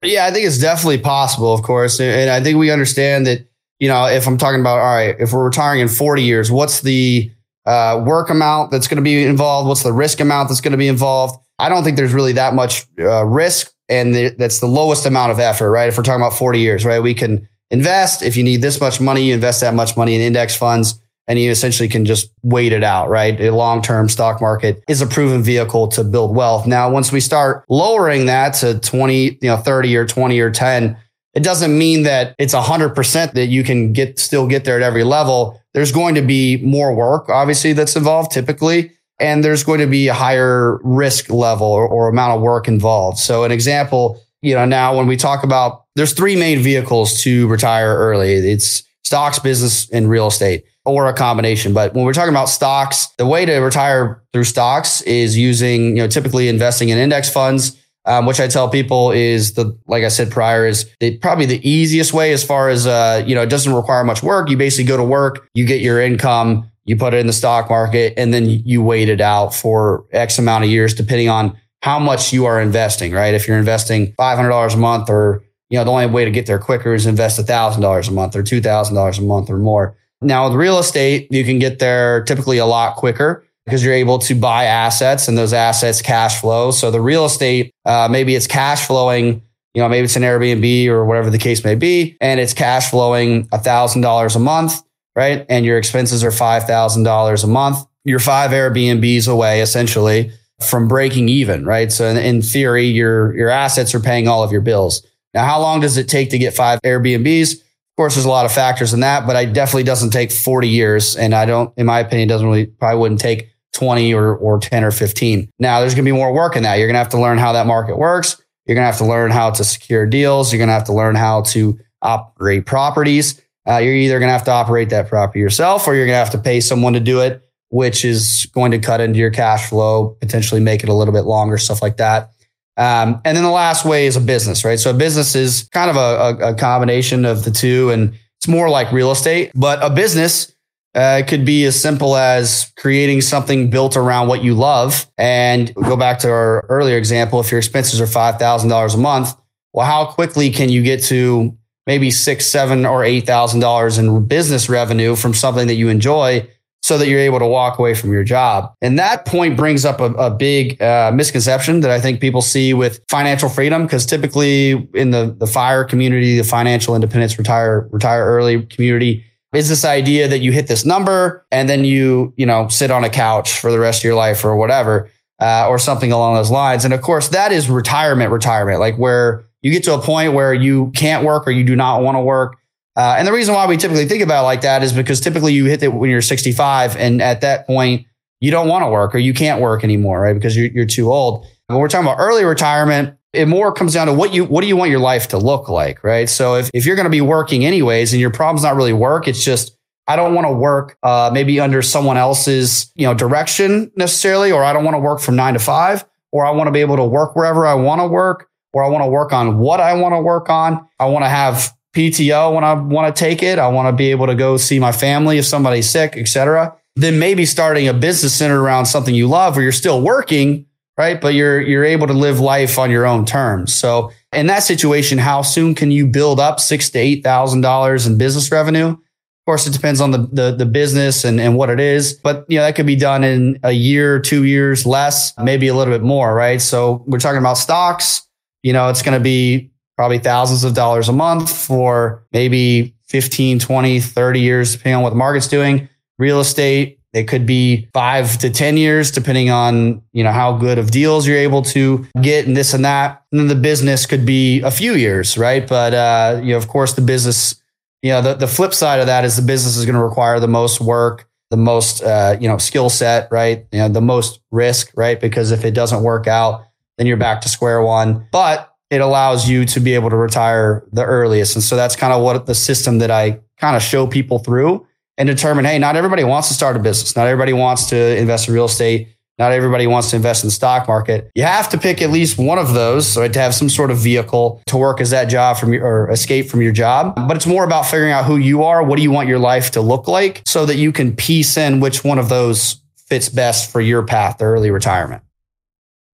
Yeah, 0.02 0.26
I 0.26 0.30
think 0.30 0.46
it's 0.46 0.58
definitely 0.58 0.98
possible, 0.98 1.54
of 1.54 1.62
course. 1.62 2.00
And 2.00 2.30
I 2.30 2.42
think 2.42 2.58
we 2.58 2.70
understand 2.70 3.26
that, 3.26 3.46
you 3.78 3.88
know, 3.88 4.06
if 4.06 4.26
I'm 4.26 4.36
talking 4.36 4.60
about, 4.60 4.78
all 4.78 4.94
right, 4.94 5.16
if 5.18 5.32
we're 5.32 5.44
retiring 5.44 5.80
in 5.80 5.88
40 5.88 6.22
years, 6.22 6.50
what's 6.50 6.80
the 6.80 7.30
uh, 7.66 8.03
work 8.05 8.31
amount 8.31 8.70
that's 8.70 8.88
going 8.88 8.96
to 8.96 9.03
be 9.03 9.24
involved? 9.24 9.68
What's 9.68 9.83
the 9.83 9.92
risk 9.92 10.20
amount 10.20 10.48
that's 10.48 10.61
going 10.61 10.72
to 10.72 10.79
be 10.79 10.88
involved? 10.88 11.38
I 11.59 11.68
don't 11.68 11.85
think 11.85 11.96
there's 11.96 12.12
really 12.12 12.33
that 12.33 12.55
much 12.55 12.87
uh, 12.98 13.24
risk. 13.24 13.72
And 13.88 14.14
the, 14.14 14.29
that's 14.31 14.61
the 14.61 14.66
lowest 14.66 15.07
amount 15.07 15.33
of 15.33 15.38
effort, 15.38 15.70
right? 15.70 15.88
If 15.88 15.96
we're 15.96 16.05
talking 16.05 16.20
about 16.20 16.37
40 16.37 16.59
years, 16.59 16.85
right? 16.85 17.00
We 17.00 17.14
can 17.14 17.48
invest. 17.70 18.22
If 18.22 18.37
you 18.37 18.42
need 18.42 18.62
this 18.62 18.81
much 18.81 19.00
money, 19.00 19.24
you 19.24 19.35
invest 19.35 19.61
that 19.61 19.74
much 19.74 19.96
money 19.96 20.14
in 20.14 20.20
index 20.20 20.57
funds 20.57 21.00
and 21.27 21.38
you 21.38 21.50
essentially 21.50 21.88
can 21.88 22.05
just 22.05 22.31
wait 22.42 22.72
it 22.72 22.85
out, 22.85 23.09
right? 23.09 23.40
A 23.40 23.50
long 23.50 23.83
term 23.83 24.09
stock 24.09 24.40
market 24.40 24.83
is 24.88 25.00
a 25.00 25.07
proven 25.07 25.42
vehicle 25.42 25.88
to 25.88 26.05
build 26.05 26.35
wealth. 26.35 26.66
Now, 26.66 26.90
once 26.90 27.12
we 27.12 27.20
start 27.20 27.64
lowering 27.68 28.27
that 28.27 28.55
to 28.55 28.79
20, 28.79 29.22
you 29.22 29.38
know, 29.42 29.57
30 29.57 29.96
or 29.96 30.07
20 30.07 30.38
or 30.40 30.50
10, 30.50 30.96
it 31.34 31.42
doesn't 31.42 31.76
mean 31.76 32.04
that 32.04 32.34
it's 32.38 32.54
100% 32.54 33.32
that 33.32 33.46
you 33.46 33.64
can 33.64 33.92
get 33.92 34.18
still 34.18 34.46
get 34.46 34.64
there 34.64 34.76
at 34.76 34.82
every 34.82 35.04
level. 35.04 35.60
There's 35.72 35.92
going 35.92 36.14
to 36.14 36.22
be 36.22 36.58
more 36.58 36.94
work, 36.94 37.28
obviously, 37.28 37.72
that's 37.72 37.96
involved 37.96 38.30
typically. 38.30 38.92
And 39.20 39.44
there's 39.44 39.62
going 39.62 39.80
to 39.80 39.86
be 39.86 40.08
a 40.08 40.14
higher 40.14 40.78
risk 40.82 41.30
level 41.30 41.68
or, 41.68 41.86
or 41.86 42.08
amount 42.08 42.36
of 42.36 42.42
work 42.42 42.66
involved. 42.66 43.18
So, 43.18 43.44
an 43.44 43.52
example, 43.52 44.20
you 44.42 44.54
know, 44.54 44.64
now 44.64 44.96
when 44.96 45.06
we 45.06 45.16
talk 45.16 45.44
about 45.44 45.84
there's 45.94 46.12
three 46.12 46.34
main 46.36 46.60
vehicles 46.60 47.22
to 47.22 47.46
retire 47.46 47.96
early 47.96 48.32
it's 48.34 48.82
stocks, 49.04 49.38
business, 49.38 49.88
and 49.90 50.08
real 50.10 50.26
estate 50.26 50.64
or 50.84 51.06
a 51.06 51.14
combination. 51.14 51.72
But 51.72 51.94
when 51.94 52.04
we're 52.04 52.12
talking 52.12 52.32
about 52.32 52.48
stocks, 52.48 53.08
the 53.16 53.26
way 53.26 53.46
to 53.46 53.56
retire 53.58 54.22
through 54.32 54.44
stocks 54.44 55.02
is 55.02 55.36
using, 55.38 55.96
you 55.96 56.02
know, 56.02 56.08
typically 56.08 56.48
investing 56.48 56.88
in 56.88 56.98
index 56.98 57.30
funds, 57.30 57.80
um, 58.06 58.26
which 58.26 58.40
I 58.40 58.48
tell 58.48 58.68
people 58.68 59.10
is 59.10 59.54
the, 59.54 59.76
like 59.86 60.04
I 60.04 60.08
said 60.08 60.30
prior, 60.30 60.66
is 60.66 60.90
the, 61.00 61.16
probably 61.18 61.46
the 61.46 61.68
easiest 61.68 62.12
way 62.12 62.32
as 62.32 62.44
far 62.44 62.68
as, 62.68 62.86
uh, 62.86 63.24
you 63.26 63.34
know, 63.34 63.42
it 63.42 63.50
doesn't 63.50 63.72
require 63.72 64.04
much 64.04 64.22
work. 64.22 64.50
You 64.50 64.56
basically 64.56 64.84
go 64.84 64.96
to 64.96 65.04
work, 65.04 65.48
you 65.54 65.64
get 65.64 65.80
your 65.80 66.00
income, 66.00 66.70
you 66.84 66.96
put 66.96 67.14
it 67.14 67.18
in 67.18 67.26
the 67.26 67.32
stock 67.32 67.70
market, 67.70 68.14
and 68.16 68.34
then 68.34 68.48
you 68.48 68.82
wait 68.82 69.08
it 69.08 69.20
out 69.20 69.54
for 69.54 70.04
X 70.12 70.38
amount 70.38 70.64
of 70.64 70.70
years, 70.70 70.92
depending 70.94 71.28
on 71.28 71.56
how 71.82 71.98
much 71.98 72.32
you 72.32 72.44
are 72.44 72.60
investing, 72.60 73.12
right? 73.12 73.34
If 73.34 73.48
you're 73.48 73.58
investing 73.58 74.12
$500 74.14 74.74
a 74.74 74.76
month 74.76 75.08
or, 75.08 75.42
you 75.70 75.78
know, 75.78 75.84
the 75.84 75.90
only 75.90 76.06
way 76.06 76.24
to 76.24 76.30
get 76.30 76.46
there 76.46 76.58
quicker 76.58 76.94
is 76.94 77.06
invest 77.06 77.38
$1,000 77.38 78.08
a 78.08 78.10
month 78.10 78.36
or 78.36 78.42
$2,000 78.42 79.18
a 79.18 79.22
month 79.22 79.50
or 79.50 79.58
more. 79.58 79.96
Now 80.20 80.48
with 80.48 80.56
real 80.56 80.78
estate, 80.78 81.28
you 81.30 81.44
can 81.44 81.58
get 81.58 81.78
there 81.78 82.22
typically 82.24 82.58
a 82.58 82.66
lot 82.66 82.96
quicker 82.96 83.44
because 83.64 83.85
you're 83.85 83.94
able 83.94 84.18
to 84.18 84.35
buy 84.35 84.64
assets 84.64 85.29
and 85.29 85.38
those 85.38 85.53
assets 85.53 86.03
cash 86.03 86.40
flow. 86.40 86.70
So 86.70 86.90
the 86.90 87.00
real 87.00 87.24
estate, 87.24 87.72
uh, 87.85 88.09
maybe 88.11 88.35
it's 88.35 88.46
cash 88.46 88.87
flowing, 88.87 89.42
you 89.72 89.83
know, 89.83 89.88
maybe 89.88 90.05
it's 90.05 90.16
an 90.16 90.22
Airbnb 90.22 90.87
or 90.88 91.05
whatever 91.05 91.31
the 91.31 91.38
case 91.38 91.64
may 91.64 91.74
be, 91.74 92.16
and 92.20 92.38
it's 92.38 92.53
cash 92.53 92.90
flowing 92.90 93.48
a 93.53 93.59
thousand 93.59 94.03
dollars 94.03 94.37
a 94.37 94.40
month, 94.40 94.83
right? 95.16 95.46
And 95.48 95.64
your 95.64 95.79
expenses 95.79 96.22
are 96.22 96.31
five 96.31 96.64
thousand 96.64 97.05
dollars 97.05 97.42
a 97.42 97.48
month. 97.48 97.79
You're 98.05 98.20
five 98.20 98.50
Airbnbs 98.50 99.29
away 99.29 99.62
essentially 99.62 100.31
from 100.61 100.87
breaking 100.87 101.29
even, 101.29 101.64
right? 101.64 101.90
So 101.90 102.07
in, 102.07 102.16
in 102.16 102.42
theory, 102.42 102.87
your 102.87 103.35
your 103.35 103.48
assets 103.48 103.94
are 103.94 104.00
paying 104.00 104.29
all 104.29 104.42
of 104.44 104.53
your 104.53 104.61
bills. 104.61 105.05
Now, 105.33 105.44
how 105.44 105.61
long 105.61 105.81
does 105.81 105.96
it 105.96 106.09
take 106.09 106.31
to 106.31 106.38
get 106.38 106.55
five 106.55 106.81
Airbnbs? 106.85 107.55
Of 107.55 107.96
course, 107.96 108.14
there's 108.14 108.24
a 108.24 108.31
lot 108.31 108.46
of 108.46 108.53
factors 108.53 108.92
in 108.92 109.00
that, 109.00 109.27
but 109.27 109.37
it 109.37 109.53
definitely 109.53 109.85
doesn't 109.85 110.11
take 110.11 110.33
40 110.33 110.68
years. 110.68 111.16
And 111.16 111.35
I 111.35 111.44
don't, 111.44 111.72
in 111.77 111.87
my 111.87 112.00
opinion, 112.00 112.29
doesn't 112.29 112.46
really, 112.46 112.66
probably 112.66 113.00
wouldn't 113.00 113.20
take 113.20 113.50
20 113.74 114.14
or, 114.14 114.34
or 114.37 114.58
10 114.58 114.84
or 114.84 114.90
15. 114.90 115.50
Now 115.58 115.80
there's 115.80 115.94
going 115.94 116.04
to 116.04 116.08
be 116.10 116.16
more 116.16 116.32
work 116.32 116.56
in 116.56 116.62
that. 116.62 116.76
You're 116.76 116.87
going 116.87 116.94
to 116.94 116.98
have 116.98 117.10
to 117.10 117.20
learn 117.20 117.38
how 117.38 117.52
that 117.52 117.66
market 117.66 117.98
works. 117.98 118.40
You're 118.66 118.74
going 118.74 118.84
to 118.84 118.90
have 118.90 118.98
to 118.98 119.04
learn 119.04 119.30
how 119.30 119.50
to 119.50 119.64
secure 119.64 120.06
deals. 120.06 120.52
You're 120.52 120.58
going 120.58 120.68
to 120.68 120.74
have 120.74 120.84
to 120.84 120.92
learn 120.92 121.16
how 121.16 121.42
to 121.42 121.78
operate 122.00 122.66
properties. 122.66 123.40
Uh, 123.68 123.78
you're 123.78 123.94
either 123.94 124.18
going 124.18 124.28
to 124.28 124.32
have 124.32 124.44
to 124.44 124.50
operate 124.50 124.90
that 124.90 125.08
property 125.08 125.40
yourself 125.40 125.87
or 125.87 125.94
you're 125.94 126.06
going 126.06 126.14
to 126.14 126.24
have 126.24 126.30
to 126.30 126.38
pay 126.38 126.60
someone 126.60 126.92
to 126.92 127.00
do 127.00 127.20
it, 127.20 127.42
which 127.70 128.04
is 128.04 128.46
going 128.52 128.70
to 128.70 128.78
cut 128.78 129.00
into 129.00 129.18
your 129.18 129.30
cash 129.30 129.68
flow, 129.68 130.16
potentially 130.20 130.60
make 130.60 130.82
it 130.82 130.88
a 130.88 130.94
little 130.94 131.14
bit 131.14 131.24
longer, 131.24 131.58
stuff 131.58 131.82
like 131.82 131.96
that. 131.96 132.30
Um, 132.76 133.20
and 133.24 133.37
then 133.37 133.44
the 133.44 133.50
last 133.50 133.84
way 133.84 134.06
is 134.06 134.16
a 134.16 134.20
business, 134.20 134.64
right? 134.64 134.78
So 134.78 134.90
a 134.90 134.94
business 134.94 135.34
is 135.34 135.68
kind 135.72 135.90
of 135.90 135.96
a, 135.96 135.98
a, 135.98 136.52
a 136.52 136.54
combination 136.54 137.24
of 137.24 137.44
the 137.44 137.50
two, 137.50 137.90
and 137.90 138.14
it's 138.38 138.48
more 138.48 138.68
like 138.68 138.90
real 138.92 139.12
estate. 139.12 139.52
But 139.54 139.78
a 139.82 139.90
business 139.90 140.53
uh, 140.94 141.22
could 141.26 141.44
be 141.44 141.64
as 141.64 141.80
simple 141.80 142.16
as 142.16 142.72
creating 142.76 143.20
something 143.20 143.70
built 143.70 143.96
around 143.96 144.28
what 144.28 144.44
you 144.44 144.54
love. 144.54 145.07
And 145.18 145.74
go 145.74 145.96
back 145.96 146.18
to 146.20 146.30
our 146.30 146.66
earlier 146.68 146.96
example: 146.96 147.40
if 147.40 147.50
your 147.50 147.59
expenses 147.59 148.00
are 148.00 148.07
five 148.07 148.38
thousand 148.38 148.70
dollars 148.70 148.94
a 148.94 148.98
month, 148.98 149.35
well, 149.72 149.87
how 149.87 150.07
quickly 150.07 150.50
can 150.50 150.68
you 150.68 150.83
get 150.83 151.02
to 151.04 151.57
maybe 151.87 152.11
six, 152.11 152.46
seven, 152.46 152.87
or 152.87 153.04
eight 153.04 153.26
thousand 153.26 153.61
dollars 153.61 153.98
in 153.98 154.26
business 154.26 154.68
revenue 154.68 155.16
from 155.16 155.35
something 155.35 155.66
that 155.66 155.74
you 155.74 155.88
enjoy? 155.88 156.48
so 156.85 156.98
that 156.98 157.09
you're 157.09 157.18
able 157.18 157.38
to 157.38 157.46
walk 157.46 157.78
away 157.78 157.94
from 157.94 158.12
your 158.12 158.22
job. 158.22 158.70
And 158.83 158.98
that 158.98 159.24
point 159.24 159.57
brings 159.57 159.87
up 159.87 160.00
a, 160.00 160.12
a 160.16 160.30
big 160.30 160.83
uh, 160.83 161.12
misconception 161.14 161.80
that 161.80 161.90
I 161.90 161.98
think 161.98 162.20
people 162.20 162.42
see 162.42 162.74
with 162.74 163.02
financial 163.09 163.48
freedom, 163.48 163.85
because 163.85 164.04
typically 164.04 164.87
in 164.92 165.11
the, 165.11 165.35
the 165.38 165.46
fire 165.46 165.85
community, 165.85 166.37
the 166.37 166.44
financial 166.44 166.94
independence 166.94 167.38
retire, 167.38 167.88
retire 167.90 168.26
early 168.26 168.66
community, 168.66 169.24
is 169.56 169.68
this 169.68 169.84
idea 169.84 170.28
that 170.28 170.40
you 170.40 170.52
hit 170.52 170.66
this 170.66 170.84
number 170.84 171.46
and 171.50 171.68
then 171.68 171.84
you, 171.84 172.32
you 172.36 172.46
know, 172.46 172.68
sit 172.68 172.90
on 172.90 173.04
a 173.04 173.10
couch 173.10 173.58
for 173.58 173.70
the 173.70 173.78
rest 173.78 174.00
of 174.00 174.04
your 174.04 174.14
life 174.14 174.44
or 174.44 174.56
whatever, 174.56 175.10
uh, 175.40 175.66
or 175.68 175.78
something 175.78 176.12
along 176.12 176.34
those 176.34 176.50
lines. 176.50 176.84
And 176.84 176.94
of 176.94 177.02
course, 177.02 177.28
that 177.28 177.52
is 177.52 177.68
retirement, 177.68 178.30
retirement, 178.30 178.80
like 178.80 178.96
where 178.96 179.44
you 179.62 179.70
get 179.70 179.84
to 179.84 179.94
a 179.94 180.00
point 180.00 180.32
where 180.32 180.52
you 180.54 180.90
can't 180.92 181.24
work 181.24 181.46
or 181.46 181.50
you 181.50 181.64
do 181.64 181.76
not 181.76 182.02
want 182.02 182.16
to 182.16 182.20
work 182.20 182.56
uh, 182.96 183.16
and 183.18 183.26
the 183.26 183.32
reason 183.32 183.54
why 183.54 183.66
we 183.66 183.76
typically 183.76 184.06
think 184.06 184.22
about 184.22 184.42
it 184.42 184.46
like 184.46 184.60
that 184.60 184.82
is 184.82 184.92
because 184.92 185.20
typically 185.20 185.52
you 185.52 185.64
hit 185.64 185.82
it 185.82 185.92
when 185.92 186.10
you're 186.10 186.22
65, 186.22 186.96
and 186.96 187.20
at 187.20 187.40
that 187.40 187.66
point 187.66 188.06
you 188.40 188.50
don't 188.50 188.68
want 188.68 188.84
to 188.84 188.88
work 188.88 189.14
or 189.14 189.18
you 189.18 189.34
can't 189.34 189.60
work 189.60 189.82
anymore, 189.82 190.20
right? 190.20 190.34
Because 190.34 190.56
you're, 190.56 190.66
you're 190.66 190.86
too 190.86 191.10
old. 191.12 191.46
When 191.66 191.78
we're 191.78 191.88
talking 191.88 192.06
about 192.06 192.18
early 192.18 192.44
retirement, 192.44 193.16
it 193.34 193.46
more 193.46 193.72
comes 193.72 193.94
down 193.94 194.06
to 194.06 194.12
what 194.12 194.32
you 194.34 194.44
what 194.44 194.60
do 194.60 194.66
you 194.66 194.76
want 194.76 194.90
your 194.90 195.00
life 195.00 195.28
to 195.28 195.38
look 195.38 195.68
like, 195.68 196.02
right? 196.04 196.28
So 196.28 196.56
if, 196.56 196.70
if 196.72 196.86
you're 196.86 196.96
going 196.96 197.04
to 197.04 197.10
be 197.10 197.20
working 197.20 197.64
anyways, 197.64 198.12
and 198.12 198.20
your 198.20 198.30
problem's 198.30 198.62
not 198.62 198.76
really 198.76 198.92
work, 198.92 199.28
it's 199.28 199.44
just 199.44 199.76
I 200.06 200.16
don't 200.16 200.34
want 200.34 200.46
to 200.46 200.52
work 200.52 200.98
uh, 201.02 201.30
maybe 201.32 201.60
under 201.60 201.82
someone 201.82 202.16
else's 202.16 202.90
you 202.94 203.06
know 203.06 203.14
direction 203.14 203.90
necessarily, 203.96 204.52
or 204.52 204.62
I 204.62 204.72
don't 204.72 204.84
want 204.84 204.94
to 204.94 205.00
work 205.00 205.20
from 205.20 205.36
nine 205.36 205.54
to 205.54 205.60
five, 205.60 206.04
or 206.32 206.44
I 206.46 206.50
want 206.50 206.68
to 206.68 206.72
be 206.72 206.80
able 206.80 206.96
to 206.96 207.04
work 207.04 207.36
wherever 207.36 207.66
I 207.66 207.74
want 207.74 208.00
to 208.00 208.06
work 208.06 208.48
or 208.74 208.84
I 208.84 208.88
want 208.88 209.04
to 209.04 209.08
work 209.08 209.32
on 209.32 209.58
what 209.58 209.80
I 209.80 209.94
want 209.94 210.14
to 210.14 210.20
work 210.20 210.50
on. 210.50 210.86
I 210.98 211.06
want 211.06 211.24
to 211.24 211.28
have 211.28 211.72
PTO 211.94 212.54
when 212.54 212.64
I 212.64 212.74
want 212.74 213.14
to 213.14 213.18
take 213.18 213.42
it. 213.42 213.58
I 213.58 213.68
want 213.68 213.88
to 213.88 213.92
be 213.92 214.10
able 214.10 214.26
to 214.26 214.34
go 214.34 214.56
see 214.56 214.78
my 214.78 214.92
family 214.92 215.38
if 215.38 215.46
somebody's 215.46 215.88
sick, 215.88 216.16
etc. 216.16 216.76
Then 216.96 217.18
maybe 217.18 217.46
starting 217.46 217.88
a 217.88 217.94
business 217.94 218.34
centered 218.34 218.60
around 218.60 218.86
something 218.86 219.14
you 219.14 219.28
love 219.28 219.54
where 219.54 219.62
you're 219.62 219.72
still 219.72 220.00
working, 220.02 220.66
right? 220.96 221.20
But 221.20 221.35
you're 221.35 221.61
you're 221.61 221.85
able 221.85 222.07
to 222.07 222.12
live 222.12 222.40
life 222.40 222.78
on 222.78 222.90
your 222.90 223.07
own 223.07 223.26
terms. 223.26 223.74
So 223.74 224.12
in 224.33 224.46
that 224.46 224.62
situation, 224.62 225.18
how 225.18 225.42
soon 225.42 225.74
can 225.74 225.90
you 225.90 226.07
build 226.07 226.40
up 226.40 226.61
six 226.61 226.90
to 226.90 226.98
eight 226.98 227.22
thousand 227.22 227.62
dollars 227.62 228.07
in 228.07 228.18
business 228.18 228.50
revenue? 228.50 228.96
Of 229.44 229.46
course, 229.46 229.66
it 229.66 229.74
depends 229.74 230.00
on 230.00 230.11
the, 230.11 230.18
the, 230.33 230.57
the 230.57 230.64
business 230.64 231.22
and, 231.22 231.38
and 231.38 231.54
what 231.54 231.68
it 231.68 231.78
is, 231.78 232.14
but 232.14 232.46
you 232.48 232.57
know, 232.57 232.64
that 232.64 232.76
could 232.76 232.87
be 232.87 232.96
done 232.96 233.22
in 233.22 233.59
a 233.62 233.72
year, 233.72 234.18
two 234.18 234.44
years, 234.44 234.87
less, 234.87 235.35
maybe 235.37 235.68
a 235.68 235.74
little 235.74 235.92
bit 235.92 236.00
more, 236.00 236.35
right? 236.35 236.62
So 236.62 237.04
we're 237.07 237.18
talking 237.18 237.40
about 237.40 237.59
stocks, 237.59 238.26
you 238.62 238.72
know, 238.72 238.88
it's 238.88 239.02
going 239.02 239.18
to 239.18 239.22
be 239.22 239.70
probably 239.96 240.18
thousands 240.18 240.64
of 240.64 240.72
dollars 240.72 241.11
a 241.11 241.12
month 241.12 241.54
for 241.54 242.24
maybe 242.33 242.94
15, 243.09 243.59
20, 243.59 244.00
30 244.00 244.40
years, 244.40 244.72
depending 244.72 244.96
on 244.96 245.02
what 245.02 245.11
the 245.11 245.16
market's 245.16 245.48
doing. 245.48 245.90
Real 246.18 246.40
estate, 246.40 246.98
it 247.14 247.29
could 247.29 247.46
be 247.46 247.88
five 247.94 248.37
to 248.38 248.50
10 248.50 248.77
years, 248.77 249.11
depending 249.11 249.50
on, 249.50 250.03
you 250.12 250.24
know, 250.24 250.33
how 250.33 250.57
good 250.57 250.79
of 250.79 250.90
deals 250.90 251.27
you're 251.27 251.38
able 251.38 251.62
to 251.62 252.07
get 252.20 252.46
and 252.46 252.57
this 252.57 252.74
and 252.74 252.85
that. 252.85 253.22
And 253.31 253.40
then 253.40 253.48
the 253.48 253.55
business 253.55 254.05
could 254.05 254.27
be 254.27 254.61
a 254.61 254.70
few 254.70 254.94
years, 254.94 255.38
right? 255.38 255.66
But, 255.66 255.94
uh, 255.94 256.40
you 256.42 256.50
know, 256.50 256.57
of 256.59 256.68
course, 256.68 256.94
the 256.94 257.03
business 257.03 257.62
you 258.05 258.11
know, 258.11 258.20
the, 258.20 258.35
the 258.35 258.46
flip 258.46 258.74
side 258.74 259.00
of 259.00 259.07
that 259.07 259.24
is 259.24 259.37
the 259.37 259.42
business 259.42 259.79
is 259.79 259.87
going 259.87 259.94
to 259.94 260.03
require 260.03 260.38
the 260.38 260.46
most 260.46 260.79
work, 260.79 261.27
the 261.48 261.57
most, 261.57 262.03
uh, 262.03 262.37
you 262.38 262.46
know, 262.46 262.59
skill 262.59 262.90
set, 262.90 263.29
right? 263.31 263.66
You 263.72 263.79
know, 263.79 263.88
the 263.88 264.03
most 264.03 264.40
risk, 264.50 264.92
right? 264.94 265.18
Because 265.18 265.53
if 265.53 265.64
it 265.64 265.70
doesn't 265.70 266.03
work 266.03 266.27
out, 266.27 266.66
then 266.98 267.07
you're 267.07 267.16
back 267.16 267.40
to 267.40 267.48
square 267.48 267.81
one. 267.81 268.29
But 268.31 268.70
it 268.90 269.00
allows 269.00 269.48
you 269.48 269.64
to 269.64 269.81
be 269.81 269.94
able 269.94 270.11
to 270.11 270.16
retire 270.16 270.87
the 270.92 271.03
earliest. 271.03 271.57
And 271.57 271.62
so 271.62 271.77
that's 271.77 271.96
kind 271.96 272.12
of 272.12 272.22
what 272.22 272.44
the 272.44 272.55
system 272.55 272.98
that 272.98 273.11
I 273.11 273.40
kind 273.57 273.74
of 273.74 273.83
show 273.83 274.07
people 274.07 274.38
through 274.38 274.87
and 275.18 275.29
determine, 275.29 275.64
hey, 275.64 275.79
not 275.79 275.96
everybody 275.96 276.24
wants 276.24 276.48
to 276.48 276.55
start 276.55 276.77
a 276.77 276.79
business. 276.79 277.16
Not 277.16 277.27
everybody 277.27 277.53
wants 277.53 277.87
to 277.90 278.16
invest 278.16 278.48
in 278.48 278.55
real 278.55 278.64
estate. 278.66 279.09
Not 279.37 279.50
everybody 279.50 279.88
wants 279.88 280.11
to 280.11 280.16
invest 280.16 280.44
in 280.44 280.48
the 280.48 280.53
stock 280.53 280.87
market. 280.87 281.31
You 281.35 281.42
have 281.42 281.68
to 281.70 281.79
pick 281.79 282.00
at 282.00 282.11
least 282.11 282.38
one 282.38 282.59
of 282.59 282.72
those 282.72 283.07
so 283.07 283.27
to 283.27 283.40
have 283.40 283.53
some 283.53 283.68
sort 283.68 283.90
of 283.90 283.98
vehicle 283.98 284.62
to 284.66 284.77
work 284.77 285.00
as 285.00 285.11
that 285.11 285.24
job 285.24 285.57
from 285.57 285.72
your 285.72 285.85
or 285.85 286.11
escape 286.11 286.48
from 286.48 286.62
your 286.62 286.70
job. 286.70 287.16
But 287.16 287.37
it's 287.37 287.46
more 287.46 287.64
about 287.64 287.87
figuring 287.87 288.12
out 288.12 288.27
who 288.27 288.37
you 288.37 288.62
are. 288.62 288.85
What 288.85 288.96
do 288.96 289.03
you 289.03 289.11
want 289.11 289.29
your 289.29 289.40
life 289.40 289.72
to 289.72 289.81
look 289.81 290.07
like 290.07 290.42
so 290.46 290.66
that 290.66 290.77
you 290.77 290.92
can 290.92 291.16
piece 291.16 291.57
in 291.57 291.81
which 291.81 292.05
one 292.05 292.20
of 292.20 292.29
those 292.29 292.81
fits 292.94 293.29
best 293.29 293.72
for 293.72 293.81
your 293.81 294.05
path 294.05 294.38
to 294.38 294.44
early 294.44 294.70
retirement 294.70 295.22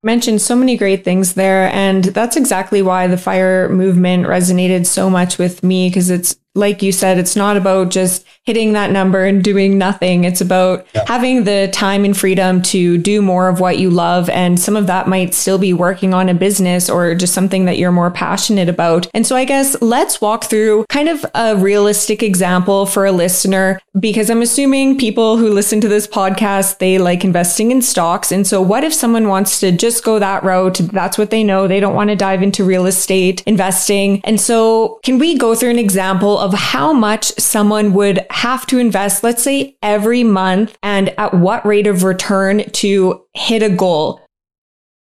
mentioned 0.03 0.41
so 0.41 0.57
many 0.57 0.77
great 0.77 1.05
things 1.05 1.35
there 1.35 1.69
and 1.75 2.05
that's 2.05 2.37
exactly 2.37 2.81
why 2.81 3.07
the 3.07 3.19
fire 3.19 3.69
movement 3.69 4.27
resonated 4.27 4.87
so 4.87 5.11
much 5.11 5.37
with 5.37 5.63
me 5.63 5.89
because 5.89 6.09
it's 6.09 6.37
like 6.55 6.83
you 6.83 6.91
said, 6.91 7.19
it's 7.19 7.37
not 7.37 7.57
about 7.57 7.91
just 7.91 8.27
hitting 8.45 8.73
that 8.73 8.91
number 8.91 9.25
and 9.25 9.45
doing 9.45 9.79
nothing. 9.79 10.25
It's 10.25 10.41
about 10.41 10.87
yeah. 10.95 11.05
having 11.07 11.45
the 11.45 11.71
time 11.73 12.05
and 12.05 12.17
freedom 12.17 12.61
to 12.63 12.99
do 12.99 13.23
more 13.23 13.49
of 13.49 13.61
what 13.61 13.79
you 13.79 13.91
love. 13.91 14.29
And 14.31 14.59
some 14.59 14.77
of 14.77 14.89
that 14.89 15.07
might 15.07 15.35
still 15.35 15.59
be 15.59 15.73
working 15.73 16.13
on 16.13 16.29
a 16.29 16.35
business 16.35 16.91
or 16.91 17.15
just 17.15 17.35
something 17.35 17.67
that 17.67 17.79
you're 17.79 17.93
more 17.93 18.11
passionate 18.11 18.69
about. 18.69 19.07
And 19.15 19.27
so 19.27 19.37
I 19.37 19.45
guess 19.45 19.81
let's 19.81 20.21
walk 20.21 20.45
through 20.45 20.87
kind 20.89 21.09
of 21.09 21.25
a 21.35 21.57
realistic 21.57 22.23
example 22.23 22.87
for 22.87 23.07
a 23.07 23.13
listener, 23.13 23.81
because 24.01 24.31
I'm 24.31 24.43
assuming 24.43 24.99
people 24.99 25.37
who 25.37 25.51
listen 25.51 25.81
to 25.83 25.89
this 25.89 26.09
podcast, 26.09 26.79
they 26.79 26.99
like 26.99 27.25
investing 27.25 27.71
in 27.71 27.83
stocks. 27.83 28.33
And 28.33 28.47
so 28.47 28.61
what 28.61 28.83
if 28.83 28.93
someone 28.93 29.29
wants 29.29 29.61
to 29.61 29.71
just 29.71 30.03
go 30.03 30.19
that 30.19 30.43
route? 30.43 30.79
That's 30.79 31.19
what 31.19 31.31
they 31.31 31.45
know. 31.45 31.69
They 31.69 31.79
don't 31.79 31.95
want 31.95 32.11
to 32.11 32.17
dive 32.17 32.43
into 32.43 32.65
real 32.65 32.87
estate 32.87 33.43
investing. 33.47 34.21
And 34.25 34.41
so 34.41 34.99
can 35.05 35.19
we 35.19 35.39
go 35.39 35.55
through 35.55 35.71
an 35.71 35.79
example 35.79 36.40
of 36.41 36.55
how 36.55 36.93
much 36.93 37.27
someone 37.39 37.93
would 37.93 38.27
have 38.31 38.67
to 38.67 38.79
invest, 38.79 39.23
let's 39.23 39.43
say 39.43 39.77
every 39.83 40.25
month 40.25 40.77
and 40.83 41.11
at 41.19 41.35
what 41.35 41.65
rate 41.65 41.87
of 41.87 42.03
return 42.03 42.69
to 42.71 43.25
hit 43.35 43.63
a 43.63 43.71
goal. 43.71 44.21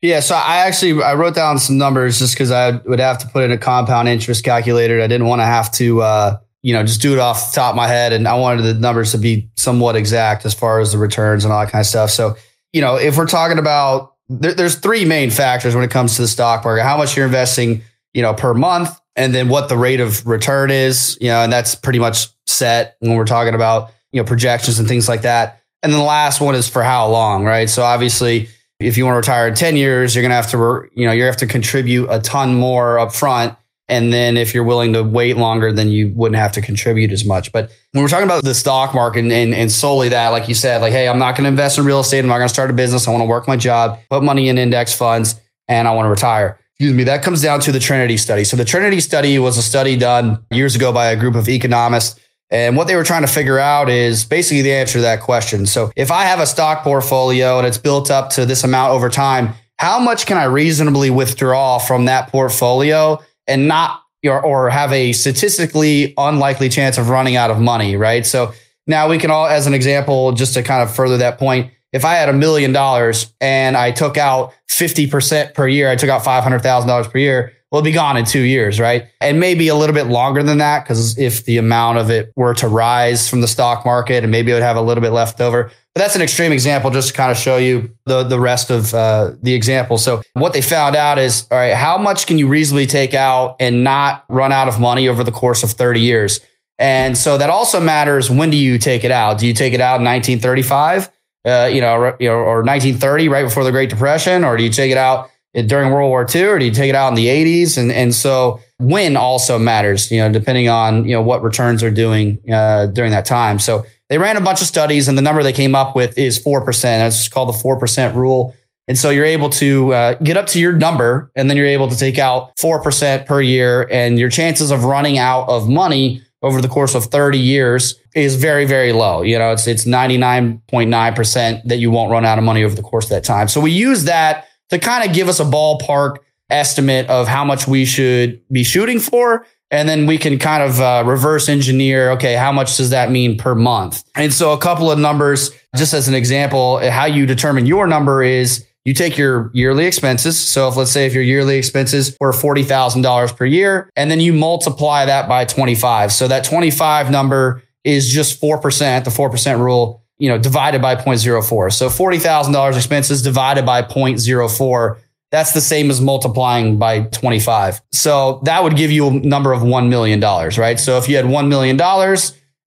Yeah, 0.03 0.19
so 0.19 0.35
I 0.35 0.57
actually 0.57 1.01
I 1.01 1.13
wrote 1.13 1.33
down 1.33 1.59
some 1.59 1.77
numbers 1.77 2.19
just 2.19 2.35
because 2.35 2.51
I 2.51 2.71
would 2.71 2.99
have 2.99 3.19
to 3.19 3.27
put 3.27 3.45
in 3.45 3.51
a 3.51 3.57
compound 3.57 4.09
interest 4.09 4.43
calculator. 4.43 5.01
I 5.01 5.07
didn't 5.07 5.27
want 5.27 5.39
to 5.39 5.45
have 5.45 5.71
to 5.73 6.01
uh, 6.01 6.37
you 6.61 6.73
know 6.73 6.83
just 6.83 7.01
do 7.01 7.13
it 7.13 7.19
off 7.19 7.51
the 7.51 7.55
top 7.55 7.69
of 7.69 7.77
my 7.77 7.87
head, 7.87 8.11
and 8.11 8.27
I 8.27 8.33
wanted 8.33 8.63
the 8.63 8.73
numbers 8.73 9.13
to 9.13 9.17
be 9.17 9.49
somewhat 9.55 9.95
exact 9.95 10.45
as 10.45 10.53
far 10.53 10.81
as 10.81 10.91
the 10.91 10.97
returns 10.97 11.45
and 11.45 11.53
all 11.53 11.61
that 11.61 11.71
kind 11.71 11.79
of 11.79 11.85
stuff. 11.85 12.09
So 12.09 12.35
you 12.73 12.81
know, 12.81 12.97
if 12.97 13.15
we're 13.15 13.27
talking 13.27 13.57
about 13.57 14.15
there, 14.27 14.53
there's 14.53 14.75
three 14.75 15.05
main 15.05 15.29
factors 15.29 15.73
when 15.73 15.85
it 15.85 15.91
comes 15.91 16.17
to 16.17 16.23
the 16.23 16.27
stock 16.27 16.65
market: 16.65 16.83
how 16.83 16.97
much 16.97 17.15
you're 17.15 17.25
investing, 17.25 17.81
you 18.13 18.21
know, 18.21 18.33
per 18.33 18.53
month, 18.53 18.99
and 19.15 19.33
then 19.33 19.49
what 19.49 19.69
the 19.69 19.77
rate 19.77 19.99
of 19.99 20.25
return 20.25 20.71
is, 20.71 21.17
you 21.21 21.27
know, 21.27 21.41
and 21.41 21.53
that's 21.53 21.75
pretty 21.75 21.99
much 21.99 22.27
set 22.47 22.95
when 22.99 23.15
we're 23.15 23.25
talking 23.25 23.53
about, 23.53 23.91
you 24.11 24.21
know, 24.21 24.25
projections 24.25 24.79
and 24.79 24.87
things 24.87 25.07
like 25.07 25.21
that. 25.21 25.61
And 25.81 25.91
then 25.91 25.99
the 25.99 26.05
last 26.05 26.41
one 26.41 26.55
is 26.55 26.67
for 26.67 26.81
how 26.81 27.09
long, 27.09 27.43
right? 27.43 27.69
So 27.69 27.83
obviously, 27.83 28.49
if 28.79 28.97
you 28.97 29.05
want 29.05 29.13
to 29.15 29.17
retire 29.17 29.47
in 29.47 29.55
10 29.55 29.75
years, 29.75 30.15
you're 30.15 30.23
going 30.23 30.31
to 30.31 30.35
have 30.35 30.49
to, 30.51 30.89
you 30.95 31.05
know, 31.05 31.11
you 31.11 31.23
have 31.23 31.37
to 31.37 31.47
contribute 31.47 32.07
a 32.09 32.19
ton 32.19 32.55
more 32.55 32.99
up 32.99 33.13
front. 33.13 33.55
And 33.89 34.13
then 34.13 34.37
if 34.37 34.53
you're 34.53 34.63
willing 34.63 34.93
to 34.93 35.03
wait 35.03 35.37
longer, 35.37 35.71
then 35.71 35.89
you 35.89 36.11
wouldn't 36.15 36.39
have 36.39 36.53
to 36.53 36.61
contribute 36.61 37.11
as 37.11 37.25
much. 37.25 37.51
But 37.51 37.69
when 37.91 38.01
we're 38.01 38.09
talking 38.09 38.25
about 38.25 38.43
the 38.43 38.53
stock 38.53 38.95
market 38.95 39.25
and, 39.25 39.53
and 39.53 39.71
solely 39.71 40.09
that, 40.09 40.29
like 40.29 40.47
you 40.47 40.55
said, 40.55 40.81
like, 40.81 40.93
hey, 40.93 41.07
I'm 41.07 41.19
not 41.19 41.35
going 41.35 41.43
to 41.43 41.49
invest 41.49 41.77
in 41.77 41.85
real 41.85 41.99
estate. 41.99 42.19
I'm 42.19 42.27
not 42.27 42.37
going 42.37 42.47
to 42.47 42.53
start 42.53 42.69
a 42.69 42.73
business. 42.73 43.07
I 43.07 43.11
want 43.11 43.21
to 43.21 43.27
work 43.27 43.47
my 43.47 43.57
job, 43.57 43.99
put 44.09 44.23
money 44.23 44.47
in 44.47 44.57
index 44.57 44.93
funds, 44.93 45.39
and 45.67 45.87
I 45.87 45.91
want 45.91 46.05
to 46.05 46.09
retire 46.09 46.57
excuse 46.75 46.93
me, 46.93 47.03
that 47.03 47.23
comes 47.23 47.41
down 47.41 47.59
to 47.61 47.71
the 47.71 47.79
Trinity 47.79 48.17
study. 48.17 48.43
So 48.43 48.57
the 48.57 48.65
Trinity 48.65 48.99
study 48.99 49.37
was 49.39 49.57
a 49.57 49.61
study 49.61 49.95
done 49.95 50.43
years 50.51 50.75
ago 50.75 50.91
by 50.91 51.07
a 51.07 51.15
group 51.15 51.35
of 51.35 51.47
economists. 51.47 52.19
And 52.49 52.75
what 52.77 52.87
they 52.87 52.95
were 52.95 53.03
trying 53.03 53.21
to 53.21 53.27
figure 53.27 53.57
out 53.57 53.89
is 53.89 54.25
basically 54.25 54.61
the 54.61 54.73
answer 54.73 54.93
to 54.93 55.01
that 55.01 55.21
question. 55.21 55.65
So 55.65 55.91
if 55.95 56.11
I 56.11 56.23
have 56.23 56.39
a 56.39 56.45
stock 56.45 56.83
portfolio 56.83 57.57
and 57.57 57.65
it's 57.65 57.77
built 57.77 58.11
up 58.11 58.29
to 58.31 58.45
this 58.45 58.63
amount 58.63 58.93
over 58.93 59.09
time, 59.09 59.53
how 59.77 59.99
much 59.99 60.25
can 60.25 60.37
I 60.37 60.43
reasonably 60.45 61.09
withdraw 61.09 61.79
from 61.79 62.05
that 62.05 62.29
portfolio 62.29 63.19
and 63.47 63.67
not 63.67 64.01
or, 64.25 64.69
have 64.69 64.93
a 64.93 65.11
statistically 65.11 66.13
unlikely 66.17 66.69
chance 66.69 66.97
of 66.97 67.09
running 67.09 67.35
out 67.35 67.51
of 67.51 67.59
money, 67.59 67.97
right? 67.97 68.25
So 68.25 68.53
now 68.87 69.09
we 69.09 69.17
can 69.17 69.31
all, 69.31 69.47
as 69.47 69.67
an 69.67 69.73
example, 69.73 70.31
just 70.31 70.53
to 70.53 70.63
kind 70.63 70.81
of 70.81 70.95
further 70.95 71.17
that 71.17 71.37
point, 71.37 71.71
if 71.93 72.03
I 72.03 72.15
had 72.15 72.27
a 72.27 72.33
million 72.33 72.73
dollars 72.73 73.33
and 73.39 73.77
I 73.77 73.91
took 73.91 74.17
out 74.17 74.53
50% 74.69 75.53
per 75.53 75.67
year, 75.67 75.89
I 75.89 75.95
took 75.95 76.09
out 76.09 76.23
$500,000 76.23 77.11
per 77.11 77.17
year, 77.17 77.53
well, 77.71 77.79
it'd 77.79 77.91
be 77.91 77.95
gone 77.95 78.17
in 78.17 78.25
two 78.25 78.41
years, 78.41 78.79
right? 78.79 79.07
And 79.19 79.39
maybe 79.39 79.67
a 79.67 79.75
little 79.75 79.95
bit 79.95 80.05
longer 80.05 80.43
than 80.43 80.59
that, 80.59 80.83
because 80.83 81.17
if 81.17 81.45
the 81.45 81.57
amount 81.57 81.97
of 81.97 82.11
it 82.11 82.31
were 82.35 82.53
to 82.55 82.67
rise 82.67 83.27
from 83.27 83.41
the 83.41 83.47
stock 83.47 83.83
market 83.83 84.23
and 84.23 84.31
maybe 84.31 84.51
it 84.51 84.55
would 84.55 84.63
have 84.63 84.75
a 84.75 84.81
little 84.81 85.01
bit 85.01 85.11
left 85.11 85.41
over. 85.41 85.71
But 85.95 86.01
that's 86.01 86.15
an 86.15 86.21
extreme 86.21 86.51
example 86.51 86.91
just 86.91 87.09
to 87.09 87.13
kind 87.13 87.31
of 87.31 87.37
show 87.37 87.57
you 87.57 87.95
the, 88.05 88.23
the 88.23 88.39
rest 88.39 88.69
of 88.69 88.93
uh, 88.93 89.31
the 89.41 89.53
example. 89.53 89.97
So 89.97 90.21
what 90.33 90.53
they 90.53 90.61
found 90.61 90.95
out 90.95 91.17
is, 91.17 91.47
all 91.49 91.57
right, 91.57 91.73
how 91.73 91.97
much 91.97 92.27
can 92.27 92.37
you 92.37 92.47
reasonably 92.47 92.87
take 92.87 93.13
out 93.13 93.55
and 93.59 93.83
not 93.83 94.25
run 94.29 94.51
out 94.51 94.67
of 94.67 94.79
money 94.79 95.07
over 95.07 95.23
the 95.23 95.31
course 95.31 95.63
of 95.63 95.71
30 95.71 95.99
years? 95.99 96.39
And 96.79 97.17
so 97.17 97.37
that 97.37 97.49
also 97.49 97.79
matters. 97.79 98.29
When 98.29 98.49
do 98.49 98.57
you 98.57 98.77
take 98.77 99.03
it 99.03 99.11
out? 99.11 99.37
Do 99.37 99.47
you 99.47 99.53
take 99.53 99.73
it 99.73 99.81
out 99.81 99.99
in 99.99 100.05
1935? 100.05 101.09
Uh, 101.45 101.69
you 101.71 101.81
know, 101.81 102.15
you 102.19 102.29
know, 102.29 102.35
or 102.35 102.63
1930, 102.63 103.29
right 103.29 103.43
before 103.43 103.63
the 103.63 103.71
Great 103.71 103.89
Depression, 103.89 104.43
or 104.43 104.57
do 104.57 104.63
you 104.63 104.69
take 104.69 104.91
it 104.91 104.97
out 104.97 105.29
during 105.53 105.91
World 105.91 106.09
War 106.09 106.25
II, 106.33 106.43
or 106.43 106.59
do 106.59 106.65
you 106.65 106.71
take 106.71 106.89
it 106.89 106.95
out 106.95 107.09
in 107.09 107.15
the 107.15 107.27
80s? 107.27 107.77
And 107.77 107.91
and 107.91 108.13
so 108.13 108.59
when 108.79 109.15
also 109.15 109.59
matters, 109.59 110.11
you 110.11 110.19
know, 110.19 110.31
depending 110.31 110.69
on 110.69 111.05
you 111.05 111.11
know 111.11 111.21
what 111.21 111.43
returns 111.43 111.83
are 111.83 111.91
doing 111.91 112.39
uh, 112.51 112.87
during 112.87 113.11
that 113.11 113.25
time. 113.25 113.59
So 113.59 113.85
they 114.09 114.17
ran 114.17 114.37
a 114.37 114.41
bunch 114.41 114.61
of 114.61 114.67
studies, 114.67 115.07
and 115.07 115.17
the 115.17 115.21
number 115.21 115.43
they 115.43 115.53
came 115.53 115.75
up 115.75 115.95
with 115.95 116.17
is 116.17 116.37
four 116.37 116.63
percent. 116.63 117.01
That's 117.01 117.27
called 117.27 117.49
the 117.49 117.53
four 117.53 117.79
percent 117.79 118.15
rule. 118.15 118.55
And 118.87 118.97
so 118.97 119.11
you're 119.11 119.23
able 119.25 119.49
to 119.51 119.93
uh, 119.93 120.13
get 120.15 120.35
up 120.35 120.47
to 120.47 120.59
your 120.59 120.73
number, 120.73 121.31
and 121.35 121.49
then 121.49 121.55
you're 121.55 121.67
able 121.67 121.87
to 121.87 121.97
take 121.97 122.17
out 122.17 122.57
four 122.59 122.81
percent 122.81 123.25
per 123.25 123.41
year, 123.41 123.87
and 123.91 124.19
your 124.19 124.29
chances 124.29 124.71
of 124.71 124.83
running 124.83 125.17
out 125.17 125.47
of 125.47 125.69
money 125.69 126.21
over 126.41 126.61
the 126.61 126.67
course 126.67 126.93
of 126.93 127.05
30 127.05 127.39
years 127.39 127.95
is 128.15 128.35
very, 128.35 128.65
very 128.65 128.93
low. 128.93 129.21
You 129.21 129.39
know, 129.39 129.51
it's, 129.51 129.67
it's 129.67 129.85
99.9% 129.85 131.63
that 131.65 131.77
you 131.77 131.91
won't 131.91 132.11
run 132.11 132.25
out 132.25 132.37
of 132.37 132.43
money 132.43 132.63
over 132.63 132.75
the 132.75 132.83
course 132.83 133.05
of 133.05 133.09
that 133.11 133.23
time. 133.23 133.47
So 133.47 133.59
we 133.59 133.71
use 133.71 134.05
that 134.05 134.47
to 134.69 134.79
kind 134.79 135.07
of 135.07 135.15
give 135.15 135.27
us 135.27 135.39
a 135.39 135.45
ballpark 135.45 136.17
estimate 136.49 137.09
of 137.09 137.27
how 137.27 137.43
much 137.43 137.67
we 137.67 137.85
should 137.85 138.41
be 138.51 138.63
shooting 138.63 138.99
for. 138.99 139.45
And 139.71 139.89
then 139.89 140.05
we 140.05 140.19
can 140.19 140.37
kind 140.37 140.61
of 140.61 140.79
uh, 140.79 141.03
reverse 141.05 141.49
engineer, 141.49 142.11
okay, 142.11 142.35
how 142.35 142.51
much 142.51 142.77
does 142.77 142.91
that 142.91 143.09
mean 143.09 143.37
per 143.37 143.55
month? 143.55 144.03
And 144.15 144.31
so 144.31 144.53
a 144.53 144.57
couple 144.57 144.91
of 144.91 144.99
numbers, 144.99 145.49
just 145.75 145.95
as 145.95 146.07
an 146.07 146.13
example, 146.13 146.77
how 146.91 147.05
you 147.05 147.25
determine 147.25 147.65
your 147.65 147.87
number 147.87 148.21
is 148.21 148.67
you 148.85 148.93
take 148.93 149.17
your 149.17 149.49
yearly 149.53 149.85
expenses. 149.85 150.37
So 150.37 150.67
if 150.67 150.75
let's 150.75 150.91
say 150.91 151.07
if 151.07 151.13
your 151.13 151.23
yearly 151.23 151.57
expenses 151.57 152.15
were 152.19 152.33
$40,000 152.33 153.35
per 153.35 153.45
year 153.45 153.89
and 153.95 154.11
then 154.11 154.19
you 154.19 154.33
multiply 154.33 155.05
that 155.05 155.27
by 155.27 155.45
25. 155.45 156.11
So 156.11 156.27
that 156.27 156.43
25 156.43 157.09
number 157.09 157.63
is 157.83 158.09
just 158.09 158.41
4%, 158.41 159.03
the 159.03 159.09
4% 159.09 159.59
rule, 159.59 160.03
you 160.17 160.29
know, 160.29 160.37
divided 160.37 160.81
by 160.81 160.95
0.04. 160.95 161.73
So 161.73 161.89
$40,000 161.89 162.75
expenses 162.75 163.21
divided 163.21 163.65
by 163.65 163.81
0.04 163.81 164.97
that's 165.33 165.51
the 165.53 165.61
same 165.61 165.89
as 165.89 165.99
multiplying 165.99 166.77
by 166.77 167.05
25. 167.05 167.81
So 167.91 168.39
that 168.43 168.61
would 168.61 168.75
give 168.75 168.91
you 168.91 169.07
a 169.07 169.11
number 169.13 169.51
of 169.51 169.63
$1 169.63 169.89
million, 169.89 170.21
right? 170.21 170.79
So 170.79 170.99
if 170.99 171.09
you 171.09 171.15
had 171.15 171.25
$1 171.25 171.47
million 171.47 171.81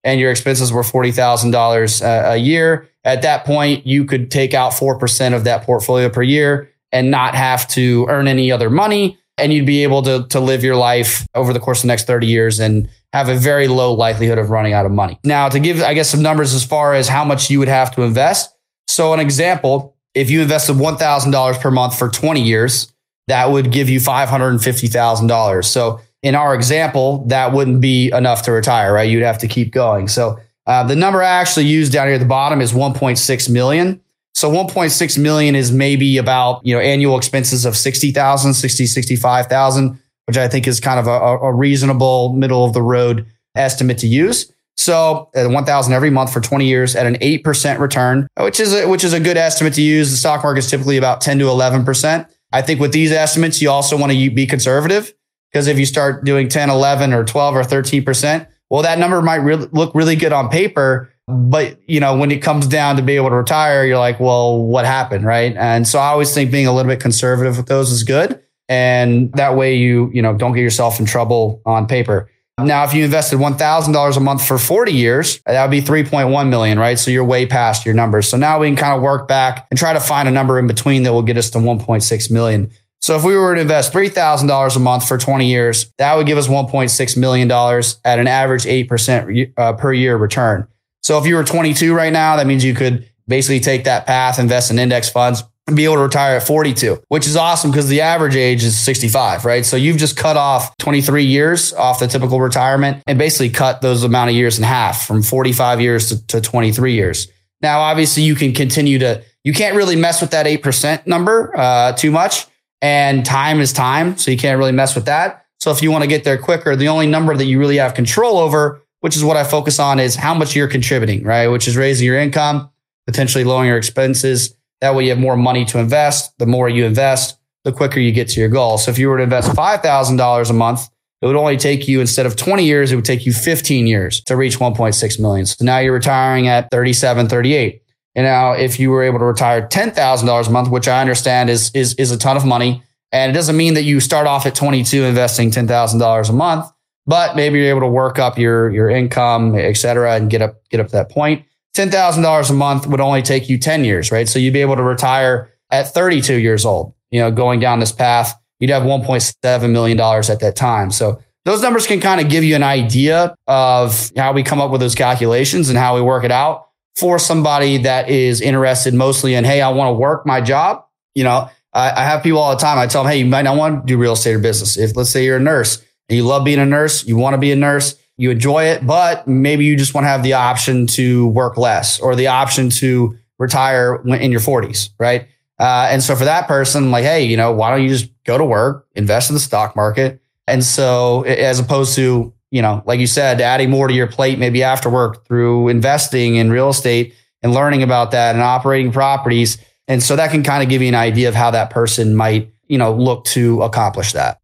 and 0.03 0.19
your 0.19 0.31
expenses 0.31 0.73
were 0.73 0.81
$40,000 0.81 2.03
uh, 2.03 2.31
a 2.31 2.35
year, 2.35 2.89
at 3.05 3.21
that 3.21 3.45
point, 3.45 3.87
you 3.87 4.03
could 4.03 4.29
take 4.29 4.53
out 4.53 4.73
4% 4.73 5.33
of 5.33 5.45
that 5.45 5.63
portfolio 5.63 6.09
per 6.09 6.21
year 6.21 6.69
and 6.91 7.09
not 7.09 7.35
have 7.35 7.69
to 7.69 8.05
earn 8.09 8.27
any 8.27 8.51
other 8.51 8.69
money. 8.69 9.17
And 9.37 9.53
you'd 9.53 9.65
be 9.65 9.83
able 9.83 10.01
to, 10.03 10.25
to 10.29 10.39
live 10.39 10.63
your 10.63 10.75
life 10.75 11.27
over 11.35 11.53
the 11.53 11.59
course 11.59 11.79
of 11.79 11.81
the 11.83 11.87
next 11.87 12.07
30 12.07 12.25
years 12.27 12.59
and 12.59 12.89
have 13.13 13.29
a 13.29 13.35
very 13.35 13.67
low 13.67 13.93
likelihood 13.93 14.37
of 14.37 14.49
running 14.49 14.73
out 14.73 14.85
of 14.85 14.91
money. 14.91 15.19
Now, 15.23 15.49
to 15.49 15.59
give, 15.59 15.81
I 15.81 15.93
guess, 15.93 16.09
some 16.09 16.21
numbers 16.21 16.53
as 16.53 16.63
far 16.63 16.93
as 16.93 17.07
how 17.07 17.23
much 17.23 17.49
you 17.49 17.59
would 17.59 17.67
have 17.67 17.93
to 17.95 18.01
invest. 18.01 18.53
So, 18.87 19.13
an 19.13 19.19
example, 19.19 19.95
if 20.13 20.29
you 20.29 20.41
invested 20.41 20.75
$1,000 20.75 21.61
per 21.61 21.71
month 21.71 21.97
for 21.97 22.09
20 22.09 22.41
years, 22.41 22.91
that 23.27 23.51
would 23.51 23.71
give 23.71 23.89
you 23.89 23.99
$550,000. 23.99 25.65
So, 25.65 26.01
in 26.23 26.35
our 26.35 26.55
example, 26.55 27.23
that 27.27 27.53
wouldn't 27.53 27.79
be 27.79 28.09
enough 28.11 28.41
to 28.43 28.51
retire, 28.51 28.93
right? 28.93 29.09
You'd 29.09 29.23
have 29.23 29.37
to 29.39 29.47
keep 29.47 29.71
going. 29.71 30.07
So, 30.07 30.39
uh, 30.65 30.83
the 30.83 30.95
number 30.95 31.23
I 31.23 31.27
actually 31.27 31.65
used 31.65 31.93
down 31.93 32.07
here 32.07 32.15
at 32.15 32.19
the 32.19 32.25
bottom 32.25 32.59
is 32.59 32.73
1.6 32.73 33.49
million. 33.49 34.01
So 34.37 34.51
1.6 34.51 35.17
million 35.17 35.55
is 35.55 35.71
maybe 35.71 36.19
about, 36.19 36.63
you 36.63 36.75
know, 36.75 36.79
annual 36.79 37.17
expenses 37.17 37.65
of 37.65 37.75
60,000, 37.75 38.53
60, 38.53 38.85
65,000, 38.85 39.99
which 40.25 40.37
I 40.37 40.47
think 40.47 40.67
is 40.67 40.79
kind 40.79 40.99
of 40.99 41.07
a, 41.07 41.09
a 41.09 41.51
reasonable 41.51 42.33
middle 42.33 42.63
of 42.63 42.73
the 42.73 42.83
road 42.83 43.25
estimate 43.55 43.97
to 43.97 44.07
use. 44.07 44.53
So 44.75 45.31
uh, 45.35 45.45
at 45.45 45.49
1000 45.49 45.91
every 45.91 46.11
month 46.11 46.31
for 46.31 46.39
20 46.39 46.67
years 46.67 46.95
at 46.95 47.07
an 47.07 47.15
8% 47.15 47.79
return, 47.79 48.27
which 48.39 48.59
is 48.59 48.75
a, 48.75 48.87
which 48.87 49.03
is 49.03 49.11
a 49.11 49.19
good 49.19 49.37
estimate 49.37 49.73
to 49.73 49.81
use. 49.81 50.11
The 50.11 50.17
stock 50.17 50.43
market 50.43 50.59
is 50.59 50.69
typically 50.69 50.97
about 50.97 51.19
10 51.19 51.39
to 51.39 51.45
11%. 51.45 52.29
I 52.53 52.61
think 52.61 52.79
with 52.79 52.91
these 52.91 53.11
estimates, 53.11 53.59
you 53.59 53.71
also 53.71 53.97
want 53.97 54.11
to 54.11 54.29
be 54.29 54.45
conservative 54.45 55.15
because 55.51 55.65
if 55.65 55.79
you 55.79 55.87
start 55.87 56.25
doing 56.25 56.47
10, 56.47 56.69
11 56.69 57.11
or 57.11 57.25
12 57.25 57.55
or 57.55 57.63
13%, 57.63 58.47
well, 58.69 58.83
that 58.83 58.99
number 58.99 59.19
might 59.23 59.37
re- 59.37 59.55
look 59.55 59.95
really 59.95 60.15
good 60.15 60.31
on 60.31 60.49
paper. 60.49 61.11
But, 61.27 61.77
you 61.87 61.99
know, 61.99 62.15
when 62.15 62.31
it 62.31 62.41
comes 62.41 62.67
down 62.67 62.95
to 62.95 63.01
be 63.01 63.17
able 63.17 63.29
to 63.29 63.35
retire, 63.35 63.85
you're 63.85 63.97
like, 63.97 64.19
well, 64.19 64.63
what 64.63 64.85
happened? 64.85 65.25
Right. 65.25 65.55
And 65.57 65.85
so 65.85 65.99
I 65.99 66.07
always 66.07 66.33
think 66.33 66.51
being 66.51 66.67
a 66.67 66.73
little 66.73 66.89
bit 66.89 67.01
conservative 67.01 67.57
with 67.57 67.67
those 67.67 67.91
is 67.91 68.03
good. 68.03 68.41
And 68.69 69.31
that 69.33 69.55
way 69.55 69.75
you, 69.75 70.09
you 70.13 70.21
know, 70.21 70.33
don't 70.33 70.53
get 70.53 70.61
yourself 70.61 70.99
in 70.99 71.05
trouble 71.05 71.61
on 71.65 71.87
paper. 71.87 72.29
Now, 72.59 72.83
if 72.85 72.93
you 72.93 73.05
invested 73.05 73.37
$1,000 73.37 74.17
a 74.17 74.19
month 74.19 74.45
for 74.45 74.57
40 74.57 74.91
years, 74.91 75.39
that 75.45 75.63
would 75.63 75.69
be 75.69 75.81
3.1 75.81 76.49
million, 76.49 76.79
right? 76.79 76.97
So 76.97 77.11
you're 77.11 77.23
way 77.23 77.45
past 77.45 77.85
your 77.85 77.93
numbers. 77.93 78.27
So 78.27 78.35
now 78.35 78.59
we 78.59 78.67
can 78.67 78.75
kind 78.75 78.95
of 78.95 79.03
work 79.03 79.27
back 79.27 79.67
and 79.69 79.77
try 79.77 79.93
to 79.93 79.99
find 79.99 80.27
a 80.27 80.31
number 80.31 80.57
in 80.57 80.65
between 80.65 81.03
that 81.03 81.13
will 81.13 81.21
get 81.21 81.37
us 81.37 81.51
to 81.51 81.59
1.6 81.59 82.31
million. 82.31 82.71
So 82.99 83.15
if 83.15 83.23
we 83.23 83.37
were 83.37 83.53
to 83.53 83.61
invest 83.61 83.93
$3,000 83.93 84.75
a 84.75 84.79
month 84.79 85.07
for 85.07 85.19
20 85.19 85.47
years, 85.47 85.93
that 85.97 86.15
would 86.15 86.25
give 86.25 86.39
us 86.39 86.47
$1.6 86.47 87.17
million 87.17 87.51
at 87.51 88.19
an 88.19 88.27
average 88.27 88.63
8% 88.63 89.53
uh, 89.55 89.73
per 89.73 89.93
year 89.93 90.17
return. 90.17 90.67
So 91.07 91.17
if 91.17 91.25
you 91.25 91.35
were 91.35 91.45
22 91.45 91.93
right 91.93 92.11
now, 92.11 92.35
that 92.35 92.45
means 92.47 92.65
you 92.65 92.73
could 92.73 93.09
basically 93.29 93.61
take 93.61 93.85
that 93.85 94.05
path, 94.05 94.39
invest 94.39 94.71
in 94.71 94.77
index 94.77 95.07
funds, 95.07 95.41
and 95.65 95.73
be 95.73 95.85
able 95.85 95.95
to 95.95 96.01
retire 96.01 96.35
at 96.35 96.43
42, 96.43 97.01
which 97.07 97.25
is 97.25 97.37
awesome 97.37 97.71
because 97.71 97.87
the 97.87 98.01
average 98.01 98.35
age 98.35 98.61
is 98.61 98.77
65, 98.77 99.45
right? 99.45 99.65
So 99.65 99.77
you've 99.77 99.95
just 99.95 100.17
cut 100.17 100.35
off 100.35 100.75
23 100.79 101.23
years 101.23 101.71
off 101.71 102.01
the 102.01 102.07
typical 102.07 102.41
retirement 102.41 103.03
and 103.07 103.17
basically 103.17 103.51
cut 103.51 103.79
those 103.79 104.03
amount 104.03 104.31
of 104.31 104.35
years 104.35 104.57
in 104.57 104.65
half 104.65 105.07
from 105.07 105.23
45 105.23 105.79
years 105.79 106.09
to, 106.09 106.27
to 106.27 106.41
23 106.41 106.91
years. 106.91 107.29
Now, 107.61 107.79
obviously, 107.79 108.23
you 108.23 108.35
can 108.35 108.51
continue 108.51 108.99
to, 108.99 109.23
you 109.45 109.53
can't 109.53 109.77
really 109.77 109.95
mess 109.95 110.19
with 110.19 110.31
that 110.31 110.45
8% 110.45 111.07
number 111.07 111.53
uh, 111.55 111.93
too 111.93 112.11
much 112.11 112.47
and 112.81 113.25
time 113.25 113.61
is 113.61 113.71
time. 113.71 114.17
So 114.17 114.29
you 114.29 114.37
can't 114.37 114.59
really 114.59 114.73
mess 114.73 114.93
with 114.93 115.05
that. 115.05 115.45
So 115.61 115.71
if 115.71 115.81
you 115.81 115.89
want 115.89 116.03
to 116.03 116.09
get 116.09 116.25
there 116.25 116.37
quicker, 116.37 116.75
the 116.75 116.89
only 116.89 117.07
number 117.07 117.33
that 117.33 117.45
you 117.45 117.59
really 117.59 117.77
have 117.77 117.93
control 117.93 118.39
over, 118.39 118.81
which 119.01 119.15
is 119.15 119.23
what 119.23 119.37
I 119.37 119.43
focus 119.43 119.79
on, 119.79 119.99
is 119.99 120.15
how 120.15 120.33
much 120.33 120.55
you're 120.55 120.67
contributing, 120.67 121.23
right? 121.23 121.47
Which 121.47 121.67
is 121.67 121.77
raising 121.77 122.05
your 122.05 122.17
income, 122.17 122.69
potentially 123.05 123.43
lowering 123.43 123.67
your 123.67 123.77
expenses. 123.77 124.55
That 124.81 124.95
way 124.95 125.05
you 125.05 125.09
have 125.09 125.19
more 125.19 125.37
money 125.37 125.65
to 125.65 125.79
invest. 125.79 126.37
The 126.37 126.45
more 126.45 126.69
you 126.69 126.85
invest, 126.85 127.37
the 127.63 127.71
quicker 127.71 127.99
you 127.99 128.11
get 128.11 128.29
to 128.29 128.39
your 128.39 128.49
goal. 128.49 128.77
So 128.77 128.91
if 128.91 128.97
you 128.97 129.09
were 129.09 129.17
to 129.17 129.23
invest 129.23 129.51
$5,000 129.51 130.49
a 130.49 130.53
month, 130.53 130.89
it 131.21 131.25
would 131.25 131.35
only 131.35 131.57
take 131.57 131.87
you 131.87 131.99
instead 131.99 132.25
of 132.25 132.35
20 132.35 132.63
years, 132.63 132.91
it 132.91 132.95
would 132.95 133.05
take 133.05 133.25
you 133.25 133.33
15 133.33 133.87
years 133.87 134.21
to 134.25 134.35
reach 134.35 134.59
1.6 134.59 135.19
million. 135.19 135.45
So 135.45 135.65
now 135.65 135.79
you're 135.79 135.93
retiring 135.93 136.47
at 136.47 136.69
37, 136.69 137.27
38. 137.27 137.81
And 138.15 138.25
now 138.25 138.53
if 138.53 138.79
you 138.79 138.91
were 138.91 139.03
able 139.03 139.19
to 139.19 139.25
retire 139.25 139.67
$10,000 139.67 140.47
a 140.47 140.51
month, 140.51 140.69
which 140.69 140.87
I 140.87 141.01
understand 141.01 141.49
is, 141.49 141.71
is, 141.73 141.95
is 141.95 142.11
a 142.11 142.17
ton 142.17 142.37
of 142.37 142.45
money. 142.45 142.83
And 143.11 143.31
it 143.31 143.33
doesn't 143.33 143.57
mean 143.57 143.73
that 143.75 143.83
you 143.83 143.99
start 143.99 144.27
off 144.27 144.45
at 144.45 144.53
22 144.53 145.03
investing 145.03 145.49
$10,000 145.49 146.29
a 146.29 146.33
month, 146.33 146.71
but 147.07 147.35
maybe 147.35 147.57
you're 147.57 147.69
able 147.69 147.79
to 147.79 147.87
work 147.87 148.19
up 148.19 148.37
your, 148.37 148.69
your 148.69 148.89
income, 148.89 149.55
et 149.55 149.77
cetera, 149.77 150.15
and 150.15 150.29
get 150.29 150.41
up, 150.41 150.61
get 150.69 150.81
up 150.81 150.87
to 150.87 150.91
that 150.91 151.09
point. 151.09 151.45
$10,000 151.75 152.49
a 152.49 152.53
month 152.53 152.85
would 152.87 152.99
only 152.99 153.21
take 153.21 153.49
you 153.49 153.57
10 153.57 153.85
years, 153.85 154.11
right? 154.11 154.27
So 154.27 154.39
you'd 154.39 154.53
be 154.53 154.61
able 154.61 154.75
to 154.75 154.83
retire 154.83 155.49
at 155.71 155.93
32 155.93 156.35
years 156.35 156.65
old, 156.65 156.93
you 157.09 157.21
know, 157.21 157.31
going 157.31 157.59
down 157.59 157.79
this 157.79 157.91
path. 157.91 158.35
You'd 158.59 158.71
have 158.71 158.83
$1.7 158.83 159.71
million 159.71 159.99
at 159.99 160.39
that 160.39 160.55
time. 160.55 160.91
So 160.91 161.21
those 161.45 161.61
numbers 161.61 161.87
can 161.87 162.01
kind 162.01 162.19
of 162.19 162.29
give 162.29 162.43
you 162.43 162.55
an 162.55 162.63
idea 162.63 163.35
of 163.47 164.11
how 164.17 164.33
we 164.33 164.43
come 164.43 164.59
up 164.59 164.71
with 164.71 164.81
those 164.81 164.95
calculations 164.95 165.69
and 165.69 165.77
how 165.77 165.95
we 165.95 166.01
work 166.01 166.25
it 166.25 166.31
out 166.31 166.67
for 166.97 167.19
somebody 167.19 167.77
that 167.77 168.09
is 168.09 168.41
interested 168.41 168.93
mostly 168.93 169.35
in, 169.35 169.45
hey, 169.45 169.61
I 169.61 169.69
want 169.69 169.89
to 169.89 169.93
work 169.93 170.25
my 170.25 170.41
job. 170.41 170.83
You 171.13 171.23
know, 171.23 171.49
I, 171.73 171.91
I, 171.91 172.03
have 172.03 172.23
people 172.23 172.39
all 172.39 172.51
the 172.55 172.59
time. 172.59 172.79
I 172.79 172.87
tell 172.87 173.03
them, 173.03 173.11
hey, 173.11 173.19
you 173.19 173.25
might 173.27 173.43
not 173.43 173.55
want 173.55 173.81
to 173.81 173.93
do 173.93 173.97
real 173.97 174.13
estate 174.13 174.33
or 174.33 174.39
business. 174.39 174.77
If 174.77 174.95
let's 174.97 175.11
say 175.11 175.23
you're 175.23 175.37
a 175.37 175.39
nurse 175.39 175.83
you 176.15 176.23
love 176.23 176.45
being 176.45 176.59
a 176.59 176.65
nurse, 176.65 177.05
you 177.05 177.17
want 177.17 177.33
to 177.33 177.37
be 177.37 177.51
a 177.51 177.55
nurse, 177.55 177.95
you 178.17 178.31
enjoy 178.31 178.65
it, 178.65 178.85
but 178.85 179.27
maybe 179.27 179.65
you 179.65 179.75
just 179.75 179.93
want 179.93 180.05
to 180.05 180.09
have 180.09 180.23
the 180.23 180.33
option 180.33 180.87
to 180.87 181.27
work 181.27 181.57
less 181.57 181.99
or 181.99 182.15
the 182.15 182.27
option 182.27 182.69
to 182.69 183.17
retire 183.37 184.01
in 184.05 184.31
your 184.31 184.41
40s, 184.41 184.89
right? 184.97 185.27
Uh, 185.59 185.87
and 185.89 186.01
so 186.01 186.15
for 186.15 186.25
that 186.25 186.47
person, 186.47 186.85
I'm 186.85 186.91
like, 186.91 187.03
hey, 187.03 187.23
you 187.23 187.37
know, 187.37 187.51
why 187.51 187.71
don't 187.71 187.83
you 187.83 187.89
just 187.89 188.09
go 188.23 188.37
to 188.37 188.45
work, 188.45 188.87
invest 188.95 189.29
in 189.29 189.33
the 189.33 189.39
stock 189.39 189.75
market? 189.75 190.21
And 190.47 190.63
so 190.63 191.23
as 191.23 191.59
opposed 191.59 191.95
to 191.95 192.33
you 192.51 192.61
know, 192.61 192.81
like 192.85 192.99
you 192.99 193.07
said, 193.07 193.41
adding 193.41 193.69
more 193.69 193.87
to 193.87 193.93
your 193.93 194.07
plate 194.07 194.39
maybe 194.39 194.63
after 194.63 194.89
work 194.89 195.25
through 195.25 195.67
investing 195.67 196.35
in 196.35 196.49
real 196.49 196.69
estate 196.69 197.13
and 197.41 197.53
learning 197.53 197.83
about 197.83 198.11
that 198.11 198.35
and 198.35 198.43
operating 198.43 198.91
properties. 198.91 199.57
And 199.87 200.01
so 200.01 200.15
that 200.15 200.31
can 200.31 200.43
kind 200.43 200.63
of 200.63 200.69
give 200.69 200.81
you 200.81 200.87
an 200.87 200.95
idea 200.95 201.29
of 201.29 201.35
how 201.35 201.51
that 201.51 201.69
person 201.69 202.15
might, 202.15 202.51
you 202.67 202.77
know, 202.77 202.93
look 202.93 203.25
to 203.25 203.61
accomplish 203.63 204.13
that. 204.13 204.39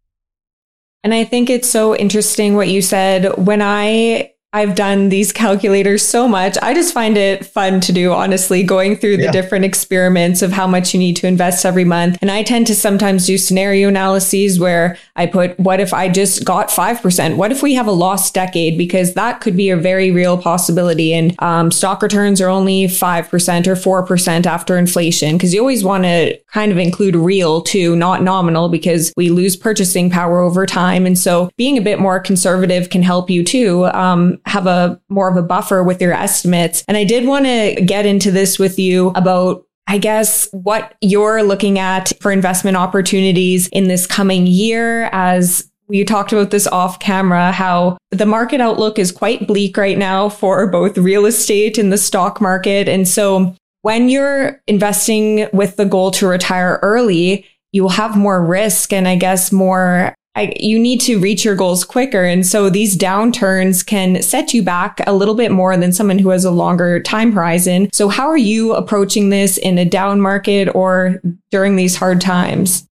And 1.04 1.14
I 1.14 1.26
think 1.26 1.50
it's 1.50 1.70
so 1.70 1.96
interesting 1.96 2.56
what 2.56 2.70
you 2.70 2.82
said. 2.82 3.38
When 3.38 3.62
I 3.62 4.33
I've 4.56 4.76
done 4.76 5.10
these 5.10 5.32
calculators 5.32 6.06
so 6.06 6.28
much. 6.28 6.60
I 6.62 6.76
just 6.76 6.94
find 6.94 7.18
it 7.18 7.44
fun 7.44 7.82
to 7.82 7.92
do, 7.92 8.14
honestly, 8.14 8.62
going 8.62 8.96
through 8.96 9.18
the 9.18 9.24
yeah. 9.24 9.32
different 9.32 9.66
experiments 9.66 10.44
of 10.44 10.52
how 10.52 10.68
much 10.68 10.94
you 10.94 11.00
need 11.00 11.16
to 11.18 11.28
invest 11.28 11.66
every 11.66 11.84
month. 11.84 12.20
And 12.22 12.30
I 12.30 12.44
tend 12.44 12.68
to 12.68 12.76
sometimes 12.76 13.26
do 13.26 13.40
scenario 13.40 13.88
analyses 13.88 14.60
where 14.60 14.96
I 15.16 15.26
put, 15.26 15.60
what 15.60 15.80
if 15.80 15.92
I 15.92 16.08
just 16.08 16.46
got 16.46 16.70
5%? 16.70 17.36
What 17.36 17.52
if 17.52 17.64
we 17.64 17.74
have 17.74 17.88
a 17.88 17.92
lost 17.92 18.36
decade? 18.36 18.78
Because 18.78 19.16
that 19.16 19.42
could 19.42 19.58
be 19.58 19.72
a 19.72 19.76
very 19.76 20.12
real 20.12 20.38
possibility. 20.38 21.16
And 21.16 21.34
um, 21.42 21.72
stock 21.72 22.04
returns 22.04 22.40
are 22.40 22.50
only 22.50 22.86
5% 22.86 23.68
or 23.68 24.06
4% 24.06 24.46
after 24.46 24.78
inflation, 24.78 25.36
because 25.36 25.52
you 25.52 25.62
always 25.62 25.84
want 25.84 26.04
to 26.04 26.38
kind 26.54 26.72
of 26.72 26.78
include 26.78 27.16
real 27.16 27.64
too, 27.64 27.96
not 27.96 28.22
nominal, 28.22 28.70
because 28.70 29.12
we 29.18 29.30
lose 29.30 29.56
purchasing 29.56 30.12
power 30.12 30.42
over 30.42 30.68
time. 30.68 31.08
And 31.08 31.18
so 31.18 31.50
being 31.58 31.76
a 31.76 31.82
bit 31.82 32.00
more 32.00 32.20
conservative 32.20 32.92
can 32.92 33.02
help 33.02 33.32
you 33.32 33.44
too. 33.44 33.86
Um, 33.88 34.40
have 34.46 34.68
a 34.68 35.00
more 35.10 35.30
of 35.30 35.38
a 35.38 35.42
buffer 35.42 35.84
with 35.84 36.02
your 36.02 36.14
estimates. 36.14 36.84
And 36.88 36.98
I 36.98 37.04
did 37.04 37.28
want 37.28 37.46
to 37.46 37.82
get 37.86 38.06
into 38.06 38.32
this 38.32 38.60
with 38.60 38.78
you 38.80 39.10
about 39.10 39.66
I 39.86 39.98
guess 39.98 40.48
what 40.54 40.96
you're 41.02 41.44
looking 41.44 41.78
at 41.78 42.14
for 42.22 42.32
investment 42.32 42.78
opportunities 42.78 43.68
in 43.68 43.90
this 43.90 44.08
coming 44.08 44.48
year 44.48 45.10
as 45.12 45.70
we 45.88 46.04
talked 46.06 46.32
about 46.32 46.52
this 46.52 46.68
off 46.68 47.00
camera, 47.00 47.52
how 47.52 47.98
the 48.12 48.26
market 48.26 48.62
outlook 48.62 48.98
is 48.98 49.12
quite 49.12 49.46
bleak 49.46 49.76
right 49.76 49.98
now 49.98 50.30
for 50.30 50.66
both 50.68 50.98
real 50.98 51.26
estate 51.26 51.78
and 51.78 51.92
the 51.92 51.98
stock 51.98 52.40
market. 52.40 52.88
And 52.88 53.08
so 53.08 53.56
when 53.82 54.08
you're 54.08 54.62
investing 54.68 55.48
with 55.52 55.76
the 55.76 55.86
goal 55.86 56.12
to 56.12 56.28
retire 56.28 56.80
early, 56.82 57.46
you 57.74 57.84
will 57.84 57.90
have 57.90 58.16
more 58.16 58.44
risk 58.44 58.94
and 58.94 59.08
I 59.08 59.18
guess 59.18 59.52
more 59.52 60.16
I, 60.36 60.54
you 60.60 60.80
need 60.80 61.00
to 61.02 61.20
reach 61.20 61.46
your 61.46 61.56
goals 61.56 61.84
quicker. 61.84 62.24
And 62.24 62.46
so 62.46 62.70
these 62.70 62.98
downturns 62.98 63.86
can 63.86 64.22
set 64.24 64.54
you 64.54 64.64
back 64.64 65.00
a 65.06 65.14
little 65.14 65.36
bit 65.36 65.52
more 65.52 65.78
than 65.78 65.94
someone 65.94 66.18
who 66.18 66.30
has 66.30 66.44
a 66.44 66.52
longer 66.52 67.00
time 67.00 67.32
horizon. 67.32 67.90
So 67.94 68.10
how 68.10 68.28
are 68.28 68.38
you 68.38 68.74
approaching 68.74 69.30
this 69.30 69.58
in 69.58 69.78
a 69.78 69.86
down 69.86 70.20
market 70.20 70.74
or 70.74 71.22
during 71.52 71.76
these 71.76 71.96
hard 71.96 72.20
times? 72.20 72.88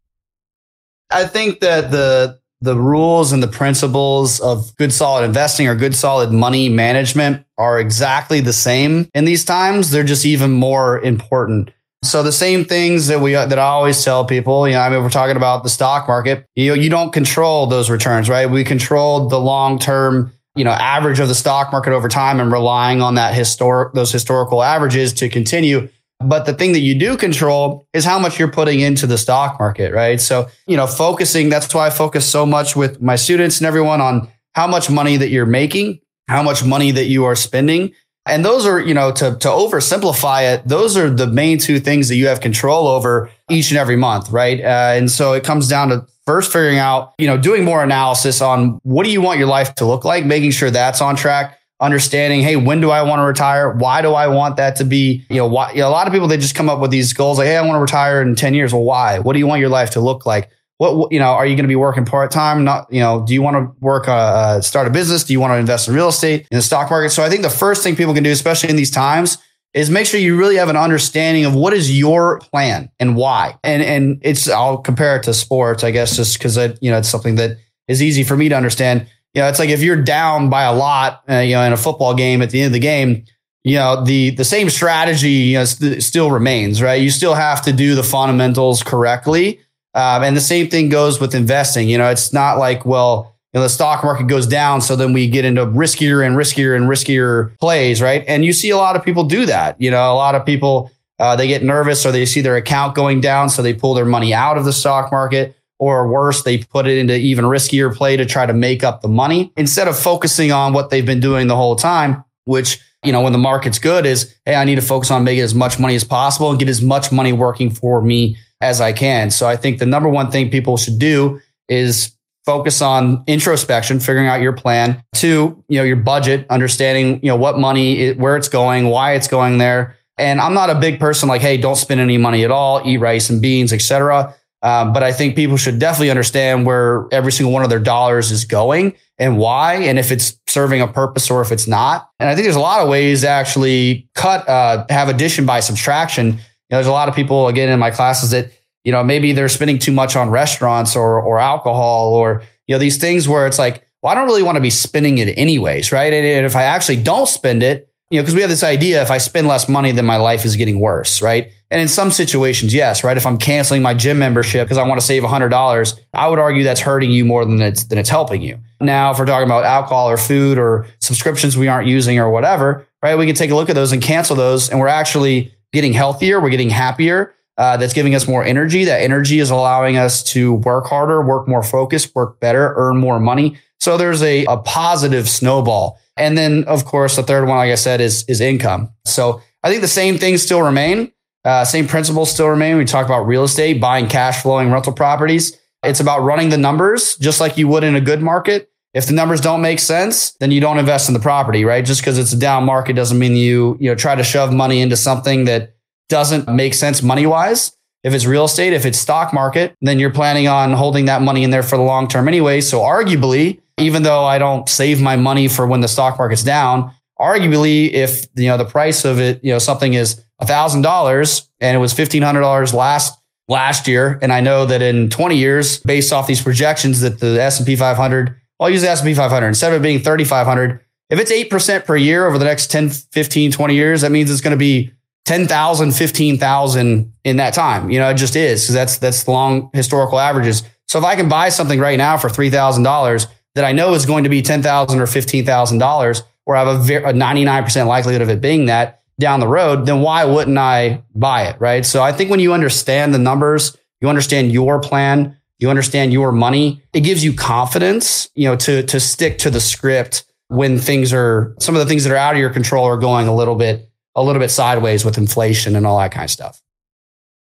I 1.11 1.27
think 1.27 1.61
that 1.61 1.91
the 1.91 2.41
the 2.63 2.77
rules 2.77 3.33
and 3.33 3.43
the 3.43 3.49
principles 3.49 4.39
of 4.39 4.75
good 4.77 4.93
solid 4.93 5.25
investing 5.25 5.67
or 5.67 5.75
good 5.75 5.97
solid 5.97 6.31
money 6.31 6.69
management 6.69 7.45
are 7.59 7.81
exactly 7.81 8.39
the 8.39 8.53
same 8.53 9.11
in 9.15 9.25
these 9.25 9.45
times. 9.45 9.91
They're 9.91 10.05
just 10.05 10.25
even 10.25 10.53
more 10.53 11.01
important. 11.01 11.73
So 12.05 12.25
the 12.25 12.33
same 12.33 12.65
things 12.65 13.07
that 13.07 13.21
we 13.21 13.33
that 13.33 13.59
I 13.59 13.63
always 13.63 14.05
tell 14.05 14.25
people, 14.25 14.67
you 14.67 14.75
know, 14.75 14.81
I 14.81 14.91
mean, 14.91 15.03
we're 15.03 15.11
talking 15.11 15.37
about 15.37 15.63
the 15.63 15.69
stock 15.69 16.09
market. 16.09 16.45
You 16.57 16.75
you 16.75 16.91
don't 16.91 17.13
control 17.13 17.67
those 17.67 17.91
returns, 17.91 18.29
right? 18.29 18.51
We 18.51 18.65
control 18.65 19.29
the 19.29 19.39
long 19.39 19.79
term, 19.79 20.33
you 20.57 20.65
know, 20.65 20.73
average 20.73 21.21
of 21.21 21.29
the 21.29 21.35
stock 21.35 21.71
market 21.71 21.93
over 21.93 22.09
time, 22.09 22.41
and 22.41 22.51
relying 22.51 23.01
on 23.03 23.15
that 23.15 23.35
historic 23.35 23.95
those 23.95 24.11
historical 24.11 24.65
averages 24.65 25.13
to 25.15 25.29
continue. 25.29 25.89
But 26.19 26.45
the 26.45 26.55
thing 26.55 26.73
that 26.73 26.81
you 26.81 26.97
do 26.97 27.17
control 27.17 27.87
is 27.93 28.05
how 28.05 28.19
much 28.19 28.39
you're 28.39 28.51
putting 28.51 28.81
into 28.81 29.07
the 29.07 29.19
stock 29.19 29.59
market, 29.61 29.93
right? 29.93 30.21
So, 30.21 30.49
you 30.67 30.77
know, 30.77 30.89
focusing. 30.89 31.51
That's 31.51 31.73
why 31.73 31.87
I 31.87 31.91
focus 31.91 32.29
so 32.29 32.45
much 32.45 32.75
with 32.75 33.01
my 33.01 33.17
students 33.17 33.61
and 33.61 33.67
everyone 33.67 34.01
on 34.01 34.29
how 34.55 34.67
much 34.67 34.91
money 34.91 35.17
that 35.17 35.29
you're 35.31 35.47
making, 35.47 36.01
how 36.29 36.43
much 36.43 36.65
money 36.65 36.91
that 36.91 37.07
you 37.07 37.25
are 37.25 37.37
spending 37.37 37.93
and 38.27 38.45
those 38.45 38.67
are, 38.67 38.81
you 38.81 38.95
know, 38.95 39.11
to, 39.13 39.37
to 39.37 39.49
oversimplify 39.49 40.55
it, 40.55 40.67
those 40.67 40.97
are 40.97 41.11
the 41.11 41.27
main 41.27 41.59
two 41.59 41.81
things 41.81 42.09
that 42.09 42.17
you 42.17 42.29
have 42.29 42.41
control 42.41 42.87
over 42.87 43.31
each 43.51 43.71
and 43.71 43.79
every 43.79 43.97
month, 43.97 44.31
right? 44.31 44.61
Uh, 44.61 44.95
and 44.97 45.11
so 45.11 45.33
it 45.33 45.43
comes 45.43 45.69
down 45.69 45.89
to 45.89 46.07
first 46.25 46.53
figuring 46.53 46.79
out, 46.79 47.15
you 47.19 47.27
know, 47.27 47.37
doing 47.37 47.65
more 47.65 47.83
analysis 47.83 48.41
on 48.41 48.81
what 48.85 49.05
do 49.05 49.11
you 49.11 49.21
want 49.21 49.39
your 49.39 49.49
life 49.49 49.75
to 49.77 49.85
look 49.85 50.05
like, 50.05 50.25
making 50.25 50.53
sure 50.53 50.71
that's 50.71 51.01
on 51.01 51.17
track, 51.17 51.59
understanding, 51.81 52.43
hey, 52.43 52.55
when 52.55 52.81
do 52.81 52.91
I 52.91 53.03
want 53.03 53.19
to 53.19 53.25
retire? 53.25 53.73
Why 53.73 54.03
do 54.03 54.13
I 54.13 54.29
want 54.29 54.57
that 54.57 54.77
to 54.77 54.85
be? 54.85 55.27
You 55.29 55.39
know, 55.39 55.49
why, 55.49 55.73
you 55.73 55.79
know, 55.79 55.89
a 55.89 55.91
lot 55.91 56.07
of 56.07 56.13
people, 56.13 56.29
they 56.29 56.37
just 56.37 56.55
come 56.55 56.71
up 56.71 56.79
with 56.79 56.93
these 56.93 57.13
goals 57.13 57.39
like, 57.39 57.49
hey, 57.49 57.57
I 57.57 57.63
want 57.63 57.75
to 57.75 57.81
retire 57.81 58.23
in 58.23 58.37
10 58.37 58.55
years. 58.55 58.73
Well, 58.73 58.85
why? 58.85 59.19
What 59.19 59.33
do 59.33 59.41
you 59.41 59.49
want 59.49 59.61
your 59.61 59.71
life 59.71 59.91
to 59.91 60.01
look 60.01 60.25
like? 60.25 60.49
What 60.83 61.13
you 61.13 61.21
know 61.21 61.27
are 61.27 61.47
you 61.47 61.55
going 61.55 61.65
to 61.65 61.69
be 61.69 61.77
working 61.77 62.05
part-time? 62.05 62.65
Not 62.65 62.93
you 62.93 63.01
know 63.01 63.25
do 63.25 63.35
you 63.35 63.41
want 63.41 63.57
to 63.57 63.73
work 63.81 64.09
uh, 64.09 64.13
uh, 64.13 64.61
start 64.61 64.89
a 64.89 64.91
business? 64.91 65.23
Do 65.23 65.33
you 65.33 65.39
want 65.39 65.53
to 65.53 65.57
invest 65.57 65.87
in 65.89 65.95
real 65.95 66.09
estate 66.09 66.49
in 66.51 66.57
the 66.59 66.63
stock 66.63 66.91
market? 66.91 67.11
So 67.11 67.23
i 67.23 67.31
think 67.31 67.43
the 67.43 67.51
first 67.51 67.83
thing 67.83 67.95
people 67.95 68.15
can 68.15 68.25
do 68.25 68.33
especially 68.33 68.71
in 68.71 68.77
these 68.77 68.91
times 68.91 69.39
is 69.75 69.89
make 69.89 70.07
sure 70.07 70.21
you 70.21 70.37
really 70.37 70.57
have 70.57 70.69
an 70.69 70.77
understanding 70.77 71.45
of 71.45 71.55
what 71.55 71.73
is 71.73 71.97
your 71.97 72.41
plan 72.41 72.91
and 72.99 73.17
why. 73.17 73.57
And 73.63 73.83
and 73.83 74.19
it's 74.23 74.49
i'll 74.49 74.79
compare 74.79 75.17
it 75.17 75.23
to 75.25 75.35
sports 75.35 75.85
i 75.85 75.91
guess 75.93 76.17
just 76.17 76.39
because 76.39 76.57
you 76.57 76.91
know 76.91 76.99
it's 76.99 77.09
something 77.09 77.37
that 77.37 77.59
is 77.87 78.03
easy 78.03 78.25
for 78.25 78.37
me 78.37 78.49
to 78.49 78.57
understand. 78.57 79.07
You 79.35 79.43
know 79.43 79.49
it's 79.49 79.61
like 79.61 79.71
if 79.71 79.83
you're 79.83 80.03
down 80.03 80.51
by 80.51 80.65
a 80.65 80.75
lot 80.75 81.23
uh, 81.31 81.37
you 81.37 81.55
know 81.55 81.63
in 81.63 81.73
a 81.73 81.77
football 81.77 82.15
game 82.15 82.43
at 82.43 82.51
the 82.51 82.61
end 82.61 82.67
of 82.67 82.73
the 82.73 82.81
game 82.81 83.25
you 83.63 83.77
know 83.77 84.05
the 84.05 84.31
the 84.31 84.45
same 84.45 84.69
strategy 84.69 85.31
you 85.31 85.59
know, 85.59 85.65
st- 85.65 86.03
still 86.03 86.31
remains 86.31 86.83
right? 86.83 87.01
You 87.01 87.11
still 87.11 87.35
have 87.35 87.63
to 87.63 87.73
do 87.73 87.95
the 87.95 88.03
fundamentals 88.03 88.83
correctly 88.83 89.61
um, 89.95 90.23
and 90.23 90.37
the 90.37 90.41
same 90.41 90.69
thing 90.69 90.89
goes 90.89 91.21
with 91.21 91.35
investing. 91.35 91.89
You 91.89 91.99
know, 91.99 92.09
it's 92.11 92.33
not 92.33 92.59
like, 92.59 92.87
well, 92.87 93.35
you 93.53 93.59
know, 93.59 93.65
the 93.65 93.69
stock 93.69 94.03
market 94.03 94.27
goes 94.27 94.47
down. 94.47 94.81
So 94.81 94.97
then 94.97 95.13
we 95.13 95.29
get 95.29 95.45
into 95.45 95.67
riskier 95.67 96.27
and 96.27 96.37
riskier 96.37 96.75
and 96.75 96.87
riskier 96.87 97.57
plays, 97.59 98.01
right? 98.01 98.25
And 98.27 98.45
you 98.45 98.53
see 98.53 98.71
a 98.71 98.79
lot 98.79 98.97
of 98.97 99.05
people 99.05 99.25
do 99.25 99.45
that. 99.47 99.79
You 99.81 99.91
know, 99.91 100.13
a 100.13 100.15
lot 100.15 100.35
of 100.35 100.47
people, 100.47 100.91
uh, 101.19 101.37
they 101.37 101.47
get 101.47 101.63
nervous 101.63 102.07
or 102.07 102.13
they 102.13 102.25
see 102.25 102.41
their 102.41 102.57
account 102.57 102.95
going 102.95 103.21
down. 103.21 103.51
So 103.51 103.61
they 103.61 103.75
pull 103.75 103.93
their 103.93 104.07
money 104.07 104.33
out 104.33 104.57
of 104.57 104.65
the 104.65 104.73
stock 104.73 105.13
market 105.13 105.55
or 105.79 106.07
worse, 106.07 106.45
they 106.45 106.59
put 106.59 106.87
it 106.87 106.97
into 106.97 107.17
even 107.17 107.45
riskier 107.45 107.93
play 107.93 108.17
to 108.17 108.25
try 108.25 108.47
to 108.47 108.53
make 108.53 108.85
up 108.85 109.03
the 109.03 109.09
money 109.09 109.53
instead 109.57 109.89
of 109.89 109.99
focusing 109.99 110.53
on 110.53 110.73
what 110.73 110.91
they've 110.91 111.05
been 111.05 111.19
doing 111.19 111.49
the 111.49 111.57
whole 111.57 111.75
time, 111.75 112.23
which, 112.45 112.79
you 113.03 113.11
know, 113.11 113.21
when 113.21 113.33
the 113.33 113.39
market's 113.39 113.81
good 113.81 114.07
is, 114.07 114.33
Hey, 114.47 114.55
I 114.55 114.65
need 114.65 114.77
to 114.77 114.81
focus 114.81 115.11
on 115.11 115.25
making 115.25 115.43
as 115.43 115.57
much 115.57 115.81
money 115.81 115.97
as 115.97 116.05
possible 116.05 116.51
and 116.51 116.59
get 116.59 116.69
as 116.69 116.81
much 116.81 117.11
money 117.11 117.33
working 117.33 117.69
for 117.69 118.01
me 118.01 118.37
as 118.63 118.81
I 118.81 118.93
can. 118.93 119.31
So 119.31 119.47
I 119.47 119.57
think 119.57 119.79
the 119.79 119.87
number 119.87 120.09
one 120.09 120.31
thing 120.31 120.49
people 120.49 120.77
should 120.79 120.99
do 120.99 121.41
is 121.69 122.17
focus 122.47 122.81
on 122.81 123.23
introspection, 123.27 124.01
figuring 124.01 124.29
out 124.29 124.41
your 124.41 124.53
plan. 124.53 125.03
Two, 125.15 125.63
you 125.69 125.79
know, 125.79 125.85
your 125.85 125.97
budget, 125.97 126.47
understanding, 126.49 127.21
you 127.23 127.29
know, 127.29 127.37
what 127.37 127.59
money, 127.59 128.13
where 128.13 128.37
it's 128.37 128.49
going, 128.49 128.87
why 128.87 129.13
it's 129.15 129.29
going 129.29 129.59
there. 129.59 129.97
And 130.17 130.41
I'm 130.41 130.55
not 130.55 130.71
a 130.71 130.77
big 130.77 131.01
person 131.01 131.29
like, 131.29 131.41
hey, 131.41 131.57
don't 131.57 131.77
spend 131.77 132.01
any 132.01 132.19
money 132.19 132.45
at 132.45 132.51
all, 132.51 132.81
eat 132.87 132.99
rice 132.99 133.31
and 133.31 133.43
beans, 133.43 133.73
etc. 133.73 134.35
Um, 134.63 134.93
but 134.93 135.03
I 135.03 135.13
think 135.13 135.35
people 135.35 135.57
should 135.57 135.81
definitely 135.81 136.11
understand 136.11 136.65
where 136.65 137.09
every 137.11 137.33
single 137.33 137.53
one 137.53 137.65
of 137.65 137.71
their 137.71 137.81
dollars 137.81 138.31
is 138.31 138.45
going 138.45 138.95
and 139.19 139.37
why, 139.39 139.75
and 139.75 139.99
if 139.99 140.13
it's 140.13 140.39
serving 140.47 140.81
a 140.81 140.87
purpose 140.87 141.31
or 141.31 141.43
if 141.43 141.51
it's 141.51 141.67
not. 141.67 142.09
And 142.21 142.29
I 142.29 142.35
think 142.35 142.45
there's 142.45 142.57
a 142.57 142.61
lot 142.61 142.81
of 142.81 142.89
ways 142.89 143.23
to 143.23 143.29
actually 143.29 144.09
cut, 144.15 144.49
uh, 144.49 144.87
have 144.89 145.09
addition 145.09 145.47
by 145.47 145.59
subtraction 145.61 146.39
know, 146.73 146.79
there's 146.79 146.87
a 146.87 146.93
lot 146.93 147.09
of 147.09 147.15
people 147.15 147.49
again 147.49 147.69
in 147.69 147.79
my 147.79 147.91
classes 147.91 148.31
that 148.31 148.51
you 148.85 148.93
know 148.93 149.05
maybe 149.05 149.33
they're 149.33 149.49
spending 149.49 149.79
too 149.79 149.93
much 149.93 150.17
on 150.17 150.31
restaurants 150.31 150.97
or 150.97 151.21
or 151.21 151.39
alcohol 151.39 152.15
or 152.15 152.43
you 152.67 152.75
know 152.75 152.79
these 152.79 152.99
things 152.99 153.29
where 153.29 153.47
it's 153.47 153.59
like 153.59 153.87
well 154.03 154.13
I 154.13 154.15
don't 154.15 154.27
really 154.27 154.43
want 154.43 154.57
to 154.57 154.61
be 154.61 154.71
spending 154.71 155.19
it 155.19 155.37
anyways 155.39 155.93
right? 155.93 156.13
And, 156.13 156.27
and 156.27 156.47
if 156.47 156.57
I 156.57 156.65
actually 156.65 157.03
don't 157.03 157.29
spend 157.29 157.63
it 157.63 157.89
you 158.11 158.19
know 158.19 158.23
because 158.23 158.35
we 158.35 158.41
have 158.41 158.51
this 158.51 158.65
idea 158.65 159.03
if 159.03 159.11
I 159.11 159.19
spend 159.19 159.47
less 159.47 159.69
money 159.69 159.93
then 159.93 160.07
my 160.07 160.17
life 160.17 160.45
is 160.45 160.57
getting 160.57 160.81
worse 160.81 161.23
right? 161.23 161.53
And 161.71 161.81
in 161.81 161.89
some 161.89 162.11
situations 162.11 162.75
yes 162.75 163.05
right? 163.05 163.17
If 163.17 163.27
I'm 163.27 163.39
canceling 163.39 163.83
my 163.83 163.95
gym 163.95 164.19
membership 164.19 164.67
because 164.67 164.79
I 164.79 164.87
want 164.87 165.01
to 165.01 165.07
save 165.07 165.23
$100 165.23 166.01
I 166.15 166.29
would 166.29 166.39
argue 166.39 166.65
that's 166.65 166.81
hurting 166.81 167.11
you 167.11 167.25
more 167.25 167.45
than 167.45 167.61
it's 167.61 167.85
than 167.85 167.99
it's 167.99 168.11
helping 168.11 168.43
you. 168.43 168.59
Now 168.81 169.13
if 169.13 169.19
we're 169.19 169.27
talking 169.27 169.47
about 169.47 169.65
alcohol 169.65 170.09
or 170.09 170.17
food 170.17 170.59
or 170.59 170.87
subscriptions 171.01 171.57
we 171.57 171.69
aren't 171.69 171.87
using 171.87 172.19
or 172.19 172.31
whatever 172.31 172.87
right? 173.03 173.17
We 173.17 173.27
can 173.27 173.35
take 173.35 173.51
a 173.51 173.55
look 173.55 173.69
at 173.69 173.75
those 173.75 173.93
and 173.93 174.01
cancel 174.01 174.37
those 174.37 174.71
and 174.71 174.81
we're 174.81 174.89
actually 174.89 175.53
getting 175.73 175.93
healthier, 175.93 176.41
we're 176.41 176.51
getting 176.51 176.71
happier. 176.71 177.35
Uh, 177.59 177.77
that's 177.77 177.93
giving 177.93 178.15
us 178.15 178.27
more 178.27 178.43
energy. 178.43 178.85
That 178.87 179.03
energy 179.03 179.39
is 179.39 179.51
allowing 179.51 179.99
us 179.99 180.23
to 180.33 180.55
work 180.55 180.87
harder, 180.87 181.23
work 181.23 181.47
more 181.47 181.63
focused, 181.63 182.15
work 182.15 182.41
better, 182.41 182.73
earn 182.77 182.97
more 182.97 183.21
money. 183.21 183.59
So 183.79 183.99
there's 183.99 184.23
a, 184.23 184.47
a 184.47 184.57
positive 184.57 185.29
snowball. 185.29 186.01
And 186.17 186.37
then, 186.37 186.65
of 186.65 186.87
course, 186.87 187.17
the 187.17 187.23
third 187.23 187.47
one, 187.47 187.59
like 187.59 187.71
I 187.71 187.75
said, 187.75 188.01
is, 188.01 188.25
is 188.27 188.41
income. 188.41 188.91
So 189.05 189.43
I 189.63 189.69
think 189.69 189.83
the 189.83 189.89
same 189.89 190.17
things 190.17 190.43
still 190.43 190.63
remain. 190.63 191.13
Uh, 191.45 191.65
same 191.65 191.87
principles 191.87 192.31
still 192.31 192.49
remain. 192.49 192.79
We 192.79 192.87
talk 192.87 193.05
about 193.05 193.27
real 193.27 193.45
estate, 193.45 193.81
buying 193.81 194.09
cash 194.09 194.43
flowing 194.43 194.71
rental 194.71 194.93
properties. 194.95 195.59
It's 195.83 196.01
about 196.01 196.21
running 196.21 196.49
the 196.49 196.59
numbers 196.59 197.17
just 197.17 197.39
like 197.39 197.59
you 197.59 197.69
would 197.69 197.85
in 197.85 197.97
a 197.97 198.01
good 198.01 198.23
market. 198.23 198.72
If 198.95 199.07
the 199.07 199.15
numbers 199.15 199.41
don't 199.41 199.63
make 199.63 199.79
sense, 199.79 200.33
then 200.33 200.51
you 200.51 200.61
don't 200.61 200.79
invest 200.79 201.09
in 201.09 201.15
the 201.15 201.21
property, 201.21 201.65
right? 201.65 201.85
Just 201.85 202.03
because 202.03 202.19
it's 202.19 202.33
a 202.33 202.39
down 202.39 202.65
market 202.65 202.95
doesn't 202.95 203.19
mean 203.19 203.35
you, 203.37 203.77
you 203.81 203.89
know, 203.89 203.95
try 203.95 204.15
to 204.15 204.23
shove 204.23 204.53
money 204.53 204.81
into 204.81 204.97
something 204.97 205.47
that 205.47 205.75
doesn't 206.09 206.47
make 206.49 206.75
sense 206.75 207.03
money 207.03 207.25
wise. 207.25 207.77
If 208.05 208.13
it's 208.13 208.27
real 208.27 208.45
estate, 208.45 208.73
if 208.73 208.85
it's 208.85 208.99
stock 208.99 209.33
market, 209.33 209.77
then 209.81 209.99
you're 209.99 210.11
planning 210.11 210.49
on 210.49 210.73
holding 210.73 211.07
that 211.07 211.23
money 211.23 211.45
in 211.45 211.51
there 211.51 211.63
for 211.63 211.77
the 211.77 211.85
long 211.85 212.07
term 212.09 212.29
anyway. 212.29 212.61
So 212.61 212.81
arguably, 212.81 213.61
even 213.79 214.03
though 214.03 214.25
I 214.25 214.39
don't 214.39 214.69
save 214.69 215.01
my 215.01 215.17
money 215.17 215.49
for 215.49 215.67
when 215.67 215.81
the 215.81 215.89
stock 215.89 216.19
market's 216.19 216.43
down, 216.43 216.93
arguably 217.19 217.91
if 217.93 218.27
you 218.35 218.49
know 218.49 218.59
the 218.59 218.65
price 218.65 219.05
of 219.05 219.21
it, 219.21 219.43
you 219.43 219.53
know, 219.53 219.59
something 219.59 219.95
is 219.95 220.23
a 220.41 220.47
thousand 220.47 220.83
dollars 220.83 221.49
and 221.61 221.77
it 221.77 221.79
was 221.79 221.93
fifteen 221.93 222.23
hundred 222.23 222.41
dollars 222.41 222.75
last 222.75 223.17
last 223.49 223.87
year, 223.87 224.19
and 224.21 224.33
I 224.33 224.41
know 224.41 224.67
that 224.67 224.83
in 224.83 225.11
20 225.11 225.37
years, 225.37 225.79
based 225.81 226.13
off 226.13 226.27
these 226.27 226.43
projections 226.43 227.01
that 227.01 227.21
the 227.21 227.41
S&P 227.43 227.77
500 227.77 228.41
I'll 228.63 228.71
use 228.71 228.83
the 228.83 228.91
S&P 228.91 229.15
500 229.15 229.47
instead 229.47 229.73
of 229.73 229.81
it 229.81 229.83
being 229.83 229.99
3,500. 229.99 230.81
If 231.11 231.19
it's 231.19 231.33
8% 231.33 231.85
per 231.85 231.97
year 231.97 232.27
over 232.27 232.39
the 232.39 232.45
next 232.45 232.71
10, 232.71 232.91
15, 232.91 233.53
20 233.53 233.75
years, 233.75 234.01
that 234.01 234.11
means 234.11 234.31
it's 234.31 234.41
going 234.41 234.53
to 234.53 234.57
be 234.57 234.93
10,000, 235.25 235.93
15,000 235.93 237.13
in 237.25 237.37
that 237.37 237.55
time. 237.55 237.91
You 237.91 237.99
know, 237.99 238.11
it 238.11 238.15
just 238.15 238.35
is 238.35 238.63
because 238.63 238.75
that's, 238.75 238.99
that's 238.99 239.29
long 239.29 239.71
historical 239.73 240.19
averages. 240.19 240.63
So 240.89 240.99
if 240.99 241.05
I 241.05 241.15
can 241.15 241.29
buy 241.29 241.49
something 241.51 241.79
right 241.79 241.99
now 241.99 242.17
for 242.17 242.29
$3,000 242.29 243.27
that 243.55 243.65
I 243.65 243.73
know 243.73 243.95
is 243.95 244.07
going 244.07 244.25
to 244.25 244.31
be 244.31 244.43
10,000 244.43 244.99
or 244.99 245.07
$15,000 245.07 246.23
or 246.47 246.57
I 246.57 246.65
have 246.65 246.91
a, 246.91 246.97
a 247.09 247.13
99% 247.13 247.87
likelihood 247.87 248.23
of 248.23 248.29
it 248.29 248.41
being 248.41 248.67
that 248.67 249.03
down 249.19 249.41
the 249.41 249.47
road, 249.49 249.87
then 249.87 250.01
why 250.01 250.25
wouldn't 250.25 250.59
I 250.59 251.03
buy 251.15 251.45
it? 251.45 251.57
Right. 251.61 251.87
So 251.87 252.03
I 252.03 252.13
think 252.13 252.31
when 252.31 252.41
you 252.41 252.53
understand 252.53 253.15
the 253.15 253.19
numbers, 253.19 253.77
you 254.01 254.09
understand 254.09 254.51
your 254.51 254.81
plan, 254.81 255.39
you 255.63 255.71
understand 255.71 256.13
your 256.13 256.33
money, 256.33 256.83
it 256.93 257.01
gives 257.01 257.25
you 257.25 257.33
confidence, 257.33 258.29
you 258.35 258.49
know, 258.49 258.57
to 258.57 258.83
to 258.83 259.01
stick 259.01 259.39
to 259.39 259.51
the 259.51 259.61
script 259.61 260.25
when 260.49 260.79
things 260.79 261.13
are 261.13 261.55
some 261.59 261.75
of 261.75 261.79
the 261.79 261.87
things 261.87 262.05
that 262.05 262.13
are 262.13 262.17
out 262.17 262.35
of 262.35 262.41
your 262.41 262.51
control 262.51 262.85
are 262.85 262.99
going 262.99 263.29
a 263.29 263.35
little 263.35 263.55
bit 263.55 263.89
a 264.15 264.23
little 264.23 264.41
bit 264.41 264.51
sideways 264.51 265.05
with 265.05 265.17
inflation 265.17 265.75
and 265.75 265.87
all 265.87 265.99
that 265.99 266.13
kind 266.13 266.25
of 266.25 266.31
stuff. 266.31 266.61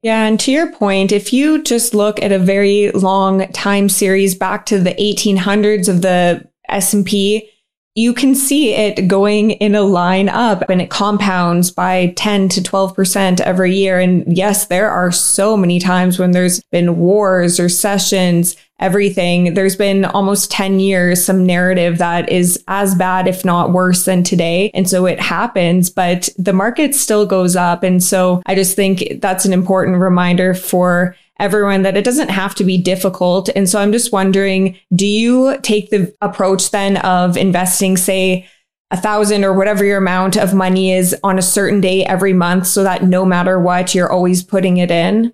Yeah, 0.03 0.25
and 0.25 0.39
to 0.41 0.51
your 0.51 0.71
point, 0.71 1.11
if 1.11 1.31
you 1.31 1.63
just 1.63 1.93
look 1.93 2.21
at 2.21 2.31
a 2.31 2.39
very 2.39 2.91
long 2.91 3.47
time 3.53 3.87
series 3.87 4.33
back 4.33 4.65
to 4.67 4.79
the 4.79 4.95
1800s 4.95 5.87
of 5.87 6.01
the 6.01 6.47
S&P, 6.69 7.50
you 7.95 8.13
can 8.13 8.35
see 8.35 8.73
it 8.73 9.07
going 9.07 9.51
in 9.51 9.75
a 9.75 9.81
line 9.81 10.29
up 10.29 10.63
and 10.69 10.81
it 10.81 10.89
compounds 10.89 11.71
by 11.71 12.13
10 12.15 12.47
to 12.47 12.61
12% 12.61 13.41
every 13.41 13.75
year. 13.75 13.99
And 13.99 14.37
yes, 14.37 14.67
there 14.67 14.89
are 14.89 15.11
so 15.11 15.57
many 15.57 15.77
times 15.77 16.17
when 16.17 16.31
there's 16.31 16.61
been 16.71 16.97
wars 16.97 17.59
or 17.59 17.67
sessions, 17.67 18.55
everything. 18.79 19.55
There's 19.55 19.75
been 19.75 20.05
almost 20.05 20.49
10 20.51 20.79
years, 20.79 21.23
some 21.23 21.45
narrative 21.45 21.97
that 21.97 22.29
is 22.29 22.63
as 22.69 22.95
bad, 22.95 23.27
if 23.27 23.43
not 23.43 23.73
worse 23.73 24.05
than 24.05 24.23
today. 24.23 24.71
And 24.73 24.89
so 24.89 25.05
it 25.05 25.19
happens, 25.19 25.89
but 25.89 26.29
the 26.37 26.53
market 26.53 26.95
still 26.95 27.25
goes 27.25 27.57
up. 27.57 27.83
And 27.83 28.01
so 28.01 28.41
I 28.45 28.55
just 28.55 28.75
think 28.75 29.19
that's 29.21 29.43
an 29.43 29.51
important 29.53 29.97
reminder 29.97 30.53
for 30.53 31.15
everyone 31.41 31.81
that 31.81 31.97
it 31.97 32.05
doesn't 32.05 32.29
have 32.29 32.55
to 32.55 32.63
be 32.63 32.77
difficult. 32.77 33.49
And 33.55 33.67
so 33.67 33.81
I'm 33.81 33.91
just 33.91 34.13
wondering, 34.13 34.77
do 34.95 35.05
you 35.05 35.57
take 35.61 35.89
the 35.89 36.13
approach 36.21 36.71
then 36.71 36.97
of 36.97 37.35
investing, 37.35 37.97
say, 37.97 38.47
a 38.91 38.97
thousand 38.97 39.43
or 39.43 39.53
whatever 39.53 39.83
your 39.83 39.97
amount 39.97 40.35
of 40.35 40.53
money 40.53 40.91
is 40.91 41.15
on 41.23 41.39
a 41.39 41.41
certain 41.41 41.81
day 41.81 42.05
every 42.05 42.33
month 42.33 42.67
so 42.67 42.83
that 42.83 43.03
no 43.03 43.25
matter 43.25 43.59
what, 43.59 43.95
you're 43.95 44.11
always 44.11 44.43
putting 44.43 44.77
it 44.77 44.91
in? 44.91 45.33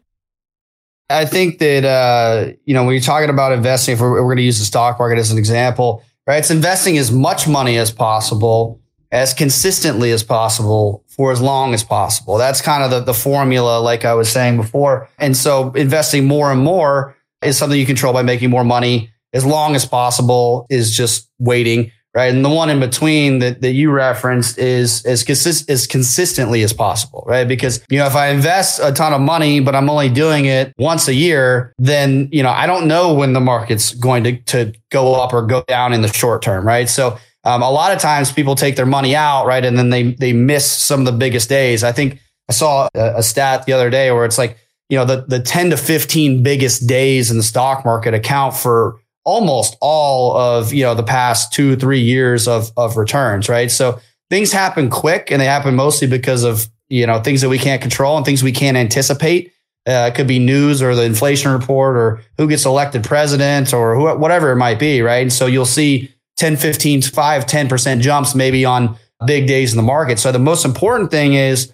I 1.10 1.26
think 1.26 1.60
that, 1.60 1.84
uh, 1.84 2.54
you 2.66 2.74
know, 2.74 2.84
when 2.84 2.94
you're 2.94 3.02
talking 3.02 3.30
about 3.30 3.52
investing, 3.54 3.94
if 3.94 4.02
we're, 4.02 4.12
we're 4.12 4.24
going 4.24 4.38
to 4.38 4.44
use 4.44 4.60
the 4.60 4.66
stock 4.66 5.00
market 5.00 5.18
as 5.18 5.32
an 5.32 5.38
example, 5.38 6.04
right? 6.28 6.38
It's 6.38 6.52
investing 6.52 6.98
as 6.98 7.12
much 7.12 7.48
money 7.48 7.78
as 7.78 7.92
possible, 7.92 8.80
as 9.12 9.34
consistently 9.34 10.12
as 10.12 10.22
possible 10.22 11.04
for 11.18 11.32
as 11.32 11.42
long 11.42 11.74
as 11.74 11.84
possible. 11.84 12.38
That's 12.38 12.62
kind 12.62 12.84
of 12.84 12.92
the, 12.92 13.00
the 13.00 13.14
formula, 13.14 13.80
like 13.80 14.06
I 14.06 14.14
was 14.14 14.30
saying 14.30 14.58
before. 14.58 15.10
And 15.18 15.36
so 15.36 15.72
investing 15.72 16.26
more 16.26 16.52
and 16.52 16.62
more 16.62 17.18
is 17.42 17.58
something 17.58 17.78
you 17.78 17.86
control 17.86 18.14
by 18.14 18.22
making 18.22 18.50
more 18.50 18.64
money 18.64 19.12
as 19.34 19.46
long 19.46 19.76
as 19.76 19.86
possible 19.86 20.66
is 20.70 20.96
just 20.96 21.30
waiting 21.40 21.92
right? 22.18 22.34
And 22.34 22.44
the 22.44 22.50
one 22.50 22.72
in 22.72 22.80
between 22.80 23.38
that, 23.40 23.62
that 23.62 23.74
you 23.74 23.92
referenced 23.92 24.58
is 24.58 25.06
as 25.06 25.24
consist 25.24 25.70
as 25.70 25.86
consistently 25.86 26.64
as 26.64 26.74
possible, 26.74 27.24
right? 27.28 27.48
Because, 27.48 27.86
you 27.92 28.00
know, 28.00 28.08
if 28.08 28.16
I 28.16 28.30
invest 28.30 28.80
a 28.82 28.92
ton 28.92 29.14
of 29.14 29.22
money, 29.22 29.60
but 29.60 29.76
I'm 29.76 29.88
only 29.88 30.10
doing 30.10 30.46
it 30.46 30.74
once 30.80 31.08
a 31.08 31.14
year, 31.14 31.76
then, 31.78 32.28
you 32.32 32.42
know, 32.42 32.50
I 32.50 32.66
don't 32.66 32.88
know 32.88 33.14
when 33.14 33.34
the 33.34 33.40
market's 33.40 33.94
going 33.94 34.24
to, 34.24 34.38
to 34.46 34.74
go 34.90 35.14
up 35.14 35.32
or 35.32 35.44
go 35.44 35.64
down 35.68 35.94
in 35.94 36.02
the 36.02 36.12
short 36.12 36.42
term, 36.42 36.66
right? 36.66 36.90
So, 36.90 37.20
um, 37.48 37.62
a 37.62 37.72
lot 37.72 37.94
of 37.94 38.00
times 38.00 38.32
people 38.32 38.56
take 38.56 38.76
their 38.76 38.86
money 38.86 39.16
out, 39.16 39.46
right? 39.46 39.64
And 39.64 39.78
then 39.78 39.90
they, 39.90 40.12
they 40.12 40.34
miss 40.34 40.70
some 40.70 41.00
of 41.00 41.06
the 41.06 41.14
biggest 41.14 41.48
days. 41.48 41.84
I 41.84 41.94
think 41.94 42.20
I 42.50 42.54
saw 42.54 42.90
a, 42.94 43.18
a 43.18 43.24
stat 43.24 43.66
the 43.66 43.74
other 43.74 43.90
day 43.90 44.12
where 44.12 44.26
it's 44.26 44.38
like, 44.38 44.58
you 44.90 44.98
know, 44.98 45.06
the, 45.06 45.26
the 45.26 45.40
10 45.40 45.70
to 45.70 45.78
15 45.78 46.44
biggest 46.44 46.88
days 46.88 47.32
in 47.32 47.38
the 47.38 47.44
stock 47.44 47.86
market 47.86 48.14
account 48.14 48.54
for 48.54 49.00
almost 49.28 49.76
all 49.82 50.38
of 50.38 50.72
you 50.72 50.84
know 50.84 50.96
the 50.96 51.04
past 51.04 51.52
two 51.52 51.76
three 51.76 52.00
years 52.00 52.48
of 52.48 52.72
of 52.78 52.96
returns 52.96 53.50
right 53.50 53.70
so 53.70 54.00
things 54.30 54.54
happen 54.54 54.90
quick 54.90 55.30
and 55.34 55.42
they 55.42 55.46
happen 55.46 55.76
mostly 55.76 56.08
because 56.08 56.46
of 56.46 56.70
you 56.88 57.06
know 57.06 57.22
things 57.22 57.42
that 57.42 57.50
we 57.50 57.60
can't 57.60 57.82
control 57.82 58.16
and 58.16 58.26
things 58.26 58.42
we 58.42 58.54
can't 58.54 58.78
anticipate 58.78 59.52
uh, 59.86 60.08
it 60.10 60.16
could 60.16 60.28
be 60.28 60.40
news 60.40 60.82
or 60.82 60.96
the 60.96 61.04
inflation 61.04 61.52
report 61.52 61.98
or 61.98 62.22
who 62.38 62.48
gets 62.48 62.66
elected 62.66 63.04
president 63.04 63.74
or 63.74 64.16
whatever 64.18 64.54
it 64.54 64.56
might 64.56 64.80
be 64.80 65.02
right 65.02 65.24
and 65.24 65.34
so 65.34 65.46
you'll 65.46 65.66
see 65.66 66.10
10 66.38 66.58
15 66.58 67.02
5 67.02 67.46
10% 67.46 68.00
jumps 68.00 68.36
maybe 68.36 68.66
on 68.66 68.98
big 69.26 69.48
days 69.48 69.74
in 69.74 69.78
the 69.78 69.84
market 69.84 70.20
so 70.20 70.32
the 70.32 70.40
most 70.40 70.66
important 70.66 71.12
thing 71.12 71.34
is 71.34 71.74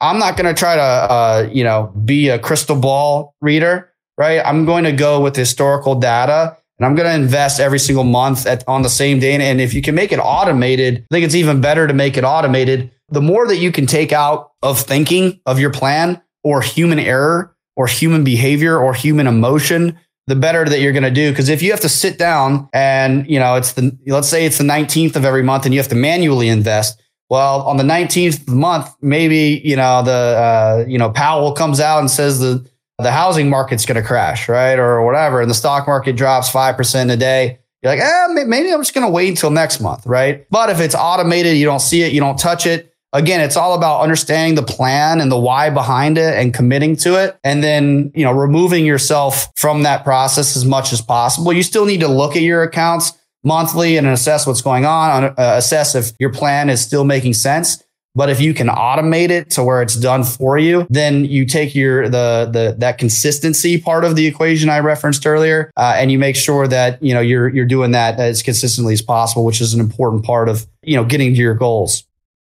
i'm 0.00 0.18
not 0.18 0.36
going 0.36 0.52
to 0.52 0.58
try 0.58 0.76
to 0.76 0.82
uh, 0.82 1.48
you 1.50 1.64
know 1.64 1.92
be 2.04 2.28
a 2.28 2.38
crystal 2.38 2.76
ball 2.76 3.34
reader 3.40 3.90
right 4.18 4.42
i'm 4.44 4.64
going 4.64 4.84
to 4.84 4.92
go 4.92 5.20
with 5.20 5.34
historical 5.34 5.94
data 5.94 6.56
and 6.78 6.86
I'm 6.86 6.94
going 6.94 7.08
to 7.08 7.14
invest 7.14 7.60
every 7.60 7.78
single 7.78 8.04
month 8.04 8.46
at, 8.46 8.66
on 8.66 8.82
the 8.82 8.88
same 8.88 9.20
day. 9.20 9.34
And 9.34 9.60
if 9.60 9.74
you 9.74 9.82
can 9.82 9.94
make 9.94 10.12
it 10.12 10.18
automated, 10.18 11.06
I 11.10 11.14
think 11.14 11.24
it's 11.24 11.34
even 11.34 11.60
better 11.60 11.86
to 11.86 11.94
make 11.94 12.16
it 12.16 12.24
automated. 12.24 12.90
The 13.10 13.20
more 13.20 13.46
that 13.46 13.58
you 13.58 13.70
can 13.70 13.86
take 13.86 14.12
out 14.12 14.52
of 14.62 14.80
thinking 14.80 15.40
of 15.46 15.60
your 15.60 15.70
plan 15.70 16.20
or 16.42 16.62
human 16.62 16.98
error 16.98 17.54
or 17.76 17.86
human 17.86 18.24
behavior 18.24 18.76
or 18.76 18.92
human 18.92 19.26
emotion, 19.26 19.98
the 20.26 20.36
better 20.36 20.64
that 20.64 20.80
you're 20.80 20.92
going 20.92 21.04
to 21.04 21.10
do. 21.10 21.30
Because 21.30 21.48
if 21.48 21.62
you 21.62 21.70
have 21.70 21.80
to 21.80 21.88
sit 21.88 22.18
down 22.18 22.68
and, 22.72 23.28
you 23.28 23.38
know, 23.38 23.56
it's 23.56 23.72
the, 23.72 23.96
let's 24.06 24.28
say 24.28 24.46
it's 24.46 24.58
the 24.58 24.64
19th 24.64 25.16
of 25.16 25.24
every 25.24 25.42
month 25.42 25.64
and 25.64 25.74
you 25.74 25.80
have 25.80 25.88
to 25.88 25.94
manually 25.94 26.48
invest. 26.48 27.00
Well, 27.30 27.62
on 27.62 27.76
the 27.76 27.84
19th 27.84 28.40
of 28.40 28.46
the 28.46 28.52
month, 28.52 28.94
maybe, 29.00 29.60
you 29.64 29.76
know, 29.76 30.02
the, 30.02 30.10
uh, 30.10 30.84
you 30.86 30.98
know, 30.98 31.10
Powell 31.10 31.52
comes 31.52 31.80
out 31.80 32.00
and 32.00 32.10
says 32.10 32.38
the, 32.38 32.66
the 32.98 33.10
housing 33.10 33.50
market's 33.50 33.86
going 33.86 34.00
to 34.00 34.06
crash, 34.06 34.48
right? 34.48 34.78
Or 34.78 35.04
whatever. 35.04 35.40
And 35.40 35.50
the 35.50 35.54
stock 35.54 35.86
market 35.86 36.16
drops 36.16 36.50
5% 36.50 37.10
a 37.10 37.16
day. 37.16 37.58
You're 37.82 37.92
like, 37.92 38.00
eh, 38.00 38.44
maybe 38.46 38.72
I'm 38.72 38.80
just 38.80 38.94
going 38.94 39.06
to 39.06 39.12
wait 39.12 39.28
until 39.28 39.50
next 39.50 39.80
month, 39.80 40.06
right? 40.06 40.46
But 40.50 40.70
if 40.70 40.80
it's 40.80 40.94
automated, 40.94 41.56
you 41.56 41.66
don't 41.66 41.80
see 41.80 42.02
it, 42.02 42.12
you 42.12 42.20
don't 42.20 42.38
touch 42.38 42.66
it. 42.66 42.93
Again, 43.14 43.40
it's 43.40 43.56
all 43.56 43.74
about 43.74 44.00
understanding 44.00 44.56
the 44.56 44.62
plan 44.62 45.20
and 45.20 45.30
the 45.30 45.38
why 45.38 45.70
behind 45.70 46.18
it 46.18 46.34
and 46.36 46.52
committing 46.52 46.96
to 46.96 47.14
it. 47.14 47.38
And 47.44 47.62
then, 47.62 48.10
you 48.12 48.24
know, 48.24 48.32
removing 48.32 48.84
yourself 48.84 49.48
from 49.56 49.84
that 49.84 50.02
process 50.02 50.56
as 50.56 50.64
much 50.64 50.92
as 50.92 51.00
possible. 51.00 51.52
You 51.52 51.62
still 51.62 51.86
need 51.86 52.00
to 52.00 52.08
look 52.08 52.34
at 52.34 52.42
your 52.42 52.64
accounts 52.64 53.12
monthly 53.44 53.96
and 53.96 54.06
assess 54.08 54.48
what's 54.48 54.62
going 54.62 54.84
on, 54.84 55.24
uh, 55.24 55.34
assess 55.38 55.94
if 55.94 56.10
your 56.18 56.32
plan 56.32 56.68
is 56.68 56.80
still 56.80 57.04
making 57.04 57.34
sense. 57.34 57.84
But 58.16 58.30
if 58.30 58.40
you 58.40 58.54
can 58.54 58.68
automate 58.68 59.30
it 59.30 59.50
to 59.50 59.64
where 59.64 59.82
it's 59.82 59.96
done 59.96 60.22
for 60.24 60.56
you, 60.56 60.86
then 60.88 61.24
you 61.24 61.46
take 61.46 61.74
your 61.74 62.08
the 62.08 62.48
the 62.50 62.76
that 62.78 62.96
consistency 62.98 63.80
part 63.80 64.04
of 64.04 64.14
the 64.14 64.26
equation 64.26 64.68
I 64.68 64.78
referenced 64.78 65.26
earlier, 65.26 65.72
uh, 65.76 65.94
and 65.96 66.12
you 66.12 66.18
make 66.18 66.36
sure 66.36 66.68
that 66.68 67.02
you 67.02 67.12
know 67.12 67.20
you're 67.20 67.48
you're 67.48 67.64
doing 67.64 67.90
that 67.90 68.20
as 68.20 68.40
consistently 68.40 68.92
as 68.92 69.02
possible, 69.02 69.44
which 69.44 69.60
is 69.60 69.74
an 69.74 69.80
important 69.80 70.24
part 70.24 70.48
of 70.48 70.64
you 70.84 70.94
know 70.94 71.04
getting 71.04 71.34
to 71.34 71.40
your 71.40 71.54
goals. 71.54 72.04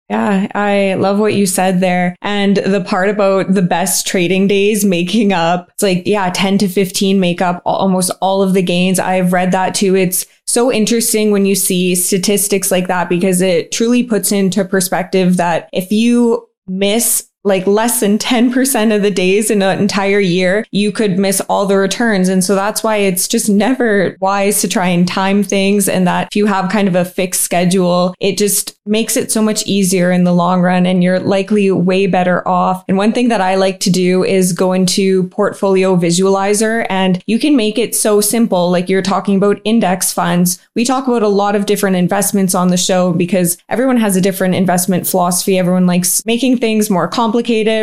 Yeah, 0.09 0.47
I 0.53 0.93
love 0.95 1.17
what 1.17 1.33
you 1.33 1.47
said 1.47 1.79
there. 1.79 2.15
And 2.21 2.57
the 2.57 2.81
part 2.81 3.09
about 3.09 3.53
the 3.53 3.63
best 3.63 4.05
trading 4.05 4.47
days 4.47 4.85
making 4.85 5.33
up, 5.33 5.69
it's 5.73 5.81
like, 5.81 6.03
yeah, 6.05 6.29
10 6.29 6.59
to 6.59 6.67
15 6.67 7.19
make 7.19 7.41
up 7.41 7.61
almost 7.65 8.11
all 8.21 8.43
of 8.43 8.53
the 8.53 8.61
gains. 8.61 8.99
I've 8.99 9.33
read 9.33 9.51
that 9.53 9.73
too. 9.73 9.95
It's 9.95 10.27
so 10.45 10.71
interesting 10.71 11.31
when 11.31 11.47
you 11.47 11.55
see 11.55 11.95
statistics 11.95 12.69
like 12.69 12.87
that 12.87 13.09
because 13.09 13.41
it 13.41 13.71
truly 13.71 14.03
puts 14.03 14.31
into 14.31 14.63
perspective 14.63 15.37
that 15.37 15.69
if 15.73 15.91
you 15.91 16.47
miss 16.67 17.29
like 17.45 17.65
less 17.67 17.99
than 17.99 18.17
10% 18.17 18.93
of 18.93 19.03
the 19.03 19.11
days 19.11 19.51
in 19.51 19.61
an 19.61 19.79
entire 19.79 20.19
year, 20.19 20.65
you 20.71 20.91
could 20.91 21.19
miss 21.19 21.39
all 21.41 21.67
the 21.67 21.77
returns. 21.77 22.27
And 22.27 22.43
so 22.43 22.55
that's 22.55 22.83
why 22.83 22.97
it's 22.97 23.27
just 23.27 23.47
never 23.47 24.17
wise 24.19 24.61
to 24.61 24.67
try 24.67 24.87
and 24.87 25.07
time 25.07 25.43
things. 25.43 25.87
And 25.87 26.07
that 26.07 26.27
if 26.27 26.35
you 26.35 26.47
have 26.47 26.71
kind 26.71 26.87
of 26.87 26.95
a 26.95 27.05
fixed 27.05 27.41
schedule, 27.41 28.15
it 28.19 28.37
just 28.37 28.75
makes 28.87 29.15
it 29.15 29.31
so 29.31 29.41
much 29.41 29.65
easier 29.65 30.11
in 30.11 30.23
the 30.23 30.33
long 30.33 30.61
run 30.61 30.85
and 30.85 31.03
you're 31.03 31.19
likely 31.19 31.71
way 31.71 32.07
better 32.07 32.47
off. 32.47 32.83
And 32.87 32.97
one 32.97 33.13
thing 33.13 33.29
that 33.29 33.41
I 33.41 33.55
like 33.55 33.79
to 33.81 33.91
do 33.91 34.23
is 34.23 34.51
go 34.51 34.73
into 34.73 35.27
portfolio 35.29 35.95
visualizer 35.95 36.85
and 36.89 37.23
you 37.27 37.37
can 37.37 37.55
make 37.55 37.77
it 37.77 37.95
so 37.95 38.21
simple. 38.21 38.71
Like 38.71 38.89
you're 38.89 39.01
talking 39.01 39.37
about 39.37 39.61
index 39.63 40.11
funds. 40.11 40.59
We 40.73 40.83
talk 40.83 41.07
about 41.07 41.23
a 41.23 41.27
lot 41.27 41.55
of 41.55 41.67
different 41.67 41.95
investments 41.95 42.55
on 42.55 42.69
the 42.69 42.77
show 42.77 43.13
because 43.13 43.57
everyone 43.69 43.97
has 43.97 44.15
a 44.15 44.21
different 44.21 44.55
investment 44.55 45.07
philosophy. 45.07 45.59
Everyone 45.59 45.85
likes 45.85 46.25
making 46.25 46.57
things 46.57 46.89
more 46.89 47.07
complicated 47.07 47.34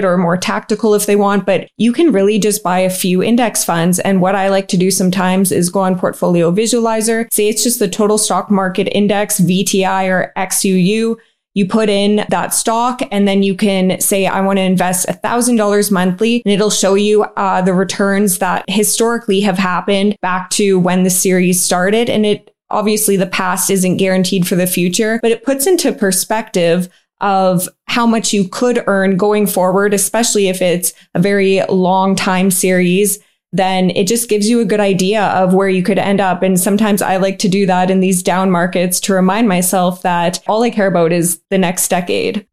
or 0.04 0.16
more 0.16 0.36
tactical 0.36 0.94
if 0.94 1.06
they 1.06 1.16
want, 1.16 1.46
but 1.46 1.68
you 1.78 1.92
can 1.92 2.12
really 2.12 2.38
just 2.38 2.62
buy 2.62 2.78
a 2.78 2.90
few 2.90 3.22
index 3.22 3.64
funds. 3.64 3.98
And 3.98 4.20
what 4.20 4.34
I 4.34 4.48
like 4.48 4.68
to 4.68 4.76
do 4.76 4.90
sometimes 4.90 5.50
is 5.50 5.68
go 5.68 5.80
on 5.80 5.98
portfolio 5.98 6.52
visualizer, 6.52 7.32
say 7.32 7.48
it's 7.48 7.62
just 7.62 7.78
the 7.78 7.88
total 7.88 8.18
stock 8.18 8.50
market 8.50 8.88
index, 8.96 9.40
VTI 9.40 10.08
or 10.08 10.32
XUU 10.36 10.92
you. 10.92 11.18
You 11.54 11.66
put 11.68 11.90
in 11.90 12.24
that 12.30 12.54
stock 12.54 13.00
and 13.10 13.28
then 13.28 13.42
you 13.42 13.54
can 13.54 14.00
say, 14.00 14.26
I 14.26 14.40
want 14.40 14.56
to 14.56 14.62
invest 14.62 15.06
$1,000 15.06 15.90
monthly 15.90 16.40
and 16.46 16.52
it'll 16.52 16.70
show 16.70 16.94
you 16.94 17.24
uh, 17.24 17.60
the 17.60 17.74
returns 17.74 18.38
that 18.38 18.64
historically 18.68 19.42
have 19.42 19.58
happened 19.58 20.16
back 20.22 20.48
to 20.50 20.78
when 20.78 21.02
the 21.02 21.10
series 21.10 21.60
started. 21.60 22.08
And 22.08 22.24
it 22.24 22.54
obviously 22.70 23.18
the 23.18 23.26
past 23.26 23.68
isn't 23.68 23.98
guaranteed 23.98 24.48
for 24.48 24.56
the 24.56 24.66
future, 24.66 25.18
but 25.20 25.30
it 25.30 25.44
puts 25.44 25.66
into 25.66 25.92
perspective 25.92 26.88
of 27.20 27.68
how 27.92 28.06
much 28.06 28.32
you 28.32 28.48
could 28.48 28.82
earn 28.86 29.16
going 29.16 29.46
forward, 29.46 29.94
especially 29.94 30.48
if 30.48 30.60
it's 30.60 30.92
a 31.14 31.20
very 31.20 31.62
long 31.68 32.16
time 32.16 32.50
series 32.50 33.18
then 33.52 33.90
it 33.90 34.06
just 34.06 34.28
gives 34.28 34.48
you 34.48 34.60
a 34.60 34.64
good 34.64 34.80
idea 34.80 35.24
of 35.24 35.52
where 35.52 35.68
you 35.68 35.82
could 35.82 35.98
end 35.98 36.20
up. 36.20 36.42
And 36.42 36.58
sometimes 36.58 37.02
I 37.02 37.18
like 37.18 37.38
to 37.40 37.48
do 37.48 37.66
that 37.66 37.90
in 37.90 38.00
these 38.00 38.22
down 38.22 38.50
markets 38.50 38.98
to 39.00 39.12
remind 39.12 39.46
myself 39.46 40.02
that 40.02 40.40
all 40.46 40.62
I 40.62 40.70
care 40.70 40.86
about 40.86 41.12
is 41.12 41.40
the 41.50 41.58
next 41.58 41.88
decade. 41.88 42.46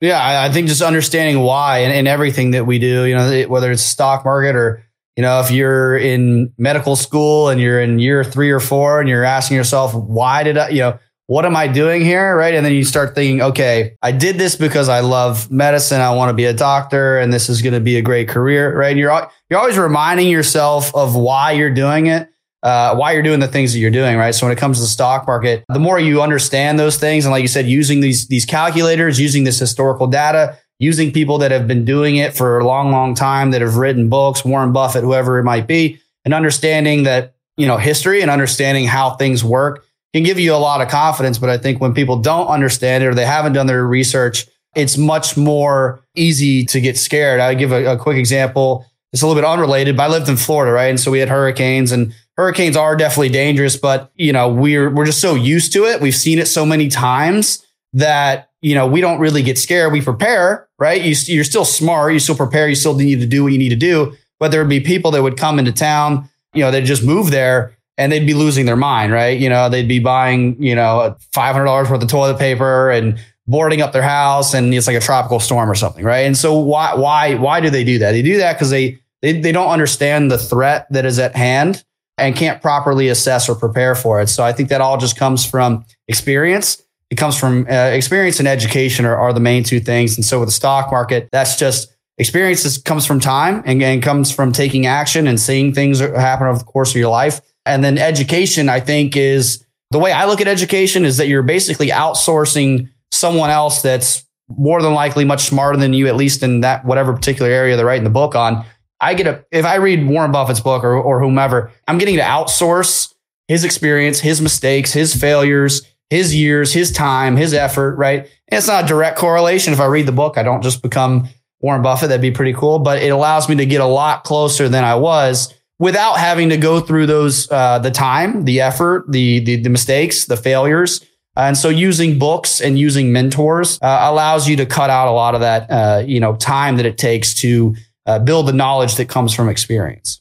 Yeah, 0.00 0.18
I 0.42 0.50
think 0.50 0.68
just 0.68 0.80
understanding 0.80 1.42
why 1.42 1.80
and, 1.80 2.08
everything 2.08 2.52
that 2.52 2.64
we 2.64 2.78
do, 2.78 3.04
you 3.04 3.14
know, 3.14 3.42
whether 3.48 3.70
it's 3.70 3.82
stock 3.82 4.24
market 4.24 4.56
or, 4.56 4.82
you 5.16 5.22
know, 5.22 5.40
if 5.40 5.50
you're 5.50 5.98
in 5.98 6.54
medical 6.56 6.96
school 6.96 7.50
and 7.50 7.60
you're 7.60 7.82
in 7.82 7.98
year 7.98 8.24
three 8.24 8.50
or 8.50 8.60
four 8.60 9.00
and 9.00 9.10
you're 9.10 9.24
asking 9.24 9.58
yourself, 9.58 9.94
why 9.94 10.42
did 10.42 10.56
I, 10.56 10.70
you 10.70 10.78
know, 10.78 10.98
what 11.30 11.46
am 11.46 11.54
I 11.54 11.68
doing 11.68 12.04
here? 12.04 12.36
Right. 12.36 12.54
And 12.54 12.66
then 12.66 12.72
you 12.72 12.84
start 12.84 13.14
thinking, 13.14 13.40
okay, 13.40 13.96
I 14.02 14.10
did 14.10 14.36
this 14.36 14.56
because 14.56 14.88
I 14.88 14.98
love 14.98 15.48
medicine. 15.48 16.00
I 16.00 16.12
want 16.12 16.30
to 16.30 16.34
be 16.34 16.46
a 16.46 16.52
doctor 16.52 17.18
and 17.18 17.32
this 17.32 17.48
is 17.48 17.62
going 17.62 17.72
to 17.72 17.78
be 17.78 17.98
a 17.98 18.02
great 18.02 18.28
career. 18.28 18.76
Right. 18.76 18.90
And 18.90 18.98
you're, 18.98 19.30
you're 19.48 19.60
always 19.60 19.78
reminding 19.78 20.26
yourself 20.26 20.92
of 20.92 21.14
why 21.14 21.52
you're 21.52 21.72
doing 21.72 22.06
it. 22.06 22.28
Uh, 22.64 22.96
why 22.96 23.12
you're 23.12 23.22
doing 23.22 23.38
the 23.38 23.46
things 23.46 23.72
that 23.72 23.78
you're 23.78 23.92
doing, 23.92 24.16
right? 24.18 24.34
So 24.34 24.44
when 24.44 24.52
it 24.52 24.58
comes 24.58 24.78
to 24.78 24.82
the 24.82 24.88
stock 24.88 25.24
market, 25.28 25.64
the 25.68 25.78
more 25.78 26.00
you 26.00 26.20
understand 26.20 26.80
those 26.80 26.98
things, 26.98 27.24
and 27.24 27.32
like 27.32 27.40
you 27.40 27.48
said, 27.48 27.64
using 27.64 28.00
these 28.00 28.26
these 28.28 28.44
calculators, 28.44 29.18
using 29.18 29.44
this 29.44 29.58
historical 29.58 30.08
data, 30.08 30.58
using 30.78 31.10
people 31.10 31.38
that 31.38 31.52
have 31.52 31.66
been 31.66 31.86
doing 31.86 32.16
it 32.16 32.36
for 32.36 32.58
a 32.58 32.66
long, 32.66 32.90
long 32.90 33.14
time, 33.14 33.52
that 33.52 33.62
have 33.62 33.76
written 33.76 34.10
books, 34.10 34.44
Warren 34.44 34.72
Buffett, 34.72 35.04
whoever 35.04 35.38
it 35.38 35.44
might 35.44 35.66
be, 35.66 36.00
and 36.26 36.34
understanding 36.34 37.04
that 37.04 37.34
you 37.56 37.66
know 37.66 37.78
history 37.78 38.20
and 38.20 38.30
understanding 38.30 38.84
how 38.84 39.14
things 39.14 39.42
work 39.42 39.86
can 40.12 40.24
give 40.24 40.38
you 40.38 40.54
a 40.54 40.56
lot 40.56 40.80
of 40.80 40.88
confidence. 40.88 41.38
But 41.38 41.50
I 41.50 41.58
think 41.58 41.80
when 41.80 41.94
people 41.94 42.16
don't 42.16 42.48
understand 42.48 43.04
it 43.04 43.08
or 43.08 43.14
they 43.14 43.26
haven't 43.26 43.52
done 43.52 43.66
their 43.66 43.86
research, 43.86 44.46
it's 44.74 44.96
much 44.96 45.36
more 45.36 46.00
easy 46.14 46.64
to 46.66 46.80
get 46.80 46.96
scared. 46.96 47.40
I 47.40 47.54
give 47.54 47.72
a, 47.72 47.92
a 47.92 47.96
quick 47.96 48.16
example. 48.16 48.86
It's 49.12 49.22
a 49.22 49.26
little 49.26 49.40
bit 49.40 49.48
unrelated, 49.48 49.96
but 49.96 50.04
I 50.04 50.08
lived 50.08 50.28
in 50.28 50.36
Florida, 50.36 50.72
right? 50.72 50.90
And 50.90 51.00
so 51.00 51.10
we 51.10 51.18
had 51.18 51.28
hurricanes 51.28 51.90
and 51.90 52.14
hurricanes 52.36 52.76
are 52.76 52.96
definitely 52.96 53.30
dangerous, 53.30 53.76
but 53.76 54.12
you 54.14 54.32
know, 54.32 54.48
we're 54.48 54.88
we're 54.90 55.06
just 55.06 55.20
so 55.20 55.34
used 55.34 55.72
to 55.72 55.84
it. 55.84 56.00
We've 56.00 56.14
seen 56.14 56.38
it 56.38 56.46
so 56.46 56.64
many 56.64 56.88
times 56.88 57.66
that 57.92 58.50
you 58.62 58.74
know 58.74 58.86
we 58.86 59.00
don't 59.00 59.18
really 59.18 59.42
get 59.42 59.58
scared. 59.58 59.92
We 59.92 60.00
prepare, 60.00 60.68
right? 60.78 61.02
You, 61.02 61.14
you're 61.26 61.44
still 61.44 61.64
smart. 61.64 62.12
You 62.12 62.20
still 62.20 62.36
prepare. 62.36 62.68
You 62.68 62.76
still 62.76 62.94
need 62.94 63.20
to 63.20 63.26
do 63.26 63.42
what 63.42 63.52
you 63.52 63.58
need 63.58 63.70
to 63.70 63.76
do. 63.76 64.14
But 64.38 64.52
there 64.52 64.60
would 64.60 64.70
be 64.70 64.80
people 64.80 65.10
that 65.10 65.22
would 65.22 65.36
come 65.36 65.58
into 65.58 65.72
town, 65.72 66.30
you 66.54 66.62
know, 66.62 66.70
they 66.70 66.82
just 66.82 67.04
move 67.04 67.30
there 67.30 67.76
and 68.00 68.10
they'd 68.10 68.26
be 68.26 68.32
losing 68.32 68.64
their 68.64 68.76
mind, 68.76 69.12
right? 69.12 69.38
You 69.38 69.50
know, 69.50 69.68
they'd 69.68 69.86
be 69.86 69.98
buying, 69.98 70.60
you 70.60 70.74
know, 70.74 71.14
five 71.32 71.52
hundred 71.52 71.66
dollars 71.66 71.90
worth 71.90 72.02
of 72.02 72.08
toilet 72.08 72.38
paper 72.38 72.90
and 72.90 73.20
boarding 73.46 73.82
up 73.82 73.92
their 73.92 74.02
house, 74.02 74.54
and 74.54 74.72
it's 74.72 74.86
like 74.86 74.96
a 74.96 75.00
tropical 75.00 75.38
storm 75.38 75.70
or 75.70 75.74
something, 75.74 76.02
right? 76.02 76.20
And 76.20 76.36
so 76.36 76.58
why 76.58 76.94
why 76.94 77.34
why 77.34 77.60
do 77.60 77.68
they 77.68 77.84
do 77.84 77.98
that? 77.98 78.12
They 78.12 78.22
do 78.22 78.38
that 78.38 78.54
because 78.54 78.70
they 78.70 78.98
they 79.20 79.38
they 79.38 79.52
don't 79.52 79.68
understand 79.68 80.30
the 80.30 80.38
threat 80.38 80.86
that 80.90 81.04
is 81.04 81.18
at 81.18 81.36
hand 81.36 81.84
and 82.16 82.34
can't 82.34 82.62
properly 82.62 83.08
assess 83.08 83.48
or 83.48 83.54
prepare 83.54 83.94
for 83.94 84.20
it. 84.20 84.28
So 84.28 84.44
I 84.44 84.52
think 84.52 84.70
that 84.70 84.80
all 84.80 84.96
just 84.96 85.16
comes 85.16 85.44
from 85.44 85.84
experience. 86.08 86.82
It 87.10 87.16
comes 87.16 87.36
from 87.36 87.66
uh, 87.68 87.90
experience 87.92 88.38
and 88.38 88.48
education 88.48 89.04
are, 89.04 89.16
are 89.16 89.32
the 89.32 89.40
main 89.40 89.62
two 89.64 89.80
things. 89.80 90.16
And 90.16 90.24
so 90.24 90.38
with 90.38 90.48
the 90.48 90.52
stock 90.52 90.90
market, 90.90 91.28
that's 91.32 91.56
just 91.56 91.92
experience 92.18 92.78
comes 92.78 93.04
from 93.04 93.20
time 93.20 93.62
and, 93.66 93.82
and 93.82 94.02
comes 94.02 94.30
from 94.30 94.52
taking 94.52 94.86
action 94.86 95.26
and 95.26 95.40
seeing 95.40 95.74
things 95.74 95.98
happen 95.98 96.46
over 96.46 96.58
the 96.58 96.64
course 96.64 96.90
of 96.90 96.96
your 96.96 97.10
life. 97.10 97.40
And 97.66 97.84
then 97.84 97.98
education, 97.98 98.68
I 98.68 98.80
think 98.80 99.16
is 99.16 99.64
the 99.90 99.98
way 99.98 100.12
I 100.12 100.26
look 100.26 100.40
at 100.40 100.48
education 100.48 101.04
is 101.04 101.16
that 101.18 101.28
you're 101.28 101.42
basically 101.42 101.88
outsourcing 101.88 102.88
someone 103.12 103.50
else 103.50 103.82
that's 103.82 104.24
more 104.48 104.82
than 104.82 104.94
likely 104.94 105.24
much 105.24 105.44
smarter 105.44 105.78
than 105.78 105.92
you, 105.92 106.08
at 106.08 106.16
least 106.16 106.42
in 106.42 106.60
that 106.60 106.84
whatever 106.84 107.12
particular 107.12 107.50
area 107.50 107.76
they're 107.76 107.86
writing 107.86 108.04
the 108.04 108.10
book 108.10 108.34
on 108.34 108.64
I 109.00 109.14
get 109.14 109.26
a, 109.26 109.44
if 109.50 109.64
I 109.64 109.76
read 109.76 110.06
Warren 110.06 110.30
Buffett's 110.30 110.60
book 110.60 110.84
or, 110.84 110.94
or 110.94 111.20
whomever, 111.20 111.72
I'm 111.88 111.98
getting 111.98 112.16
to 112.16 112.22
outsource 112.22 113.14
his 113.48 113.64
experience, 113.64 114.20
his 114.20 114.40
mistakes, 114.40 114.92
his 114.92 115.14
failures, 115.14 115.82
his 116.10 116.34
years, 116.34 116.72
his 116.72 116.92
time, 116.92 117.36
his 117.36 117.54
effort, 117.54 117.96
right? 117.96 118.20
And 118.20 118.58
it's 118.58 118.68
not 118.68 118.84
a 118.84 118.86
direct 118.86 119.18
correlation. 119.18 119.72
If 119.72 119.80
I 119.80 119.86
read 119.86 120.06
the 120.06 120.12
book, 120.12 120.36
I 120.36 120.42
don't 120.42 120.62
just 120.62 120.82
become 120.82 121.28
Warren 121.60 121.82
Buffett. 121.82 122.10
That'd 122.10 122.20
be 122.20 122.30
pretty 122.30 122.52
cool, 122.52 122.78
but 122.78 123.02
it 123.02 123.08
allows 123.08 123.48
me 123.48 123.56
to 123.56 123.66
get 123.66 123.80
a 123.80 123.86
lot 123.86 124.24
closer 124.24 124.68
than 124.68 124.84
I 124.84 124.96
was 124.96 125.54
without 125.80 126.18
having 126.18 126.50
to 126.50 126.58
go 126.58 126.78
through 126.78 127.06
those, 127.06 127.50
uh, 127.50 127.78
the 127.80 127.90
time, 127.90 128.44
the 128.44 128.60
effort, 128.60 129.10
the, 129.10 129.40
the, 129.40 129.56
the 129.56 129.70
mistakes, 129.70 130.26
the 130.26 130.36
failures. 130.36 131.04
And 131.36 131.56
so 131.56 131.70
using 131.70 132.18
books 132.18 132.60
and 132.60 132.78
using 132.78 133.12
mentors 133.12 133.78
uh, 133.80 134.00
allows 134.02 134.46
you 134.46 134.56
to 134.56 134.66
cut 134.66 134.90
out 134.90 135.08
a 135.08 135.12
lot 135.12 135.34
of 135.34 135.40
that, 135.40 135.70
uh, 135.70 136.02
you 136.06 136.20
know, 136.20 136.36
time 136.36 136.76
that 136.76 136.84
it 136.84 136.98
takes 136.98 137.34
to 137.36 137.74
uh, 138.04 138.18
build 138.18 138.46
the 138.46 138.52
knowledge 138.52 138.96
that 138.96 139.08
comes 139.08 139.34
from 139.34 139.48
experience. 139.48 140.20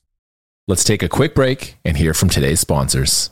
Let's 0.68 0.84
take 0.84 1.04
a 1.04 1.10
quick 1.10 1.36
break 1.36 1.78
and 1.84 1.98
hear 1.98 2.14
from 2.14 2.30
today's 2.30 2.62
sponsors. 2.62 3.32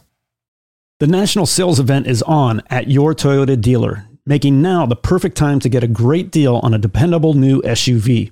The 0.99 1.07
national 1.07 1.45
sales 1.45 1.79
event 1.79 2.07
is 2.07 2.23
on 2.23 2.61
at 2.69 2.89
your 2.89 3.13
Toyota 3.13 3.59
dealer, 3.61 4.05
making 4.25 4.61
now 4.61 4.85
the 4.85 4.95
perfect 4.95 5.37
time 5.37 5.59
to 5.61 5.69
get 5.69 5.83
a 5.83 5.87
great 5.87 6.31
deal 6.31 6.57
on 6.57 6.73
a 6.73 6.79
dependable 6.79 7.35
new 7.35 7.61
SUV. 7.61 8.31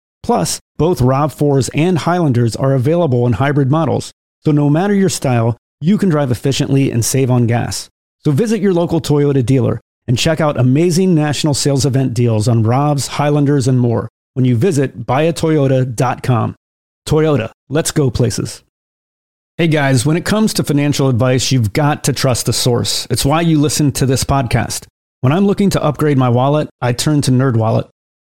Plus, 0.23 0.59
both 0.77 0.99
RAV4s 0.99 1.69
and 1.73 1.97
Highlanders 1.99 2.55
are 2.55 2.73
available 2.73 3.25
in 3.25 3.33
hybrid 3.33 3.71
models, 3.71 4.11
so 4.43 4.51
no 4.51 4.69
matter 4.69 4.93
your 4.93 5.09
style, 5.09 5.57
you 5.79 5.97
can 5.97 6.09
drive 6.09 6.31
efficiently 6.31 6.91
and 6.91 7.03
save 7.03 7.31
on 7.31 7.47
gas. 7.47 7.89
So 8.23 8.31
visit 8.31 8.61
your 8.61 8.73
local 8.73 9.01
Toyota 9.01 9.45
dealer 9.45 9.81
and 10.07 10.17
check 10.17 10.39
out 10.39 10.59
amazing 10.59 11.15
national 11.15 11.53
sales 11.53 11.85
event 11.85 12.13
deals 12.13 12.47
on 12.47 12.63
RAVs, 12.63 13.07
Highlanders, 13.07 13.67
and 13.67 13.79
more 13.79 14.09
when 14.33 14.45
you 14.45 14.55
visit 14.55 15.05
buyatoyota.com. 15.05 16.55
Toyota, 17.07 17.51
let's 17.69 17.91
go 17.91 18.11
places. 18.11 18.63
Hey 19.57 19.67
guys, 19.67 20.05
when 20.05 20.17
it 20.17 20.25
comes 20.25 20.53
to 20.55 20.63
financial 20.63 21.09
advice, 21.09 21.51
you've 21.51 21.73
got 21.73 22.03
to 22.05 22.13
trust 22.13 22.45
the 22.45 22.53
source. 22.53 23.05
It's 23.09 23.25
why 23.25 23.41
you 23.41 23.59
listen 23.59 23.91
to 23.93 24.05
this 24.05 24.23
podcast. 24.23 24.85
When 25.21 25.33
I'm 25.33 25.45
looking 25.45 25.69
to 25.71 25.83
upgrade 25.83 26.17
my 26.17 26.29
wallet, 26.29 26.69
I 26.79 26.93
turn 26.93 27.21
to 27.23 27.31
NerdWallet. 27.31 27.89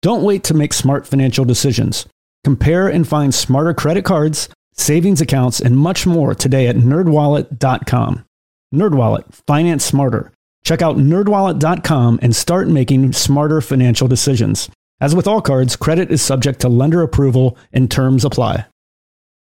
Don't 0.00 0.22
wait 0.22 0.44
to 0.44 0.54
make 0.54 0.72
smart 0.72 1.06
financial 1.06 1.44
decisions. 1.44 2.06
Compare 2.44 2.88
and 2.88 3.06
find 3.06 3.34
smarter 3.34 3.74
credit 3.74 4.04
cards, 4.04 4.48
savings 4.72 5.20
accounts, 5.20 5.60
and 5.60 5.76
much 5.76 6.06
more 6.06 6.34
today 6.34 6.68
at 6.68 6.76
nerdwallet.com. 6.76 8.24
Nerdwallet, 8.72 9.24
finance 9.46 9.84
smarter. 9.84 10.32
Check 10.64 10.82
out 10.82 10.96
nerdwallet.com 10.96 12.20
and 12.22 12.36
start 12.36 12.68
making 12.68 13.12
smarter 13.12 13.60
financial 13.60 14.06
decisions. 14.06 14.68
As 15.00 15.14
with 15.14 15.26
all 15.26 15.40
cards, 15.40 15.76
credit 15.76 16.10
is 16.10 16.22
subject 16.22 16.60
to 16.60 16.68
lender 16.68 17.02
approval 17.02 17.56
and 17.72 17.90
terms 17.90 18.24
apply. 18.24 18.66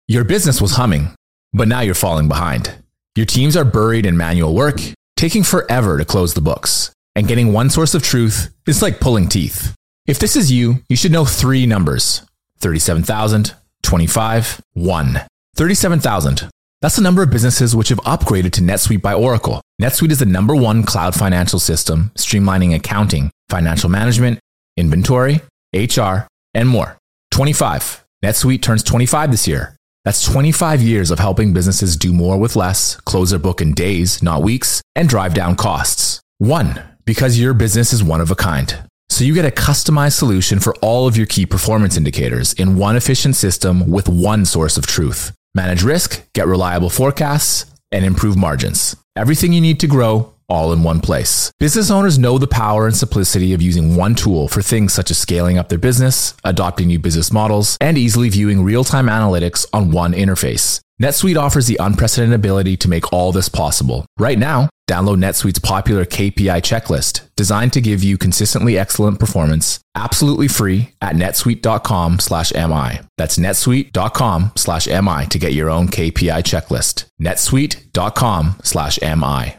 Your 0.07 0.23
business 0.23 0.61
was 0.61 0.73
humming, 0.73 1.15
but 1.53 1.67
now 1.67 1.81
you're 1.81 1.95
falling 1.95 2.27
behind. 2.27 2.73
Your 3.15 3.25
teams 3.25 3.55
are 3.55 3.65
buried 3.65 4.05
in 4.05 4.17
manual 4.17 4.53
work, 4.53 4.79
taking 5.15 5.43
forever 5.43 5.97
to 5.97 6.05
close 6.05 6.33
the 6.33 6.41
books. 6.41 6.91
And 7.15 7.27
getting 7.27 7.53
one 7.53 7.69
source 7.69 7.93
of 7.93 8.03
truth 8.03 8.53
is 8.67 8.81
like 8.81 8.99
pulling 8.99 9.29
teeth. 9.29 9.73
If 10.05 10.19
this 10.19 10.35
is 10.35 10.51
you, 10.51 10.83
you 10.89 10.97
should 10.97 11.13
know 11.13 11.23
three 11.23 11.65
numbers 11.65 12.25
37,000, 12.59 13.53
25, 13.83 14.61
1. 14.73 15.21
37,000. 15.55 16.49
That's 16.81 16.97
the 16.97 17.01
number 17.01 17.23
of 17.23 17.29
businesses 17.29 17.73
which 17.73 17.87
have 17.87 17.99
upgraded 17.99 18.51
to 18.53 18.61
NetSuite 18.61 19.01
by 19.01 19.13
Oracle. 19.13 19.61
NetSuite 19.81 20.11
is 20.11 20.19
the 20.19 20.25
number 20.25 20.55
one 20.55 20.83
cloud 20.83 21.15
financial 21.15 21.59
system, 21.59 22.11
streamlining 22.15 22.75
accounting, 22.75 23.31
financial 23.49 23.89
management, 23.89 24.39
inventory, 24.75 25.39
HR, 25.73 26.27
and 26.53 26.67
more. 26.67 26.97
25. 27.31 28.03
NetSuite 28.25 28.61
turns 28.61 28.83
25 28.83 29.31
this 29.31 29.47
year. 29.47 29.77
That's 30.03 30.25
25 30.25 30.81
years 30.81 31.11
of 31.11 31.19
helping 31.19 31.53
businesses 31.53 31.95
do 31.95 32.11
more 32.11 32.37
with 32.37 32.57
less, 32.57 32.97
close 32.97 33.29
their 33.29 33.39
book 33.39 33.61
in 33.61 33.73
days, 33.73 34.21
not 34.21 34.43
weeks, 34.43 34.81
and 34.97 35.07
drive 35.07 35.33
down 35.33 35.55
costs. 35.55 36.19
One, 36.39 36.81
because 37.05 37.39
your 37.39 37.53
business 37.53 37.93
is 37.93 38.03
one 38.03 38.19
of 38.19 38.31
a 38.31 38.35
kind. 38.35 38.83
So 39.13 39.23
you 39.23 39.35
get 39.35 39.45
a 39.45 39.51
customized 39.51 40.13
solution 40.13 40.59
for 40.59 40.73
all 40.81 41.05
of 41.05 41.15
your 41.15 41.27
key 41.27 41.45
performance 41.45 41.97
indicators 41.97 42.53
in 42.53 42.77
one 42.77 42.95
efficient 42.95 43.35
system 43.35 43.87
with 43.87 44.09
one 44.09 44.43
source 44.43 44.75
of 44.75 44.87
truth. 44.87 45.31
Manage 45.53 45.83
risk, 45.83 46.25
get 46.33 46.47
reliable 46.47 46.89
forecasts, 46.89 47.67
and 47.91 48.05
improve 48.05 48.35
margins. 48.35 48.95
Everything 49.15 49.53
you 49.53 49.61
need 49.61 49.79
to 49.81 49.87
grow 49.87 50.33
all 50.49 50.73
in 50.73 50.81
one 50.81 50.99
place. 50.99 51.51
Business 51.59 51.91
owners 51.91 52.17
know 52.17 52.39
the 52.39 52.47
power 52.47 52.87
and 52.87 52.97
simplicity 52.97 53.53
of 53.53 53.61
using 53.61 53.95
one 53.95 54.15
tool 54.15 54.47
for 54.47 54.63
things 54.63 54.93
such 54.93 55.11
as 55.11 55.19
scaling 55.19 55.59
up 55.59 55.69
their 55.69 55.77
business, 55.77 56.33
adopting 56.43 56.87
new 56.87 56.97
business 56.97 57.31
models, 57.31 57.77
and 57.79 57.99
easily 57.99 58.29
viewing 58.29 58.63
real 58.63 58.83
time 58.83 59.05
analytics 59.05 59.67
on 59.71 59.91
one 59.91 60.13
interface. 60.13 60.81
NetSuite 61.03 61.37
offers 61.37 61.67
the 61.67 61.77
unprecedented 61.81 62.33
ability 62.33 62.77
to 62.77 62.87
make 62.87 63.11
all 63.11 63.33
this 63.33 63.49
possible. 63.49 64.05
Right 64.17 64.39
now, 64.39 64.69
download 64.89 65.17
NetSuite's 65.17 65.59
popular 65.59 66.05
KPI 66.05 66.61
checklist, 66.61 67.27
designed 67.35 67.73
to 67.73 67.81
give 67.81 68.05
you 68.05 68.17
consistently 68.17 68.77
excellent 68.77 69.19
performance, 69.19 69.81
absolutely 69.95 70.47
free 70.47 70.93
at 71.01 71.15
netsuite.com 71.15 72.19
slash 72.19 72.53
MI. 72.53 73.01
That's 73.17 73.37
netsuite.com 73.37 74.53
slash 74.55 74.87
MI 74.87 75.25
to 75.25 75.37
get 75.37 75.51
your 75.51 75.69
own 75.69 75.89
KPI 75.89 76.41
checklist. 76.43 77.03
netsuite.com 77.21 78.61
slash 78.63 78.97
MI. 79.01 79.57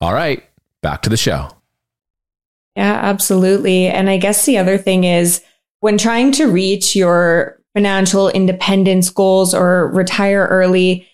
All 0.00 0.14
right, 0.14 0.44
back 0.82 1.02
to 1.02 1.10
the 1.10 1.16
show. 1.16 1.48
Yeah, 2.76 2.94
absolutely. 2.94 3.88
And 3.88 4.08
I 4.08 4.18
guess 4.18 4.46
the 4.46 4.58
other 4.58 4.78
thing 4.78 5.02
is 5.02 5.42
when 5.80 5.98
trying 5.98 6.30
to 6.32 6.46
reach 6.46 6.94
your 6.94 7.57
financial 7.74 8.28
independence 8.30 9.10
goals 9.10 9.54
or 9.54 9.90
retire 9.92 10.46
early, 10.50 11.06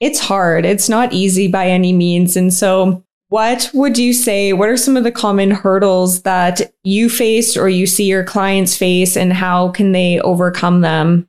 it's 0.00 0.20
hard. 0.20 0.64
It's 0.64 0.88
not 0.88 1.12
easy 1.12 1.48
by 1.48 1.68
any 1.68 1.92
means. 1.92 2.36
And 2.36 2.52
so 2.52 3.04
What 3.32 3.70
would 3.72 3.96
you 3.96 4.12
say? 4.12 4.52
What 4.52 4.68
are 4.68 4.76
some 4.76 4.94
of 4.94 5.04
the 5.04 5.10
common 5.10 5.52
hurdles 5.52 6.20
that 6.24 6.70
you 6.84 7.08
faced 7.08 7.56
or 7.56 7.66
you 7.66 7.86
see 7.86 8.04
your 8.04 8.24
clients 8.24 8.76
face, 8.76 9.16
and 9.16 9.32
how 9.32 9.70
can 9.70 9.92
they 9.92 10.20
overcome 10.20 10.82
them? 10.82 11.26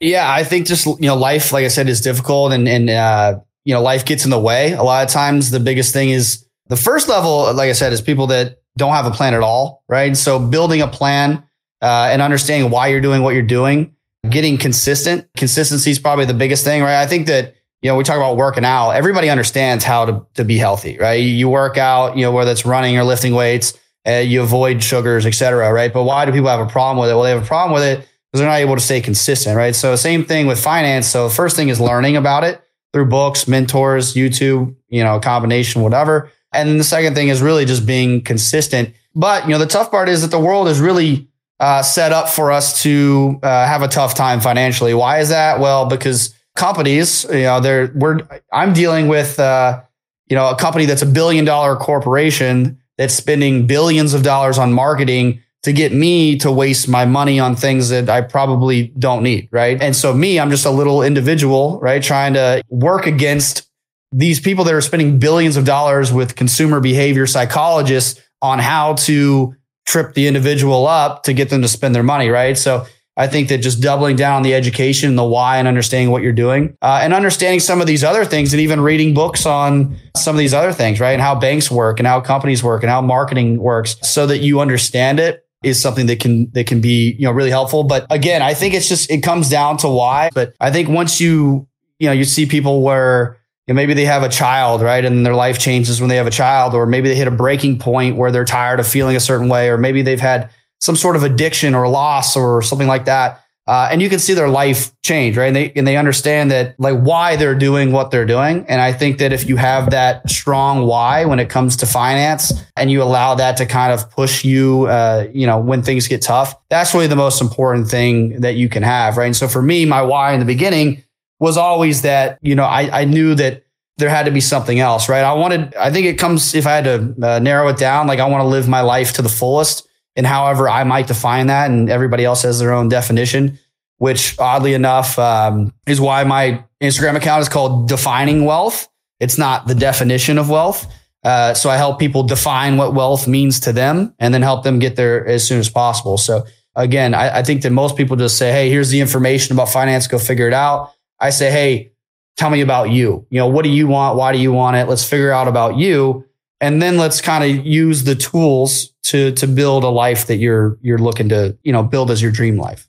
Yeah, 0.00 0.28
I 0.28 0.42
think 0.42 0.66
just 0.66 0.86
you 0.86 0.96
know, 1.02 1.14
life, 1.14 1.52
like 1.52 1.64
I 1.64 1.68
said, 1.68 1.88
is 1.88 2.00
difficult, 2.00 2.52
and 2.52 2.68
and 2.68 2.90
uh, 2.90 3.38
you 3.64 3.74
know, 3.74 3.80
life 3.80 4.06
gets 4.06 4.24
in 4.24 4.32
the 4.32 4.40
way. 4.40 4.72
A 4.72 4.82
lot 4.82 5.04
of 5.04 5.10
times, 5.12 5.52
the 5.52 5.60
biggest 5.60 5.92
thing 5.92 6.10
is 6.10 6.44
the 6.66 6.76
first 6.76 7.08
level. 7.08 7.54
Like 7.54 7.70
I 7.70 7.74
said, 7.74 7.92
is 7.92 8.00
people 8.00 8.26
that 8.28 8.60
don't 8.76 8.92
have 8.92 9.06
a 9.06 9.12
plan 9.12 9.34
at 9.34 9.40
all, 9.40 9.84
right? 9.88 10.16
So 10.16 10.40
building 10.40 10.82
a 10.82 10.88
plan 10.88 11.44
uh, 11.82 12.08
and 12.10 12.22
understanding 12.22 12.70
why 12.70 12.88
you're 12.88 13.00
doing 13.00 13.22
what 13.22 13.34
you're 13.34 13.42
doing, 13.42 13.94
getting 14.28 14.58
consistent. 14.58 15.28
Consistency 15.36 15.90
is 15.90 15.98
probably 15.98 16.24
the 16.24 16.34
biggest 16.34 16.64
thing, 16.64 16.82
right? 16.82 17.00
I 17.00 17.06
think 17.06 17.26
that 17.26 17.54
you 17.80 17.88
know, 17.88 17.96
we 17.96 18.02
talk 18.02 18.16
about 18.16 18.36
working 18.36 18.64
out. 18.64 18.90
Everybody 18.90 19.30
understands 19.30 19.84
how 19.84 20.04
to, 20.04 20.26
to 20.34 20.44
be 20.44 20.58
healthy, 20.58 20.98
right? 20.98 21.14
You 21.14 21.48
work 21.48 21.78
out, 21.78 22.16
you 22.16 22.22
know, 22.22 22.32
whether 22.32 22.50
it's 22.50 22.66
running 22.66 22.98
or 22.98 23.04
lifting 23.04 23.34
weights, 23.34 23.78
uh, 24.06 24.14
you 24.14 24.42
avoid 24.42 24.82
sugars, 24.82 25.26
et 25.26 25.34
cetera, 25.34 25.72
right? 25.72 25.92
But 25.92 26.02
why 26.02 26.24
do 26.24 26.32
people 26.32 26.48
have 26.48 26.60
a 26.60 26.70
problem 26.70 27.00
with 27.00 27.10
it? 27.10 27.14
Well, 27.14 27.22
they 27.22 27.30
have 27.30 27.42
a 27.42 27.46
problem 27.46 27.74
with 27.74 27.84
it 27.84 27.98
because 27.98 28.40
they're 28.40 28.48
not 28.48 28.56
able 28.56 28.74
to 28.74 28.80
stay 28.80 29.00
consistent, 29.00 29.56
right? 29.56 29.76
So 29.76 29.94
same 29.94 30.24
thing 30.24 30.46
with 30.46 30.60
finance. 30.60 31.06
So 31.06 31.28
first 31.28 31.54
thing 31.54 31.68
is 31.68 31.80
learning 31.80 32.16
about 32.16 32.42
it 32.42 32.60
through 32.92 33.06
books, 33.06 33.46
mentors, 33.46 34.14
YouTube, 34.14 34.74
you 34.88 35.04
know, 35.04 35.20
combination, 35.20 35.82
whatever. 35.82 36.32
And 36.52 36.68
then 36.68 36.78
the 36.78 36.84
second 36.84 37.14
thing 37.14 37.28
is 37.28 37.40
really 37.42 37.64
just 37.64 37.86
being 37.86 38.22
consistent. 38.22 38.94
But, 39.14 39.44
you 39.44 39.50
know, 39.50 39.58
the 39.58 39.66
tough 39.66 39.90
part 39.90 40.08
is 40.08 40.22
that 40.22 40.30
the 40.32 40.40
world 40.40 40.66
is 40.66 40.80
really 40.80 41.27
uh, 41.60 41.82
set 41.82 42.12
up 42.12 42.28
for 42.28 42.52
us 42.52 42.82
to 42.82 43.38
uh, 43.42 43.66
have 43.66 43.82
a 43.82 43.88
tough 43.88 44.14
time 44.14 44.40
financially. 44.40 44.94
Why 44.94 45.18
is 45.18 45.28
that? 45.30 45.60
Well, 45.60 45.86
because 45.86 46.34
companies, 46.56 47.24
you 47.24 47.42
know, 47.42 47.60
they're 47.60 47.92
we're 47.94 48.20
I'm 48.52 48.72
dealing 48.72 49.08
with 49.08 49.38
uh, 49.38 49.82
you 50.28 50.36
know 50.36 50.50
a 50.50 50.56
company 50.56 50.86
that's 50.86 51.02
a 51.02 51.06
billion 51.06 51.44
dollar 51.44 51.76
corporation 51.76 52.78
that's 52.96 53.14
spending 53.14 53.66
billions 53.66 54.14
of 54.14 54.22
dollars 54.22 54.58
on 54.58 54.72
marketing 54.72 55.40
to 55.62 55.72
get 55.72 55.92
me 55.92 56.38
to 56.38 56.52
waste 56.52 56.88
my 56.88 57.04
money 57.04 57.40
on 57.40 57.56
things 57.56 57.88
that 57.88 58.08
I 58.08 58.20
probably 58.20 58.88
don't 58.98 59.22
need, 59.22 59.48
right? 59.50 59.80
And 59.80 59.94
so 59.94 60.14
me, 60.14 60.38
I'm 60.38 60.50
just 60.50 60.64
a 60.64 60.70
little 60.70 61.02
individual, 61.02 61.80
right, 61.80 62.02
trying 62.02 62.34
to 62.34 62.62
work 62.68 63.06
against 63.06 63.68
these 64.12 64.40
people 64.40 64.64
that 64.64 64.74
are 64.74 64.80
spending 64.80 65.18
billions 65.18 65.56
of 65.56 65.64
dollars 65.64 66.12
with 66.12 66.36
consumer 66.36 66.80
behavior 66.80 67.26
psychologists 67.26 68.20
on 68.40 68.58
how 68.58 68.94
to 68.94 69.54
trip 69.88 70.12
the 70.12 70.26
individual 70.26 70.86
up 70.86 71.22
to 71.22 71.32
get 71.32 71.48
them 71.48 71.62
to 71.62 71.68
spend 71.68 71.94
their 71.94 72.02
money, 72.02 72.28
right? 72.28 72.58
So 72.58 72.86
I 73.16 73.26
think 73.26 73.48
that 73.48 73.58
just 73.58 73.80
doubling 73.80 74.16
down 74.16 74.36
on 74.36 74.42
the 74.42 74.54
education, 74.54 75.08
and 75.08 75.18
the 75.18 75.24
why, 75.24 75.56
and 75.56 75.66
understanding 75.66 76.10
what 76.10 76.22
you're 76.22 76.32
doing, 76.32 76.76
uh, 76.82 77.00
and 77.02 77.14
understanding 77.14 77.58
some 77.58 77.80
of 77.80 77.86
these 77.86 78.04
other 78.04 78.24
things, 78.24 78.52
and 78.52 78.60
even 78.60 78.80
reading 78.80 79.14
books 79.14 79.46
on 79.46 79.96
some 80.16 80.36
of 80.36 80.38
these 80.38 80.54
other 80.54 80.72
things, 80.72 81.00
right? 81.00 81.12
And 81.12 81.22
how 81.22 81.34
banks 81.34 81.70
work, 81.70 81.98
and 81.98 82.06
how 82.06 82.20
companies 82.20 82.62
work, 82.62 82.82
and 82.82 82.90
how 82.90 83.00
marketing 83.00 83.58
works, 83.58 83.96
so 84.02 84.26
that 84.26 84.38
you 84.38 84.60
understand 84.60 85.18
it 85.18 85.44
is 85.64 85.80
something 85.80 86.06
that 86.06 86.20
can 86.20 86.50
that 86.52 86.66
can 86.66 86.80
be 86.80 87.16
you 87.18 87.24
know 87.24 87.32
really 87.32 87.50
helpful. 87.50 87.82
But 87.82 88.06
again, 88.10 88.42
I 88.42 88.54
think 88.54 88.74
it's 88.74 88.88
just 88.88 89.10
it 89.10 89.22
comes 89.22 89.48
down 89.48 89.78
to 89.78 89.88
why. 89.88 90.28
But 90.32 90.54
I 90.60 90.70
think 90.70 90.88
once 90.88 91.20
you 91.20 91.66
you 91.98 92.06
know 92.06 92.12
you 92.12 92.24
see 92.24 92.46
people 92.46 92.82
where 92.82 93.37
maybe 93.76 93.94
they 93.94 94.04
have 94.04 94.22
a 94.22 94.28
child, 94.28 94.82
right? 94.82 95.04
And 95.04 95.24
their 95.24 95.34
life 95.34 95.58
changes 95.58 96.00
when 96.00 96.08
they 96.08 96.16
have 96.16 96.26
a 96.26 96.30
child, 96.30 96.74
or 96.74 96.86
maybe 96.86 97.08
they 97.08 97.14
hit 97.14 97.28
a 97.28 97.32
breaking 97.32 97.78
point 97.78 98.16
where 98.16 98.30
they're 98.30 98.44
tired 98.44 98.80
of 98.80 98.86
feeling 98.86 99.16
a 99.16 99.20
certain 99.20 99.48
way, 99.48 99.68
or 99.68 99.78
maybe 99.78 100.02
they've 100.02 100.20
had 100.20 100.50
some 100.80 100.96
sort 100.96 101.16
of 101.16 101.22
addiction 101.22 101.74
or 101.74 101.88
loss 101.88 102.36
or 102.36 102.62
something 102.62 102.88
like 102.88 103.04
that. 103.04 103.42
Uh, 103.66 103.86
and 103.92 104.00
you 104.00 104.08
can 104.08 104.18
see 104.18 104.32
their 104.32 104.48
life 104.48 104.92
change, 105.02 105.36
right? 105.36 105.48
And 105.48 105.56
they 105.56 105.72
and 105.76 105.86
they 105.86 105.98
understand 105.98 106.50
that 106.52 106.74
like 106.78 106.98
why 107.00 107.36
they're 107.36 107.54
doing 107.54 107.92
what 107.92 108.10
they're 108.10 108.24
doing. 108.24 108.64
And 108.66 108.80
I 108.80 108.94
think 108.94 109.18
that 109.18 109.30
if 109.30 109.46
you 109.46 109.56
have 109.56 109.90
that 109.90 110.30
strong 110.30 110.86
why 110.86 111.26
when 111.26 111.38
it 111.38 111.50
comes 111.50 111.76
to 111.76 111.86
finance, 111.86 112.50
and 112.76 112.90
you 112.90 113.02
allow 113.02 113.34
that 113.34 113.58
to 113.58 113.66
kind 113.66 113.92
of 113.92 114.10
push 114.10 114.42
you, 114.42 114.86
uh, 114.86 115.26
you 115.34 115.46
know, 115.46 115.58
when 115.58 115.82
things 115.82 116.08
get 116.08 116.22
tough, 116.22 116.54
that's 116.70 116.94
really 116.94 117.08
the 117.08 117.16
most 117.16 117.42
important 117.42 117.88
thing 117.88 118.40
that 118.40 118.54
you 118.54 118.70
can 118.70 118.82
have, 118.82 119.18
right? 119.18 119.26
And 119.26 119.36
so 119.36 119.46
for 119.46 119.60
me, 119.60 119.84
my 119.84 120.00
why 120.00 120.32
in 120.32 120.40
the 120.40 120.46
beginning 120.46 121.04
was 121.40 121.56
always 121.56 122.02
that 122.02 122.38
you 122.42 122.54
know 122.54 122.64
I 122.64 123.00
I 123.02 123.04
knew 123.04 123.34
that 123.34 123.64
there 123.98 124.08
had 124.08 124.26
to 124.26 124.30
be 124.30 124.40
something 124.40 124.78
else, 124.78 125.08
right? 125.08 125.24
I 125.24 125.32
wanted, 125.32 125.74
I 125.74 125.90
think 125.90 126.06
it 126.06 126.18
comes 126.18 126.54
if 126.54 126.68
I 126.68 126.76
had 126.76 126.84
to 126.84 127.14
uh, 127.20 127.38
narrow 127.40 127.66
it 127.66 127.78
down, 127.78 128.06
like 128.06 128.20
I 128.20 128.28
want 128.28 128.42
to 128.42 128.46
live 128.46 128.68
my 128.68 128.80
life 128.80 129.14
to 129.14 129.22
the 129.22 129.28
fullest 129.28 129.88
and 130.18 130.26
however 130.26 130.68
I 130.68 130.84
might 130.84 131.06
define 131.06 131.46
that, 131.46 131.70
and 131.70 131.88
everybody 131.90 132.24
else 132.24 132.42
has 132.42 132.58
their 132.58 132.72
own 132.72 132.88
definition, 132.88 133.58
which 133.98 134.38
oddly 134.38 134.74
enough 134.74 135.18
um, 135.18 135.72
is 135.86 136.00
why 136.00 136.24
my 136.24 136.64
Instagram 136.80 137.16
account 137.16 137.42
is 137.42 137.48
called 137.48 137.88
Defining 137.88 138.44
Wealth. 138.44 138.88
It's 139.20 139.38
not 139.38 139.66
the 139.66 139.76
definition 139.76 140.38
of 140.38 140.50
wealth. 140.50 140.92
Uh, 141.24 141.54
so 141.54 141.70
I 141.70 141.76
help 141.76 141.98
people 141.98 142.22
define 142.24 142.76
what 142.76 142.94
wealth 142.94 143.28
means 143.28 143.60
to 143.60 143.72
them 143.72 144.14
and 144.18 144.32
then 144.32 144.42
help 144.42 144.64
them 144.64 144.78
get 144.78 144.96
there 144.96 145.26
as 145.26 145.46
soon 145.46 145.58
as 145.58 145.68
possible. 145.68 146.18
So 146.18 146.46
again, 146.74 147.14
I, 147.14 147.38
I 147.38 147.42
think 147.42 147.62
that 147.62 147.70
most 147.70 147.96
people 147.96 148.16
just 148.16 148.38
say, 148.38 148.52
Hey, 148.52 148.70
here's 148.70 148.90
the 148.90 149.00
information 149.00 149.54
about 149.54 149.68
finance. 149.68 150.06
Go 150.06 150.18
figure 150.18 150.46
it 150.46 150.54
out. 150.54 150.92
I 151.20 151.30
say, 151.30 151.50
Hey, 151.50 151.92
tell 152.36 152.50
me 152.50 152.60
about 152.60 152.90
you. 152.90 153.26
You 153.30 153.38
know, 153.38 153.48
what 153.48 153.64
do 153.64 153.70
you 153.70 153.86
want? 153.86 154.16
Why 154.16 154.32
do 154.32 154.38
you 154.38 154.52
want 154.52 154.76
it? 154.76 154.88
Let's 154.88 155.08
figure 155.08 155.32
out 155.32 155.48
about 155.48 155.76
you 155.76 156.28
and 156.60 156.82
then 156.82 156.96
let's 156.96 157.20
kind 157.20 157.44
of 157.44 157.66
use 157.66 158.04
the 158.04 158.14
tools 158.14 158.92
to 159.04 159.32
to 159.32 159.46
build 159.46 159.84
a 159.84 159.88
life 159.88 160.26
that 160.26 160.36
you're 160.36 160.78
you're 160.82 160.98
looking 160.98 161.28
to 161.28 161.56
you 161.62 161.72
know 161.72 161.82
build 161.82 162.10
as 162.10 162.20
your 162.20 162.30
dream 162.30 162.56
life 162.56 162.88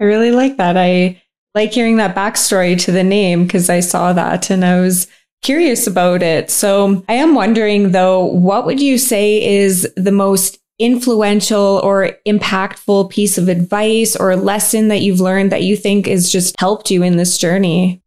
i 0.00 0.04
really 0.04 0.30
like 0.30 0.56
that 0.56 0.76
i 0.76 1.20
like 1.54 1.72
hearing 1.72 1.96
that 1.96 2.14
backstory 2.14 2.78
to 2.78 2.92
the 2.92 3.04
name 3.04 3.44
because 3.44 3.70
i 3.70 3.80
saw 3.80 4.12
that 4.12 4.50
and 4.50 4.64
i 4.64 4.80
was 4.80 5.06
curious 5.42 5.86
about 5.86 6.22
it 6.22 6.50
so 6.50 7.04
i 7.08 7.14
am 7.14 7.34
wondering 7.34 7.92
though 7.92 8.24
what 8.24 8.66
would 8.66 8.80
you 8.80 8.98
say 8.98 9.44
is 9.44 9.90
the 9.96 10.12
most 10.12 10.58
influential 10.78 11.80
or 11.82 12.10
impactful 12.26 13.08
piece 13.10 13.38
of 13.38 13.48
advice 13.48 14.14
or 14.14 14.36
lesson 14.36 14.88
that 14.88 15.00
you've 15.00 15.20
learned 15.20 15.50
that 15.52 15.62
you 15.62 15.76
think 15.76 16.06
has 16.06 16.30
just 16.30 16.54
helped 16.60 16.90
you 16.90 17.02
in 17.02 17.16
this 17.16 17.38
journey 17.38 18.02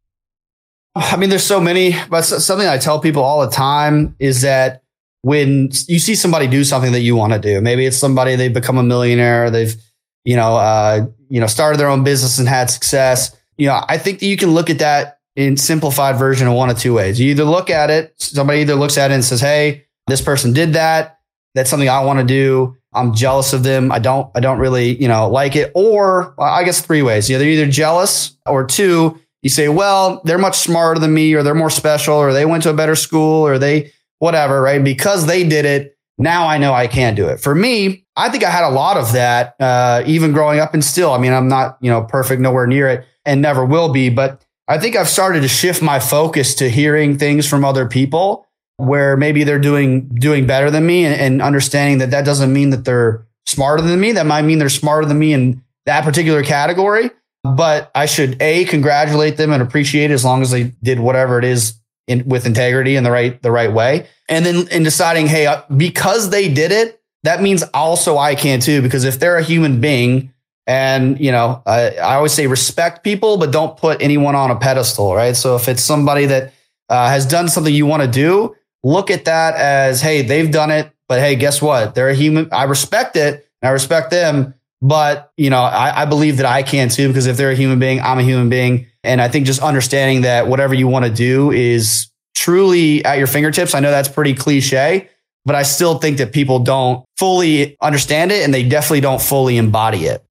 I 0.95 1.17
mean, 1.17 1.29
there's 1.29 1.45
so 1.45 1.61
many, 1.61 1.95
but 2.09 2.23
something 2.23 2.67
I 2.67 2.77
tell 2.77 2.99
people 2.99 3.23
all 3.23 3.41
the 3.41 3.51
time 3.51 4.15
is 4.19 4.41
that 4.41 4.83
when 5.21 5.69
you 5.87 5.99
see 5.99 6.15
somebody 6.15 6.47
do 6.47 6.63
something 6.63 6.91
that 6.93 7.01
you 7.01 7.15
want 7.15 7.33
to 7.33 7.39
do, 7.39 7.61
maybe 7.61 7.85
it's 7.85 7.97
somebody 7.97 8.35
they've 8.35 8.53
become 8.53 8.77
a 8.77 8.83
millionaire, 8.83 9.49
they've, 9.49 9.75
you 10.23 10.35
know, 10.35 10.57
uh, 10.57 11.05
you 11.29 11.39
know, 11.39 11.47
started 11.47 11.79
their 11.79 11.89
own 11.89 12.03
business 12.03 12.39
and 12.39 12.47
had 12.47 12.69
success. 12.69 13.35
You 13.57 13.67
know, 13.67 13.83
I 13.87 13.97
think 13.97 14.19
that 14.19 14.25
you 14.25 14.37
can 14.37 14.51
look 14.51 14.69
at 14.69 14.79
that 14.79 15.19
in 15.35 15.57
simplified 15.57 16.17
version 16.17 16.47
of 16.47 16.53
one 16.53 16.69
of 16.69 16.77
two 16.77 16.93
ways. 16.93 17.19
You 17.19 17.31
either 17.31 17.43
look 17.43 17.69
at 17.69 17.89
it, 17.89 18.13
somebody 18.17 18.61
either 18.61 18.75
looks 18.75 18.97
at 18.97 19.11
it 19.11 19.13
and 19.13 19.23
says, 19.23 19.41
Hey, 19.41 19.85
this 20.07 20.21
person 20.21 20.53
did 20.53 20.73
that. 20.73 21.18
That's 21.59 21.69
something 21.69 21.89
I 21.89 22.05
want 22.05 22.19
to 22.19 22.25
do. 22.25 22.77
I'm 22.93 23.13
jealous 23.13 23.51
of 23.51 23.63
them. 23.63 23.91
I 23.91 23.99
don't, 23.99 24.31
I 24.33 24.39
don't 24.39 24.59
really, 24.59 24.99
you 24.99 25.09
know, 25.09 25.29
like 25.29 25.57
it. 25.57 25.73
Or 25.75 26.33
I 26.41 26.63
guess 26.63 26.79
three 26.79 27.01
ways. 27.01 27.29
You 27.29 27.35
know, 27.35 27.39
they're 27.39 27.49
either 27.49 27.69
jealous 27.69 28.37
or 28.45 28.65
two, 28.65 29.19
you 29.41 29.49
say, 29.49 29.67
well, 29.67 30.21
they're 30.23 30.37
much 30.37 30.57
smarter 30.57 30.99
than 30.99 31.13
me, 31.13 31.33
or 31.33 31.43
they're 31.43 31.53
more 31.53 31.69
special, 31.69 32.15
or 32.15 32.31
they 32.31 32.45
went 32.45 32.63
to 32.63 32.69
a 32.69 32.73
better 32.73 32.95
school, 32.95 33.45
or 33.45 33.59
they 33.59 33.91
whatever, 34.19 34.61
right? 34.61 34.81
Because 34.81 35.27
they 35.27 35.43
did 35.47 35.65
it, 35.65 35.97
now 36.17 36.47
I 36.47 36.57
know 36.57 36.73
I 36.73 36.87
can 36.87 37.15
do 37.15 37.27
it. 37.27 37.39
For 37.39 37.53
me, 37.53 38.05
I 38.15 38.29
think 38.29 38.43
I 38.43 38.49
had 38.49 38.65
a 38.65 38.69
lot 38.69 38.97
of 38.97 39.13
that, 39.13 39.55
uh, 39.59 40.03
even 40.05 40.31
growing 40.31 40.59
up, 40.59 40.73
and 40.73 40.83
still, 40.83 41.11
I 41.11 41.17
mean, 41.17 41.33
I'm 41.33 41.47
not, 41.47 41.77
you 41.81 41.89
know, 41.89 42.03
perfect, 42.03 42.41
nowhere 42.41 42.67
near 42.67 42.87
it, 42.87 43.05
and 43.25 43.41
never 43.41 43.65
will 43.65 43.91
be, 43.91 44.09
but 44.09 44.45
I 44.67 44.77
think 44.77 44.95
I've 44.95 45.09
started 45.09 45.41
to 45.41 45.47
shift 45.47 45.81
my 45.81 45.99
focus 45.99 46.55
to 46.55 46.69
hearing 46.69 47.17
things 47.17 47.47
from 47.47 47.65
other 47.65 47.87
people 47.87 48.45
where 48.79 49.17
maybe 49.17 49.43
they're 49.43 49.59
doing 49.59 50.09
doing 50.15 50.47
better 50.47 50.71
than 50.71 50.85
me, 50.85 51.05
and, 51.05 51.19
and 51.19 51.41
understanding 51.41 51.99
that 51.99 52.11
that 52.11 52.25
doesn't 52.25 52.51
mean 52.51 52.71
that 52.71 52.85
they're 52.85 53.25
smarter 53.45 53.83
than 53.83 53.99
me. 53.99 54.11
That 54.13 54.25
might 54.25 54.43
mean 54.43 54.57
they're 54.57 54.69
smarter 54.69 55.07
than 55.07 55.19
me 55.19 55.33
in 55.33 55.63
that 55.85 56.03
particular 56.03 56.43
category 56.43 57.11
but 57.43 57.91
I 57.95 58.05
should 58.05 58.41
a 58.41 58.65
congratulate 58.65 59.37
them 59.37 59.51
and 59.51 59.61
appreciate 59.61 60.11
it 60.11 60.13
as 60.13 60.25
long 60.25 60.41
as 60.41 60.51
they 60.51 60.75
did 60.83 60.99
whatever 60.99 61.39
it 61.39 61.45
is 61.45 61.75
in, 62.07 62.27
with 62.27 62.45
integrity 62.45 62.95
in 62.95 63.03
the 63.03 63.11
right 63.11 63.41
the 63.41 63.51
right 63.51 63.71
way. 63.71 64.07
And 64.27 64.45
then 64.45 64.67
in 64.69 64.83
deciding, 64.83 65.27
hey, 65.27 65.47
uh, 65.47 65.61
because 65.75 66.29
they 66.29 66.49
did 66.51 66.71
it, 66.71 67.01
that 67.23 67.41
means 67.41 67.63
also 67.73 68.17
I 68.17 68.35
can 68.35 68.59
too. 68.59 68.81
Because 68.81 69.05
if 69.05 69.19
they're 69.19 69.37
a 69.37 69.43
human 69.43 69.79
being, 69.79 70.33
and 70.67 71.19
you 71.19 71.31
know, 71.31 71.63
I, 71.65 71.95
I 71.95 72.15
always 72.15 72.33
say 72.33 72.47
respect 72.47 73.03
people, 73.03 73.37
but 73.37 73.51
don't 73.51 73.77
put 73.77 74.01
anyone 74.01 74.35
on 74.35 74.51
a 74.51 74.55
pedestal, 74.57 75.15
right? 75.15 75.35
So 75.35 75.55
if 75.55 75.67
it's 75.67 75.81
somebody 75.81 76.25
that 76.25 76.53
uh, 76.89 77.07
has 77.09 77.25
done 77.25 77.47
something 77.47 77.73
you 77.73 77.85
want 77.85 78.03
to 78.03 78.09
do, 78.09 78.55
look 78.83 79.11
at 79.11 79.25
that 79.25 79.55
as, 79.55 80.01
hey, 80.01 80.21
they've 80.21 80.51
done 80.51 80.71
it, 80.71 80.91
but 81.07 81.19
hey, 81.19 81.35
guess 81.35 81.61
what? 81.61 81.95
They're 81.95 82.09
a 82.09 82.15
human. 82.15 82.49
I 82.51 82.63
respect 82.63 83.15
it. 83.15 83.47
I 83.61 83.69
respect 83.69 84.11
them 84.11 84.53
but, 84.81 85.31
you 85.35 85.49
know, 85.49 85.61
I, 85.61 86.03
I 86.03 86.05
believe 86.05 86.37
that 86.37 86.45
I 86.45 86.63
can 86.63 86.89
too, 86.89 87.07
because 87.07 87.25
if 87.25 87.37
they're 87.37 87.51
a 87.51 87.55
human 87.55 87.79
being, 87.79 87.99
I'm 87.99 88.19
a 88.19 88.23
human 88.23 88.49
being. 88.49 88.87
And 89.03 89.21
I 89.21 89.27
think 89.27 89.45
just 89.45 89.61
understanding 89.61 90.21
that 90.21 90.47
whatever 90.47 90.73
you 90.73 90.87
want 90.87 91.05
to 91.05 91.11
do 91.11 91.51
is 91.51 92.09
truly 92.35 93.03
at 93.03 93.17
your 93.17 93.27
fingertips. 93.27 93.75
I 93.75 93.81
know 93.81 93.91
that's 93.91 94.09
pretty 94.09 94.33
cliche, 94.33 95.09
but 95.45 95.55
I 95.55 95.63
still 95.63 95.99
think 95.99 96.17
that 96.17 96.31
people 96.31 96.59
don't 96.59 97.05
fully 97.17 97.77
understand 97.81 98.31
it 98.31 98.43
and 98.43 98.53
they 98.53 98.67
definitely 98.67 99.01
don't 99.01 99.21
fully 99.21 99.57
embody 99.57 100.05
it. 100.05 100.23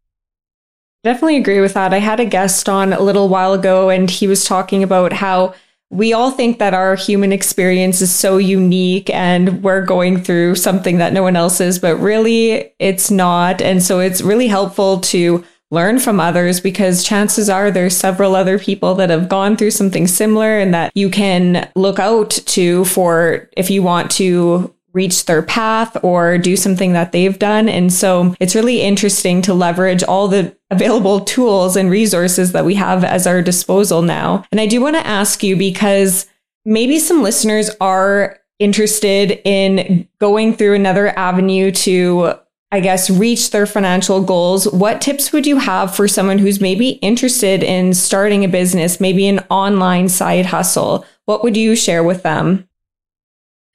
Definitely 1.05 1.37
agree 1.37 1.61
with 1.61 1.75
that. 1.75 1.93
I 1.93 1.99
had 1.99 2.19
a 2.19 2.25
guest 2.25 2.69
on 2.69 2.93
a 2.93 3.01
little 3.01 3.29
while 3.29 3.53
ago 3.53 3.91
and 3.91 4.11
he 4.11 4.27
was 4.27 4.45
talking 4.45 4.83
about 4.83 5.13
how 5.13 5.55
we 5.91 6.13
all 6.13 6.31
think 6.31 6.59
that 6.59 6.75
our 6.75 6.97
human 6.97 7.33
experience 7.33 8.03
is 8.03 8.15
so 8.15 8.37
unique 8.37 9.09
and 9.11 9.63
we're 9.63 9.85
going 9.85 10.23
through 10.23 10.55
something 10.55 10.99
that 10.99 11.15
no 11.15 11.23
one 11.23 11.37
else 11.37 11.61
is, 11.61 11.79
but 11.79 11.97
really 11.97 12.73
it's 12.79 13.11
not. 13.11 13.63
And 13.63 13.83
so 13.83 13.99
it's 13.99 14.21
really 14.21 14.49
helpful 14.49 15.01
to 15.01 15.45
learn 15.71 15.99
from 15.99 16.21
others 16.21 16.61
because 16.61 17.05
chances 17.05 17.49
are 17.49 17.71
there's 17.71 17.97
several 17.97 18.35
other 18.35 18.59
people 18.59 18.95
that 18.97 19.11
have 19.11 19.29
gone 19.29 19.57
through 19.57 19.71
something 19.71 20.07
similar 20.07 20.59
and 20.59 20.73
that 20.73 20.93
you 20.95 21.11
can 21.11 21.69
look 21.77 21.99
out 21.99 22.31
to 22.31 22.85
for 22.87 23.49
if 23.57 23.71
you 23.71 23.83
want 23.83 24.11
to 24.11 24.75
reach 24.93 25.27
their 25.27 25.43
path 25.43 25.97
or 26.03 26.39
do 26.39 26.57
something 26.57 26.93
that 26.93 27.13
they've 27.13 27.39
done. 27.39 27.69
And 27.69 27.93
so 27.93 28.35
it's 28.41 28.55
really 28.55 28.81
interesting 28.81 29.43
to 29.43 29.55
leverage 29.55 30.03
all 30.03 30.29
the 30.29 30.57
available 30.71 31.21
tools 31.21 31.77
and 31.77 31.91
resources 31.91 32.53
that 32.53 32.65
we 32.65 32.75
have 32.75 33.05
as 33.05 33.27
our 33.27 33.43
disposal 33.43 34.03
now. 34.03 34.45
And 34.51 34.61
I 34.61 34.67
do 34.67 34.81
want 34.81 34.97
to 34.97 35.07
ask 35.07 35.43
you 35.43 35.57
because 35.57 36.27
maybe 36.65 36.99
some 36.99 37.23
listeners 37.23 37.71
are 37.81 38.39
interested 38.59 39.41
in 39.45 40.09
going 40.21 40.55
through 40.55 40.75
another 40.75 41.17
avenue 41.19 41.71
to 41.71 42.35
I 42.71 42.81
guess, 42.81 43.09
reach 43.09 43.51
their 43.51 43.65
financial 43.65 44.23
goals, 44.23 44.71
what 44.71 45.01
tips 45.01 45.33
would 45.33 45.47
you 45.47 45.59
have 45.59 45.95
for 45.95 46.07
someone 46.07 46.37
who's 46.37 46.61
maybe 46.61 46.91
interested 47.01 47.63
in 47.63 47.95
starting 47.95 48.45
a 48.45 48.49
business, 48.49 49.01
maybe 49.01 49.27
an 49.27 49.41
online 49.49 50.11
side 50.11 50.47
hustle? 50.47 51.07
What 51.25 51.43
would 51.43 51.57
you 51.57 51.75
share 51.75 52.05
with 52.05 52.23
them? 52.23 52.68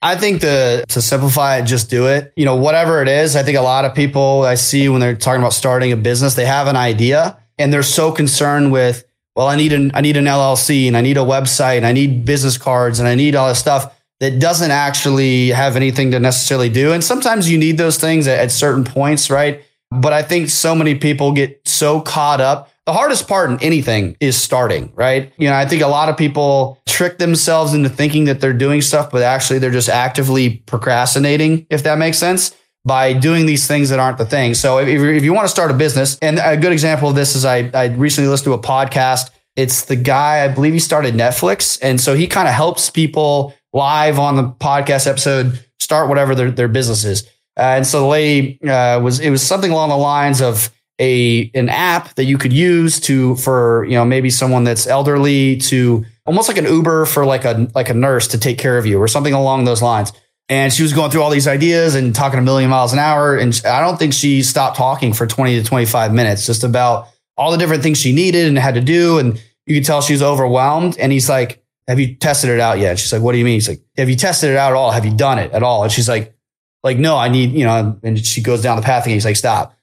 I 0.04 0.16
think 0.16 0.42
the 0.42 0.84
to 0.90 1.00
simplify 1.00 1.56
it, 1.56 1.62
just 1.64 1.88
do 1.88 2.08
it. 2.08 2.34
You 2.36 2.44
know, 2.44 2.56
whatever 2.56 3.00
it 3.00 3.08
is. 3.08 3.36
I 3.36 3.42
think 3.42 3.56
a 3.56 3.62
lot 3.62 3.86
of 3.86 3.94
people 3.94 4.42
I 4.42 4.54
see 4.54 4.86
when 4.90 5.00
they're 5.00 5.16
talking 5.16 5.40
about 5.40 5.54
starting 5.54 5.92
a 5.92 5.96
business, 5.96 6.34
they 6.34 6.44
have 6.44 6.66
an 6.66 6.76
idea 6.76 7.38
and 7.58 7.72
they're 7.72 7.82
so 7.82 8.12
concerned 8.12 8.70
with, 8.70 9.04
well, 9.34 9.46
I 9.46 9.56
need 9.56 9.72
an 9.72 9.92
I 9.94 10.02
need 10.02 10.18
an 10.18 10.26
LLC 10.26 10.86
and 10.86 10.96
I 10.96 11.00
need 11.00 11.16
a 11.16 11.20
website 11.20 11.78
and 11.78 11.86
I 11.86 11.92
need 11.92 12.26
business 12.26 12.58
cards 12.58 12.98
and 12.98 13.08
I 13.08 13.14
need 13.14 13.34
all 13.34 13.48
this 13.48 13.58
stuff 13.58 13.94
that 14.20 14.38
doesn't 14.38 14.70
actually 14.70 15.48
have 15.48 15.74
anything 15.74 16.10
to 16.10 16.20
necessarily 16.20 16.68
do. 16.68 16.92
And 16.92 17.02
sometimes 17.02 17.50
you 17.50 17.56
need 17.56 17.78
those 17.78 17.96
things 17.96 18.28
at, 18.28 18.38
at 18.38 18.52
certain 18.52 18.84
points, 18.84 19.30
right? 19.30 19.62
But 19.90 20.12
I 20.12 20.22
think 20.22 20.50
so 20.50 20.74
many 20.74 20.96
people 20.96 21.32
get 21.32 21.66
so 21.66 22.02
caught 22.02 22.42
up 22.42 22.70
the 22.86 22.92
hardest 22.92 23.26
part 23.26 23.50
in 23.50 23.62
anything 23.62 24.16
is 24.20 24.36
starting, 24.36 24.92
right? 24.94 25.32
You 25.38 25.48
know, 25.48 25.54
I 25.54 25.66
think 25.66 25.82
a 25.82 25.86
lot 25.86 26.08
of 26.08 26.16
people 26.18 26.82
trick 26.86 27.18
themselves 27.18 27.72
into 27.72 27.88
thinking 27.88 28.24
that 28.26 28.40
they're 28.40 28.52
doing 28.52 28.82
stuff, 28.82 29.10
but 29.10 29.22
actually 29.22 29.58
they're 29.58 29.70
just 29.70 29.88
actively 29.88 30.58
procrastinating, 30.66 31.66
if 31.70 31.82
that 31.84 31.96
makes 31.96 32.18
sense, 32.18 32.54
by 32.84 33.14
doing 33.14 33.46
these 33.46 33.66
things 33.66 33.88
that 33.88 33.98
aren't 33.98 34.18
the 34.18 34.26
thing. 34.26 34.52
So 34.52 34.78
if, 34.78 34.88
if 34.88 35.24
you 35.24 35.32
want 35.32 35.46
to 35.46 35.50
start 35.50 35.70
a 35.70 35.74
business, 35.74 36.18
and 36.20 36.38
a 36.38 36.56
good 36.58 36.72
example 36.72 37.08
of 37.08 37.14
this 37.14 37.34
is 37.34 37.46
I, 37.46 37.70
I 37.72 37.86
recently 37.86 38.28
listened 38.28 38.44
to 38.44 38.52
a 38.52 38.58
podcast. 38.58 39.30
It's 39.56 39.86
the 39.86 39.96
guy, 39.96 40.44
I 40.44 40.48
believe 40.48 40.74
he 40.74 40.78
started 40.78 41.14
Netflix. 41.14 41.78
And 41.80 41.98
so 41.98 42.14
he 42.14 42.26
kind 42.26 42.48
of 42.48 42.54
helps 42.54 42.90
people 42.90 43.54
live 43.72 44.18
on 44.18 44.36
the 44.36 44.44
podcast 44.44 45.06
episode 45.06 45.64
start 45.78 46.08
whatever 46.08 46.34
their, 46.34 46.50
their 46.50 46.68
business 46.68 47.04
is. 47.04 47.24
Uh, 47.56 47.76
and 47.76 47.86
so 47.86 48.00
the 48.00 48.06
lady 48.06 48.60
uh, 48.68 49.00
was, 49.00 49.20
it 49.20 49.30
was 49.30 49.42
something 49.42 49.70
along 49.70 49.88
the 49.88 49.96
lines 49.96 50.42
of, 50.42 50.70
a 51.00 51.50
an 51.54 51.68
app 51.68 52.14
that 52.14 52.24
you 52.24 52.38
could 52.38 52.52
use 52.52 53.00
to 53.00 53.36
for 53.36 53.84
you 53.84 53.94
know 53.94 54.04
maybe 54.04 54.30
someone 54.30 54.64
that's 54.64 54.86
elderly 54.86 55.56
to 55.56 56.04
almost 56.26 56.48
like 56.48 56.58
an 56.58 56.66
Uber 56.66 57.06
for 57.06 57.26
like 57.26 57.44
a 57.44 57.68
like 57.74 57.88
a 57.88 57.94
nurse 57.94 58.28
to 58.28 58.38
take 58.38 58.58
care 58.58 58.78
of 58.78 58.86
you 58.86 58.98
or 59.00 59.08
something 59.08 59.34
along 59.34 59.64
those 59.64 59.82
lines. 59.82 60.12
And 60.48 60.72
she 60.72 60.82
was 60.82 60.92
going 60.92 61.10
through 61.10 61.22
all 61.22 61.30
these 61.30 61.48
ideas 61.48 61.94
and 61.94 62.14
talking 62.14 62.38
a 62.38 62.42
million 62.42 62.68
miles 62.68 62.92
an 62.92 62.98
hour. 62.98 63.34
And 63.34 63.58
I 63.64 63.80
don't 63.80 63.98
think 63.98 64.12
she 64.12 64.42
stopped 64.42 64.76
talking 64.76 65.14
for 65.14 65.26
20 65.26 65.62
to 65.62 65.64
25 65.64 66.12
minutes 66.12 66.44
just 66.44 66.64
about 66.64 67.08
all 67.38 67.50
the 67.50 67.56
different 67.56 67.82
things 67.82 67.98
she 67.98 68.12
needed 68.12 68.46
and 68.46 68.58
had 68.58 68.74
to 68.74 68.82
do. 68.82 69.18
And 69.18 69.42
you 69.64 69.74
could 69.74 69.86
tell 69.86 70.02
she 70.02 70.12
was 70.12 70.22
overwhelmed. 70.22 70.98
And 70.98 71.10
he's 71.10 71.30
like, 71.30 71.64
Have 71.88 71.98
you 71.98 72.14
tested 72.14 72.50
it 72.50 72.60
out 72.60 72.78
yet? 72.78 72.98
She's 72.98 73.12
like, 73.12 73.22
What 73.22 73.32
do 73.32 73.38
you 73.38 73.44
mean? 73.44 73.54
He's 73.54 73.68
like, 73.68 73.82
Have 73.96 74.10
you 74.10 74.16
tested 74.16 74.50
it 74.50 74.56
out 74.56 74.72
at 74.72 74.76
all? 74.76 74.90
Have 74.90 75.06
you 75.06 75.16
done 75.16 75.38
it 75.38 75.52
at 75.52 75.62
all? 75.62 75.82
And 75.82 75.90
she's 75.90 76.08
like, 76.08 76.34
like, 76.82 76.98
no, 76.98 77.16
I 77.16 77.28
need, 77.28 77.52
you 77.52 77.64
know, 77.64 77.98
and 78.02 78.18
she 78.24 78.42
goes 78.42 78.60
down 78.60 78.76
the 78.76 78.82
path 78.82 79.04
and 79.04 79.12
he's 79.14 79.24
like, 79.24 79.36
stop 79.36 79.74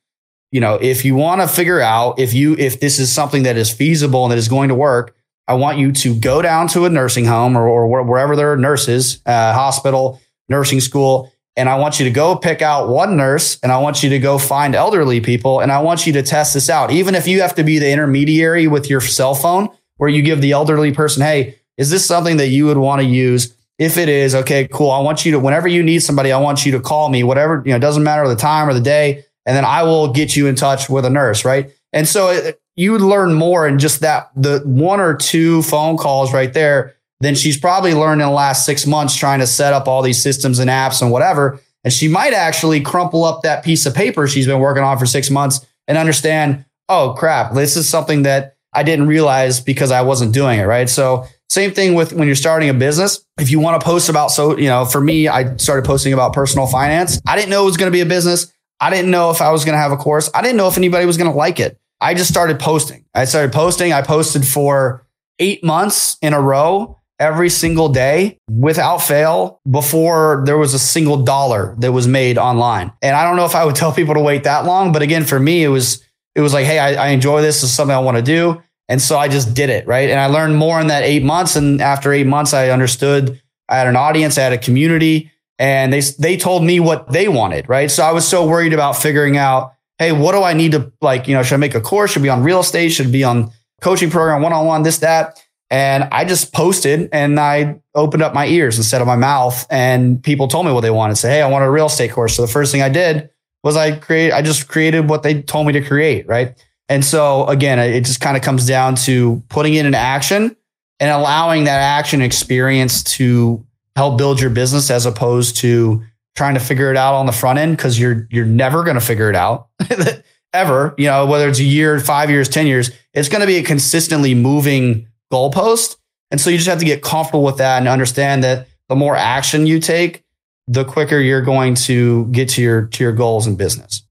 you 0.52 0.60
know, 0.60 0.76
if 0.76 1.06
you 1.06 1.16
want 1.16 1.42
to 1.42 1.48
figure 1.48 1.80
out 1.80 2.20
if 2.20 2.34
you 2.34 2.56
if 2.58 2.80
this 2.80 3.00
is 3.00 3.12
something 3.12 3.44
that 3.44 3.58
is 3.58 3.72
feasible 3.72 4.26
and 4.26 4.32
that 4.32 4.38
is 4.38 4.50
going 4.50 4.70
to 4.70 4.76
work, 4.76 5.16
I 5.48 5.54
want 5.56 5.78
you 5.78 5.92
to 5.92 6.16
go 6.16 6.42
down 6.42 6.68
to 6.70 6.86
a 6.86 6.90
nursing 6.90 7.26
home 7.26 7.58
or, 7.58 7.68
or 7.68 8.04
wherever 8.04 8.36
there 8.36 8.52
are 8.52 8.58
nurses, 8.58 9.22
uh, 9.26 9.54
hospital, 9.54 10.22
nursing 10.50 10.82
school, 10.82 11.32
and 11.56 11.70
I 11.70 11.78
want 11.78 12.00
you 12.00 12.06
to 12.06 12.12
go 12.12 12.36
pick 12.36 12.62
out 12.62 12.90
one 12.90 13.18
nurse 13.18 13.60
and 13.64 13.72
I 13.72 13.78
want 13.80 14.04
you 14.04 14.10
to 14.12 14.20
go 14.20 14.38
find 14.38 14.76
elderly 14.76 15.22
people 15.22 15.62
and 15.62 15.72
I 15.72 15.80
want 15.80 16.06
you 16.06 16.14
to 16.14 16.24
test 16.24 16.54
this 16.54 16.70
out. 16.70 16.92
Even 16.92 17.16
if 17.16 17.28
you 17.28 17.42
have 17.42 17.56
to 17.56 17.64
be 17.64 17.80
the 17.80 17.92
intermediary 17.92 18.68
with 18.68 18.90
your 18.90 19.02
cell 19.02 19.36
phone, 19.36 19.70
where 19.98 20.10
you 20.10 20.22
give 20.22 20.42
the 20.42 20.52
elderly 20.52 20.92
person, 20.92 21.22
hey, 21.22 21.60
is 21.78 21.90
this 21.90 22.06
something 22.06 22.38
that 22.38 22.48
you 22.48 22.66
would 22.66 22.78
want 22.78 23.02
to 23.02 23.08
use? 23.08 23.56
If 23.78 23.98
it 23.98 24.10
is, 24.10 24.36
okay, 24.36 24.68
cool. 24.68 24.92
I 24.92 25.00
want 25.00 25.26
you 25.26 25.32
to, 25.34 25.40
whenever 25.40 25.68
you 25.68 25.84
need 25.84 26.00
somebody, 26.00 26.32
I 26.32 26.40
want 26.40 26.66
you 26.66 26.72
to 26.74 26.80
call 26.80 27.10
me, 27.10 27.24
whatever, 27.24 27.62
you 27.66 27.72
know, 27.72 27.80
doesn't 27.80 28.04
matter 28.04 28.28
the 28.28 28.36
time 28.36 28.68
or 28.70 28.74
the 28.74 28.82
day 28.82 29.26
and 29.46 29.56
then 29.56 29.66
I 29.66 29.84
will 29.84 30.14
get 30.14 30.36
you 30.36 30.48
in 30.48 30.56
touch 30.56 30.90
with 30.90 31.06
a 31.06 31.10
nurse, 31.10 31.46
right? 31.46 31.72
And 31.94 32.08
so 32.08 32.30
it, 32.30 32.62
you 32.76 32.98
learn 32.98 33.34
more 33.34 33.68
in 33.68 33.80
just 33.80 34.02
that 34.02 34.30
the 34.36 34.62
one 34.66 35.00
or 35.00 35.16
two 35.16 35.62
phone 35.64 35.98
calls 35.98 36.34
right 36.34 36.54
there 36.54 36.96
than 37.20 37.36
she's 37.36 37.58
probably 37.58 37.94
learned 37.94 38.22
in 38.22 38.28
the 38.28 38.34
last 38.34 38.66
six 38.66 38.86
months 38.88 39.16
trying 39.16 39.40
to 39.40 39.48
set 39.48 39.74
up 39.74 39.88
all 39.88 40.02
these 40.02 40.22
systems 40.22 40.60
and 40.60 40.70
apps 40.70 41.02
and 41.02 41.12
whatever. 41.12 41.60
And 41.84 41.94
she 41.94 42.08
might 42.08 42.34
actually 42.34 42.82
crumple 42.82 43.24
up 43.24 43.42
that 43.44 43.64
piece 43.64 43.86
of 43.86 43.94
paper 43.94 44.28
she's 44.28 44.48
been 44.48 44.60
working 44.60 44.84
on 44.84 44.98
for 44.98 45.06
six 45.06 45.30
months 45.30 45.66
and 45.88 45.98
understand, 45.98 46.66
oh 46.90 47.16
crap, 47.18 47.54
this 47.54 47.76
is 47.76 47.88
something 47.88 48.24
that 48.24 48.56
I 48.74 48.84
didn't 48.84 49.08
realize 49.08 49.60
because 49.60 49.92
I 49.92 50.02
wasn't 50.02 50.34
doing 50.34 50.60
it, 50.60 50.64
right? 50.64 50.90
So 50.90 51.26
same 51.50 51.72
thing 51.72 51.96
with 51.96 52.14
when 52.14 52.28
you're 52.28 52.36
starting 52.36 52.70
a 52.70 52.74
business. 52.74 53.26
If 53.38 53.52
you 53.52 53.60
want 53.60 53.82
to 53.82 53.86
post 53.86 54.08
about, 54.08 54.32
so, 54.32 54.58
you 54.58 54.70
know, 54.70 54.86
for 54.86 55.02
me, 55.02 55.28
I 55.28 55.58
started 55.58 55.86
posting 55.86 56.14
about 56.14 56.34
personal 56.34 56.66
finance. 56.66 57.20
I 57.28 57.36
didn't 57.36 57.50
know 57.50 57.64
it 57.64 57.66
was 57.66 57.78
going 57.78 57.92
to 57.92 57.96
be 57.96 58.02
a 58.02 58.06
business. 58.06 58.52
I 58.82 58.90
didn't 58.90 59.12
know 59.12 59.30
if 59.30 59.42
I 59.42 59.52
was 59.52 59.64
going 59.64 59.74
to 59.74 59.80
have 59.80 59.92
a 59.92 59.98
course. 59.98 60.30
I 60.34 60.42
didn't 60.42 60.58
know 60.58 60.68
if 60.68 60.76
anybody 60.76 61.06
was 61.06 61.16
going 61.16 61.30
to 61.30 61.38
like 61.38 61.60
it. 61.60 61.80
I 62.02 62.16
just 62.16 62.32
started 62.32 62.60
posting. 62.60 63.06
I 63.14 63.26
started 63.26 63.54
posting. 63.54 63.94
I 63.94 64.02
posted 64.02 64.46
for 64.46 65.06
eight 65.38 65.64
months 65.64 66.18
in 66.22 66.34
a 66.34 66.42
row 66.42 66.98
every 67.20 67.50
single 67.50 67.90
day 67.90 68.40
without 68.50 68.98
fail 68.98 69.62
before 69.70 70.42
there 70.48 70.58
was 70.58 70.74
a 70.74 70.80
single 70.80 71.24
dollar 71.24 71.76
that 71.78 71.92
was 71.92 72.08
made 72.08 72.40
online. 72.40 72.92
And 73.04 73.16
I 73.16 73.24
don't 73.24 73.36
know 73.36 73.46
if 73.46 73.54
I 73.54 73.64
would 73.64 73.76
tell 73.82 73.94
people 73.94 74.16
to 74.16 74.20
wait 74.20 74.44
that 74.46 74.66
long, 74.66 74.92
but 74.92 75.04
again, 75.04 75.26
for 75.26 75.40
me, 75.40 75.64
it 75.64 75.70
was, 75.70 76.04
it 76.34 76.42
was 76.42 76.54
like, 76.54 76.66
Hey, 76.66 76.80
I, 76.80 77.06
I 77.06 77.08
enjoy 77.10 77.42
this. 77.42 77.62
This 77.62 77.70
is 77.70 77.76
something 77.76 77.96
I 77.96 78.00
want 78.00 78.18
to 78.18 78.24
do. 78.24 78.62
And 78.90 79.00
so 79.00 79.18
I 79.18 79.28
just 79.28 79.54
did 79.54 79.70
it. 79.70 79.86
Right. 79.86 80.10
And 80.10 80.20
I 80.20 80.26
learned 80.26 80.58
more 80.58 80.82
in 80.82 80.88
that 80.88 81.04
eight 81.04 81.24
months. 81.24 81.56
And 81.56 81.80
after 81.82 82.12
eight 82.12 82.28
months, 82.28 82.54
I 82.54 82.70
understood 82.70 83.40
I 83.70 83.78
had 83.78 83.88
an 83.88 83.96
audience, 83.96 84.38
I 84.38 84.42
had 84.42 84.54
a 84.54 84.58
community 84.58 85.31
and 85.62 85.94
they 85.94 86.02
they 86.18 86.36
told 86.38 86.64
me 86.64 86.80
what 86.80 87.12
they 87.12 87.28
wanted, 87.28 87.70
right? 87.70 87.92
So 87.92 88.04
I 88.04 88.12
was 88.12 88.28
so 88.28 88.48
worried 88.48 88.74
about 88.74 88.98
figuring 88.98 89.38
out, 89.38 89.76
hey, 90.00 90.12
what 90.12 90.32
do 90.32 90.42
I 90.42 90.54
need 90.54 90.72
to 90.72 90.92
like, 91.02 91.28
you 91.28 91.36
know, 91.36 91.44
should 91.44 91.54
I 91.54 91.60
make 91.60 91.76
a 91.76 91.82
course? 91.82 92.12
Should 92.12 92.24
be 92.24 92.30
on 92.30 92.42
real 92.42 92.62
estate? 92.62 92.90
Should 92.90 93.12
be 93.12 93.24
on 93.24 93.52
coaching 93.80 94.10
program, 94.10 94.42
one 94.42 94.54
on 94.54 94.66
one, 94.66 94.82
this 94.82 94.98
that. 94.98 95.40
And 95.70 96.06
I 96.12 96.26
just 96.26 96.52
posted 96.52 97.10
and 97.14 97.40
I 97.40 97.80
opened 97.94 98.24
up 98.24 98.34
my 98.34 98.48
ears 98.48 98.78
instead 98.78 99.02
of 99.02 99.08
my 99.08 99.16
mouth, 99.16 99.66
and 99.70 100.22
people 100.22 100.48
told 100.48 100.66
me 100.66 100.72
what 100.72 100.82
they 100.82 100.90
wanted. 100.90 101.16
Say, 101.16 101.30
hey, 101.30 101.42
I 101.44 101.48
want 101.48 101.64
a 101.64 101.70
real 101.70 101.86
estate 101.86 102.12
course. 102.12 102.36
So 102.36 102.42
the 102.42 102.52
first 102.52 102.72
thing 102.72 102.82
I 102.82 102.90
did 102.90 103.30
was 103.64 103.78
I 103.78 103.96
create, 103.96 104.34
I 104.34 104.42
just 104.42 104.68
created 104.68 105.08
what 105.08 105.22
they 105.22 105.44
told 105.44 105.68
me 105.68 105.74
to 105.74 105.82
create, 105.82 106.28
right? 106.28 106.58
And 106.90 107.06
so 107.06 107.46
again, 107.46 107.78
it 107.78 108.02
just 108.02 108.20
kind 108.20 108.36
of 108.36 108.42
comes 108.42 108.66
down 108.66 108.96
to 108.96 109.44
putting 109.48 109.76
it 109.76 109.86
in 109.86 109.94
action 109.94 110.58
and 111.00 111.12
allowing 111.12 111.66
that 111.66 111.82
action 111.82 112.22
experience 112.22 113.04
to 113.04 113.64
help 113.96 114.18
build 114.18 114.40
your 114.40 114.50
business 114.50 114.90
as 114.90 115.06
opposed 115.06 115.58
to 115.58 116.04
trying 116.36 116.54
to 116.54 116.60
figure 116.60 116.90
it 116.92 116.98
out 116.98 117.16
on 117.16 117.26
the 117.26 117.32
front 117.32 117.60
end 117.60 117.76
because 117.76 118.00
you're 118.00 118.28
you're 118.32 118.46
never 118.46 118.84
going 118.84 118.96
to 118.96 119.02
figure 119.02 119.30
it 119.30 119.36
out 119.36 119.68
ever 120.54 120.94
you 120.98 121.06
know 121.06 121.26
whether 121.26 121.48
it's 121.48 121.60
a 121.60 121.64
year 121.64 122.00
five 122.00 122.30
years 122.30 122.50
ten 122.50 122.68
years 122.68 122.92
it's 123.14 123.30
going 123.30 123.42
to 123.42 123.48
be 123.48 123.58
a 123.58 123.64
consistently 123.64 124.34
moving 124.34 125.08
goalpost. 125.32 125.98
And 126.30 126.40
so 126.40 126.50
you 126.50 126.58
just 126.58 126.70
have 126.70 126.80
to 126.80 126.86
get 126.86 127.02
comfortable 127.02 127.44
with 127.44 127.58
that 127.58 127.80
and 127.80 127.88
understand 127.88 128.44
that 128.44 128.68
the 128.90 128.96
more 128.96 129.16
action 129.16 129.66
you 129.66 129.80
take 129.80 130.24
the 130.68 130.86
quicker 130.86 131.20
you're 131.20 131.42
going 131.42 131.76
to 131.76 132.26
get 132.28 132.50
to 132.50 132.62
your 132.62 132.86
to 132.88 133.04
your 133.04 133.12
goals 133.12 133.48
in 133.48 133.56
business 133.56 134.04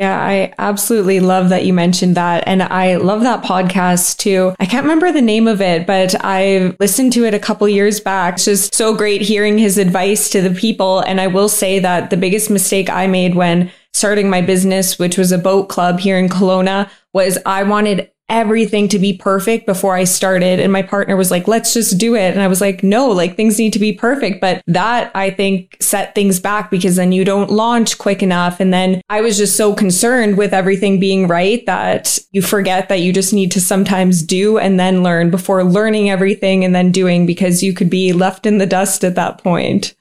yeah, 0.00 0.18
I 0.18 0.54
absolutely 0.56 1.20
love 1.20 1.50
that 1.50 1.66
you 1.66 1.74
mentioned 1.74 2.16
that. 2.16 2.42
And 2.46 2.62
I 2.62 2.96
love 2.96 3.20
that 3.20 3.44
podcast 3.44 4.16
too. 4.16 4.54
I 4.58 4.64
can't 4.64 4.84
remember 4.84 5.12
the 5.12 5.20
name 5.20 5.46
of 5.46 5.60
it, 5.60 5.86
but 5.86 6.14
I 6.24 6.74
listened 6.80 7.12
to 7.12 7.26
it 7.26 7.34
a 7.34 7.38
couple 7.38 7.68
years 7.68 8.00
back. 8.00 8.34
It's 8.34 8.46
just 8.46 8.74
so 8.74 8.94
great 8.94 9.20
hearing 9.20 9.58
his 9.58 9.76
advice 9.76 10.30
to 10.30 10.40
the 10.40 10.58
people. 10.58 11.00
And 11.00 11.20
I 11.20 11.26
will 11.26 11.50
say 11.50 11.80
that 11.80 12.08
the 12.08 12.16
biggest 12.16 12.48
mistake 12.48 12.88
I 12.88 13.08
made 13.08 13.34
when 13.34 13.70
starting 13.92 14.30
my 14.30 14.40
business, 14.40 14.98
which 14.98 15.18
was 15.18 15.32
a 15.32 15.38
boat 15.38 15.68
club 15.68 16.00
here 16.00 16.16
in 16.16 16.30
Kelowna, 16.30 16.88
was 17.12 17.36
I 17.44 17.64
wanted 17.64 18.10
everything 18.30 18.88
to 18.88 18.98
be 18.98 19.12
perfect 19.12 19.66
before 19.66 19.94
I 19.94 20.04
started. 20.04 20.60
And 20.60 20.72
my 20.72 20.82
partner 20.82 21.16
was 21.16 21.30
like, 21.30 21.48
let's 21.48 21.74
just 21.74 21.98
do 21.98 22.14
it. 22.14 22.30
And 22.32 22.40
I 22.40 22.46
was 22.46 22.60
like, 22.60 22.82
no, 22.82 23.08
like 23.08 23.36
things 23.36 23.58
need 23.58 23.72
to 23.74 23.78
be 23.78 23.92
perfect. 23.92 24.40
But 24.40 24.62
that 24.66 25.10
I 25.14 25.30
think 25.30 25.76
set 25.80 26.14
things 26.14 26.40
back 26.40 26.70
because 26.70 26.96
then 26.96 27.12
you 27.12 27.24
don't 27.24 27.50
launch 27.50 27.98
quick 27.98 28.22
enough. 28.22 28.60
And 28.60 28.72
then 28.72 29.02
I 29.10 29.20
was 29.20 29.36
just 29.36 29.56
so 29.56 29.74
concerned 29.74 30.38
with 30.38 30.54
everything 30.54 31.00
being 31.00 31.26
right 31.26 31.66
that 31.66 32.18
you 32.30 32.40
forget 32.40 32.88
that 32.88 33.00
you 33.00 33.12
just 33.12 33.32
need 33.34 33.50
to 33.52 33.60
sometimes 33.60 34.22
do 34.22 34.56
and 34.56 34.78
then 34.78 35.02
learn 35.02 35.30
before 35.30 35.64
learning 35.64 36.08
everything 36.08 36.64
and 36.64 36.74
then 36.74 36.92
doing 36.92 37.26
because 37.26 37.62
you 37.62 37.74
could 37.74 37.90
be 37.90 38.12
left 38.12 38.46
in 38.46 38.58
the 38.58 38.66
dust 38.66 39.04
at 39.04 39.16
that 39.16 39.42
point. 39.42 39.94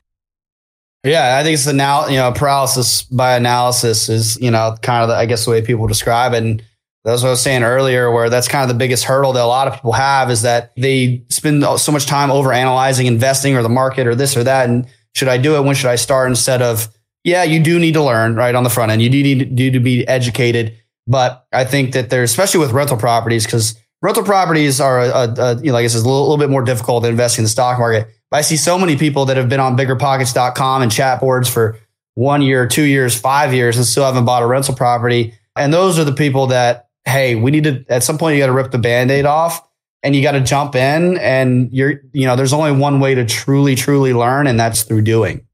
Yeah, 1.04 1.38
I 1.40 1.44
think 1.44 1.54
it's 1.54 1.66
the 1.66 1.74
now, 1.74 2.08
you 2.08 2.18
know, 2.18 2.32
paralysis 2.34 3.04
by 3.04 3.36
analysis 3.36 4.10
is, 4.10 4.40
you 4.42 4.52
know, 4.52 4.76
kind 4.82 5.02
of, 5.02 5.08
the, 5.10 5.16
I 5.16 5.26
guess, 5.26 5.46
the 5.46 5.52
way 5.52 5.62
people 5.62 5.88
describe 5.88 6.34
it. 6.34 6.44
And 6.44 6.62
that's 7.04 7.22
what 7.22 7.30
I 7.30 7.32
was 7.32 7.41
saying 7.41 7.64
earlier, 7.64 8.12
where 8.12 8.30
that's 8.30 8.47
kind 8.47 8.64
of 8.64 8.70
the 8.70 8.78
biggest 8.78 9.06
hurdle 9.06 9.34
that 9.34 9.43
a 9.43 9.47
lot 9.47 9.68
of 9.68 9.76
people 9.76 9.93
have 9.93 10.30
is 10.30 10.41
that 10.41 10.74
they 10.76 11.24
spend 11.30 11.64
so 11.64 11.91
much 11.91 12.06
time 12.06 12.30
over 12.30 12.52
analyzing 12.52 13.08
investing 13.08 13.56
or 13.56 13.64
the 13.64 13.70
market 13.70 14.06
or 14.06 14.16
this 14.16 14.36
or 14.36 14.43
that. 14.43 14.70
And 14.70 14.88
should 15.16 15.28
I 15.28 15.38
do 15.38 15.56
it? 15.56 15.64
When 15.64 15.76
should 15.76 15.89
I 15.89 15.95
start? 15.95 16.30
Instead 16.30 16.62
of, 16.62 16.89
yeah, 17.24 17.43
you 17.43 17.62
do 17.64 17.80
need 17.80 17.93
to 17.93 18.04
learn 18.04 18.36
right 18.36 18.56
on 18.56 18.64
the 18.64 18.70
front 18.70 18.91
end. 18.91 19.02
You 19.02 19.10
do 19.10 19.24
need 19.24 19.39
to, 19.39 19.45
do 19.45 19.72
to 19.72 19.80
be 19.80 20.08
educated. 20.08 20.76
But 21.08 21.45
I 21.52 21.66
think 21.66 21.93
that 21.93 22.10
there's, 22.10 22.32
especially 22.32 22.60
with 22.60 22.72
rental 22.72 22.97
properties, 22.97 23.45
because 23.45 23.80
rental 24.02 24.24
properties 24.24 24.80
are, 24.80 25.00
a, 25.00 25.34
a, 25.38 25.56
you 25.58 25.68
know, 25.68 25.74
like 25.74 25.86
I 25.86 25.88
said, 25.88 26.02
a 26.02 26.04
little, 26.04 26.22
little 26.22 26.38
bit 26.38 26.50
more 26.50 26.64
difficult 26.64 27.04
than 27.04 27.12
investing 27.12 27.41
in 27.41 27.45
the 27.45 27.50
stock 27.50 27.80
market 27.80 28.10
but 28.30 28.38
I 28.38 28.41
see 28.41 28.58
so 28.58 28.78
many 28.78 28.95
people 28.95 29.26
that 29.26 29.38
have 29.38 29.50
been 29.50 29.60
on 29.60 29.76
biggerpockets.com 29.78 30.82
and 30.82 30.91
chat 30.91 31.20
boards 31.20 31.50
for 31.50 31.80
one 32.14 32.41
year, 32.41 32.68
two 32.68 32.84
years, 32.84 33.20
five 33.20 33.54
years, 33.54 33.78
and 33.78 33.86
still 33.86 34.06
haven't 34.06 34.26
bought 34.26 34.43
a 34.43 34.47
rental 34.47 34.76
property. 34.76 35.34
And 35.56 35.74
those 35.74 35.97
are 35.97 36.04
the 36.04 36.14
people 36.14 36.47
that, 36.47 36.89
hey, 37.06 37.36
we 37.36 37.52
need 37.52 37.64
to, 37.64 37.86
at 37.89 38.04
some 38.04 38.18
point, 38.18 38.36
you 38.36 38.41
got 38.41 38.47
to 38.47 38.54
rip 38.54 38.72
the 38.72 38.78
band 38.78 39.12
aid 39.12 39.26
off 39.26 39.68
and 40.04 40.16
you 40.16 40.22
got 40.22 40.34
to 40.34 40.41
jump 40.41 40.76
in. 40.76 41.18
And 41.18 41.72
you're, 41.72 42.02
you 42.14 42.26
know, 42.26 42.36
there's 42.36 42.54
only 42.54 42.72
one 42.72 43.00
way 43.00 43.16
to 43.16 43.26
truly, 43.26 43.76
truly 43.76 44.14
learn, 44.14 44.47
and 44.47 44.60
that's 44.60 44.84
through 44.84 45.02
doing. 45.02 45.45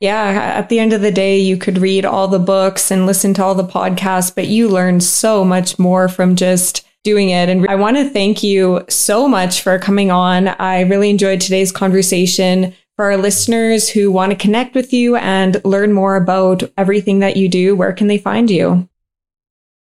Yeah, 0.00 0.52
at 0.56 0.68
the 0.68 0.80
end 0.80 0.92
of 0.92 1.00
the 1.00 1.12
day, 1.12 1.38
you 1.38 1.56
could 1.56 1.78
read 1.78 2.04
all 2.04 2.28
the 2.28 2.38
books 2.38 2.90
and 2.90 3.06
listen 3.06 3.32
to 3.34 3.44
all 3.44 3.54
the 3.54 3.66
podcasts, 3.66 4.34
but 4.34 4.48
you 4.48 4.68
learn 4.68 5.00
so 5.00 5.44
much 5.44 5.78
more 5.78 6.08
from 6.08 6.36
just 6.36 6.86
doing 7.04 7.30
it. 7.30 7.48
And 7.48 7.66
I 7.68 7.74
want 7.74 7.96
to 7.96 8.08
thank 8.08 8.42
you 8.42 8.84
so 8.88 9.28
much 9.28 9.62
for 9.62 9.78
coming 9.78 10.10
on. 10.10 10.48
I 10.48 10.80
really 10.80 11.10
enjoyed 11.10 11.40
today's 11.40 11.72
conversation. 11.72 12.74
For 12.96 13.06
our 13.06 13.16
listeners 13.16 13.88
who 13.88 14.12
want 14.12 14.30
to 14.30 14.38
connect 14.38 14.76
with 14.76 14.92
you 14.92 15.16
and 15.16 15.60
learn 15.64 15.92
more 15.92 16.14
about 16.14 16.62
everything 16.78 17.18
that 17.18 17.36
you 17.36 17.48
do, 17.48 17.74
where 17.74 17.92
can 17.92 18.06
they 18.06 18.18
find 18.18 18.48
you? 18.48 18.88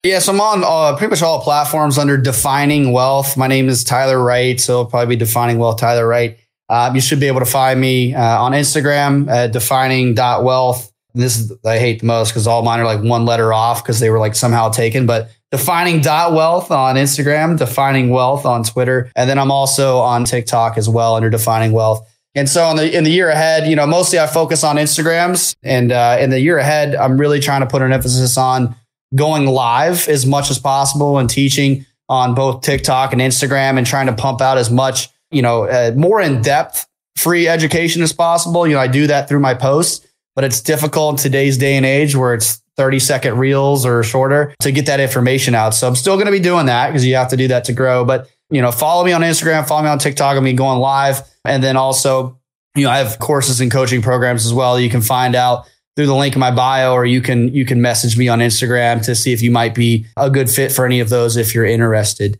Yes, 0.04 0.28
I'm 0.28 0.38
on 0.38 0.62
uh, 0.62 0.98
pretty 0.98 1.08
much 1.08 1.22
all 1.22 1.40
platforms 1.40 1.96
under 1.96 2.18
Defining 2.18 2.92
Wealth. 2.92 3.38
My 3.38 3.46
name 3.46 3.70
is 3.70 3.82
Tyler 3.82 4.22
Wright, 4.22 4.60
so 4.60 4.72
it'll 4.72 4.84
probably 4.84 5.16
be 5.16 5.18
Defining 5.18 5.56
Wealth, 5.56 5.80
Tyler 5.80 6.06
Wright. 6.06 6.38
Um, 6.68 6.94
you 6.94 7.00
should 7.00 7.20
be 7.20 7.26
able 7.26 7.40
to 7.40 7.46
find 7.46 7.80
me 7.80 8.14
uh, 8.14 8.42
on 8.42 8.52
Instagram 8.52 9.30
at 9.30 9.52
defining.wealth. 9.52 10.92
This 11.14 11.38
is 11.38 11.52
I 11.64 11.78
hate 11.78 12.00
the 12.00 12.06
most 12.06 12.32
because 12.32 12.46
all 12.46 12.62
mine 12.62 12.80
are 12.80 12.84
like 12.84 13.02
one 13.02 13.24
letter 13.24 13.54
off 13.54 13.82
because 13.82 13.98
they 13.98 14.10
were 14.10 14.18
like 14.18 14.34
somehow 14.34 14.68
taken. 14.68 15.06
But 15.06 15.30
defining 15.50 16.02
wealth 16.02 16.70
on 16.70 16.96
Instagram, 16.96 17.56
defining 17.56 18.10
wealth 18.10 18.44
on 18.44 18.62
Twitter. 18.62 19.10
And 19.16 19.30
then 19.30 19.38
I'm 19.38 19.50
also 19.50 20.00
on 20.00 20.26
TikTok 20.26 20.76
as 20.76 20.86
well 20.86 21.14
under 21.14 21.30
defining 21.30 21.72
wealth. 21.72 22.06
And 22.34 22.46
so 22.46 22.68
in 22.70 22.76
the 22.76 22.94
in 22.94 23.04
the 23.04 23.10
year 23.10 23.30
ahead, 23.30 23.70
you 23.70 23.76
know, 23.76 23.86
mostly 23.86 24.18
I 24.18 24.26
focus 24.26 24.64
on 24.64 24.76
Instagrams, 24.76 25.56
and 25.62 25.92
uh, 25.92 26.18
in 26.20 26.28
the 26.28 26.40
year 26.40 26.58
ahead, 26.58 26.94
I'm 26.94 27.18
really 27.18 27.40
trying 27.40 27.62
to 27.62 27.66
put 27.66 27.80
an 27.80 27.90
emphasis 27.90 28.36
on 28.36 28.76
going 29.14 29.46
live 29.46 30.08
as 30.08 30.26
much 30.26 30.50
as 30.50 30.58
possible 30.58 31.18
and 31.18 31.28
teaching 31.28 31.86
on 32.08 32.34
both 32.34 32.62
TikTok 32.62 33.12
and 33.12 33.22
Instagram, 33.22 33.78
and 33.78 33.86
trying 33.86 34.06
to 34.06 34.12
pump 34.12 34.40
out 34.40 34.58
as 34.58 34.70
much, 34.70 35.08
you 35.30 35.40
know, 35.40 35.64
uh, 35.64 35.92
more 35.96 36.20
in 36.20 36.42
depth 36.42 36.86
free 37.16 37.48
education 37.48 38.02
as 38.02 38.12
possible. 38.12 38.66
You 38.66 38.74
know, 38.74 38.80
I 38.80 38.88
do 38.88 39.06
that 39.06 39.28
through 39.28 39.40
my 39.40 39.54
posts, 39.54 40.06
but 40.34 40.44
it's 40.44 40.60
difficult 40.60 41.14
in 41.14 41.22
today's 41.22 41.56
day 41.56 41.76
and 41.76 41.86
age 41.86 42.14
where 42.14 42.34
it's 42.34 42.60
30 42.76 42.98
second 42.98 43.38
reels 43.38 43.86
or 43.86 44.02
shorter 44.02 44.54
to 44.60 44.72
get 44.72 44.86
that 44.86 45.00
information 45.00 45.54
out. 45.54 45.74
So 45.74 45.86
I'm 45.86 45.96
still 45.96 46.16
going 46.16 46.26
to 46.26 46.32
be 46.32 46.40
doing 46.40 46.66
that 46.66 46.88
because 46.88 47.06
you 47.06 47.14
have 47.14 47.28
to 47.28 47.36
do 47.36 47.48
that 47.48 47.64
to 47.64 47.72
grow. 47.72 48.04
But, 48.04 48.28
you 48.50 48.60
know, 48.60 48.72
follow 48.72 49.04
me 49.04 49.12
on 49.12 49.22
Instagram, 49.22 49.66
follow 49.66 49.82
me 49.82 49.88
on 49.88 49.98
TikTok. 49.98 50.36
I'm 50.36 50.56
going 50.56 50.78
live. 50.78 51.22
And 51.44 51.62
then 51.62 51.76
also, 51.76 52.38
you 52.74 52.84
know, 52.84 52.90
I 52.90 52.98
have 52.98 53.18
courses 53.18 53.60
and 53.60 53.70
coaching 53.70 54.02
programs 54.02 54.44
as 54.44 54.52
well. 54.52 54.78
You 54.78 54.90
can 54.90 55.02
find 55.02 55.36
out 55.36 55.68
through 55.96 56.06
the 56.06 56.14
link 56.14 56.34
in 56.34 56.40
my 56.40 56.50
bio, 56.50 56.92
or 56.92 57.06
you 57.06 57.20
can, 57.20 57.54
you 57.54 57.64
can 57.64 57.80
message 57.80 58.16
me 58.16 58.28
on 58.28 58.40
Instagram 58.40 59.04
to 59.04 59.14
see 59.14 59.32
if 59.32 59.42
you 59.42 59.50
might 59.50 59.74
be 59.74 60.06
a 60.16 60.28
good 60.28 60.50
fit 60.50 60.72
for 60.72 60.84
any 60.84 61.00
of 61.00 61.08
those 61.08 61.36
if 61.36 61.54
you're 61.54 61.64
interested. 61.64 62.38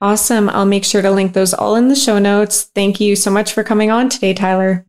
Awesome. 0.00 0.48
I'll 0.50 0.64
make 0.64 0.84
sure 0.84 1.02
to 1.02 1.10
link 1.10 1.32
those 1.32 1.52
all 1.52 1.74
in 1.74 1.88
the 1.88 1.96
show 1.96 2.20
notes. 2.20 2.62
Thank 2.62 3.00
you 3.00 3.16
so 3.16 3.32
much 3.32 3.52
for 3.52 3.64
coming 3.64 3.90
on 3.90 4.08
today, 4.08 4.32
Tyler. 4.34 4.86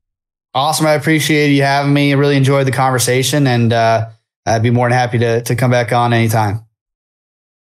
Awesome. 0.53 0.85
I 0.85 0.93
appreciate 0.93 1.49
you 1.49 1.63
having 1.63 1.93
me. 1.93 2.13
I 2.13 2.15
really 2.15 2.37
enjoyed 2.37 2.67
the 2.67 2.71
conversation 2.71 3.47
and, 3.47 3.73
uh, 3.73 4.09
I'd 4.45 4.63
be 4.63 4.69
more 4.71 4.87
than 4.87 4.97
happy 4.97 5.17
to, 5.19 5.41
to 5.41 5.55
come 5.55 5.71
back 5.71 5.91
on 5.91 6.13
anytime. 6.13 6.65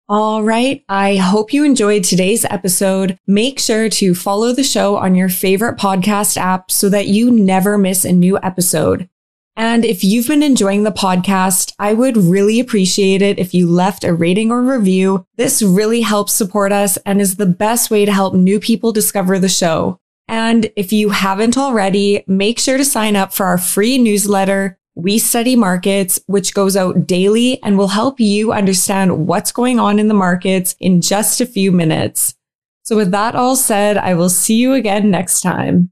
All 0.09 0.43
right. 0.43 0.85
I 0.89 1.17
hope 1.17 1.53
you 1.53 1.65
enjoyed 1.65 2.05
today's 2.05 2.45
episode. 2.45 3.19
Make 3.27 3.59
sure 3.59 3.89
to 3.89 4.15
follow 4.15 4.53
the 4.53 4.63
show 4.63 4.97
on 4.97 5.15
your 5.15 5.29
favorite 5.29 5.79
podcast 5.79 6.37
app 6.37 6.71
so 6.71 6.89
that 6.89 7.09
you 7.09 7.31
never 7.31 7.77
miss 7.77 8.05
a 8.05 8.13
new 8.13 8.39
episode. 8.43 9.09
And 9.57 9.85
if 9.85 10.05
you've 10.05 10.29
been 10.29 10.43
enjoying 10.43 10.83
the 10.83 10.93
podcast, 10.93 11.73
I 11.79 11.95
would 11.95 12.17
really 12.17 12.61
appreciate 12.61 13.23
it 13.23 13.39
if 13.39 13.55
you 13.55 13.69
left 13.69 14.05
a 14.05 14.13
rating 14.13 14.53
or 14.53 14.63
review. 14.63 15.27
This 15.37 15.63
really 15.63 16.03
helps 16.03 16.33
support 16.33 16.73
us 16.73 16.99
and 16.99 17.21
is 17.21 17.37
the 17.37 17.47
best 17.47 17.91
way 17.91 18.05
to 18.05 18.13
help 18.13 18.35
new 18.35 18.61
people 18.61 18.93
discover 18.93 19.39
the 19.39 19.49
show. 19.49 19.99
And 20.29 20.71
if 20.77 20.93
you 20.93 21.11
haven't 21.11 21.57
already, 21.57 22.25
make 22.27 22.59
sure 22.59 22.77
to 22.77 22.85
sign 22.85 23.17
up 23.17 23.33
for 23.33 23.47
our 23.47 23.59
free 23.59 23.97
newsletter 23.97 24.79
we 24.97 25.19
study 25.19 25.55
markets, 25.55 26.19
which 26.27 26.55
goes 26.55 26.75
out 26.75 27.07
daily 27.07 27.63
and 27.63 27.77
will 27.77 27.89
help 27.89 28.19
you 28.19 28.53
understand 28.53 29.27
what's 29.27 29.53
going 29.53 29.79
on 29.79 29.99
in 29.99 30.09
the 30.09 30.15
markets 30.15 30.75
in 30.81 31.03
just 31.03 31.41
a 31.41 31.47
few 31.47 31.71
minutes. 31.71 32.35
So 32.83 32.97
with 32.97 33.11
that 33.11 33.37
all 33.37 33.57
said, 33.57 33.99
I 33.99 34.15
will 34.15 34.31
see 34.31 34.57
you 34.57 34.73
again 34.73 35.11
next 35.11 35.43
time. 35.43 35.91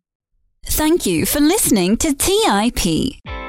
Thank 0.65 1.05
you 1.05 1.27
for 1.27 1.41
listening 1.41 1.99
to 1.99 2.15
TIP. 2.15 3.44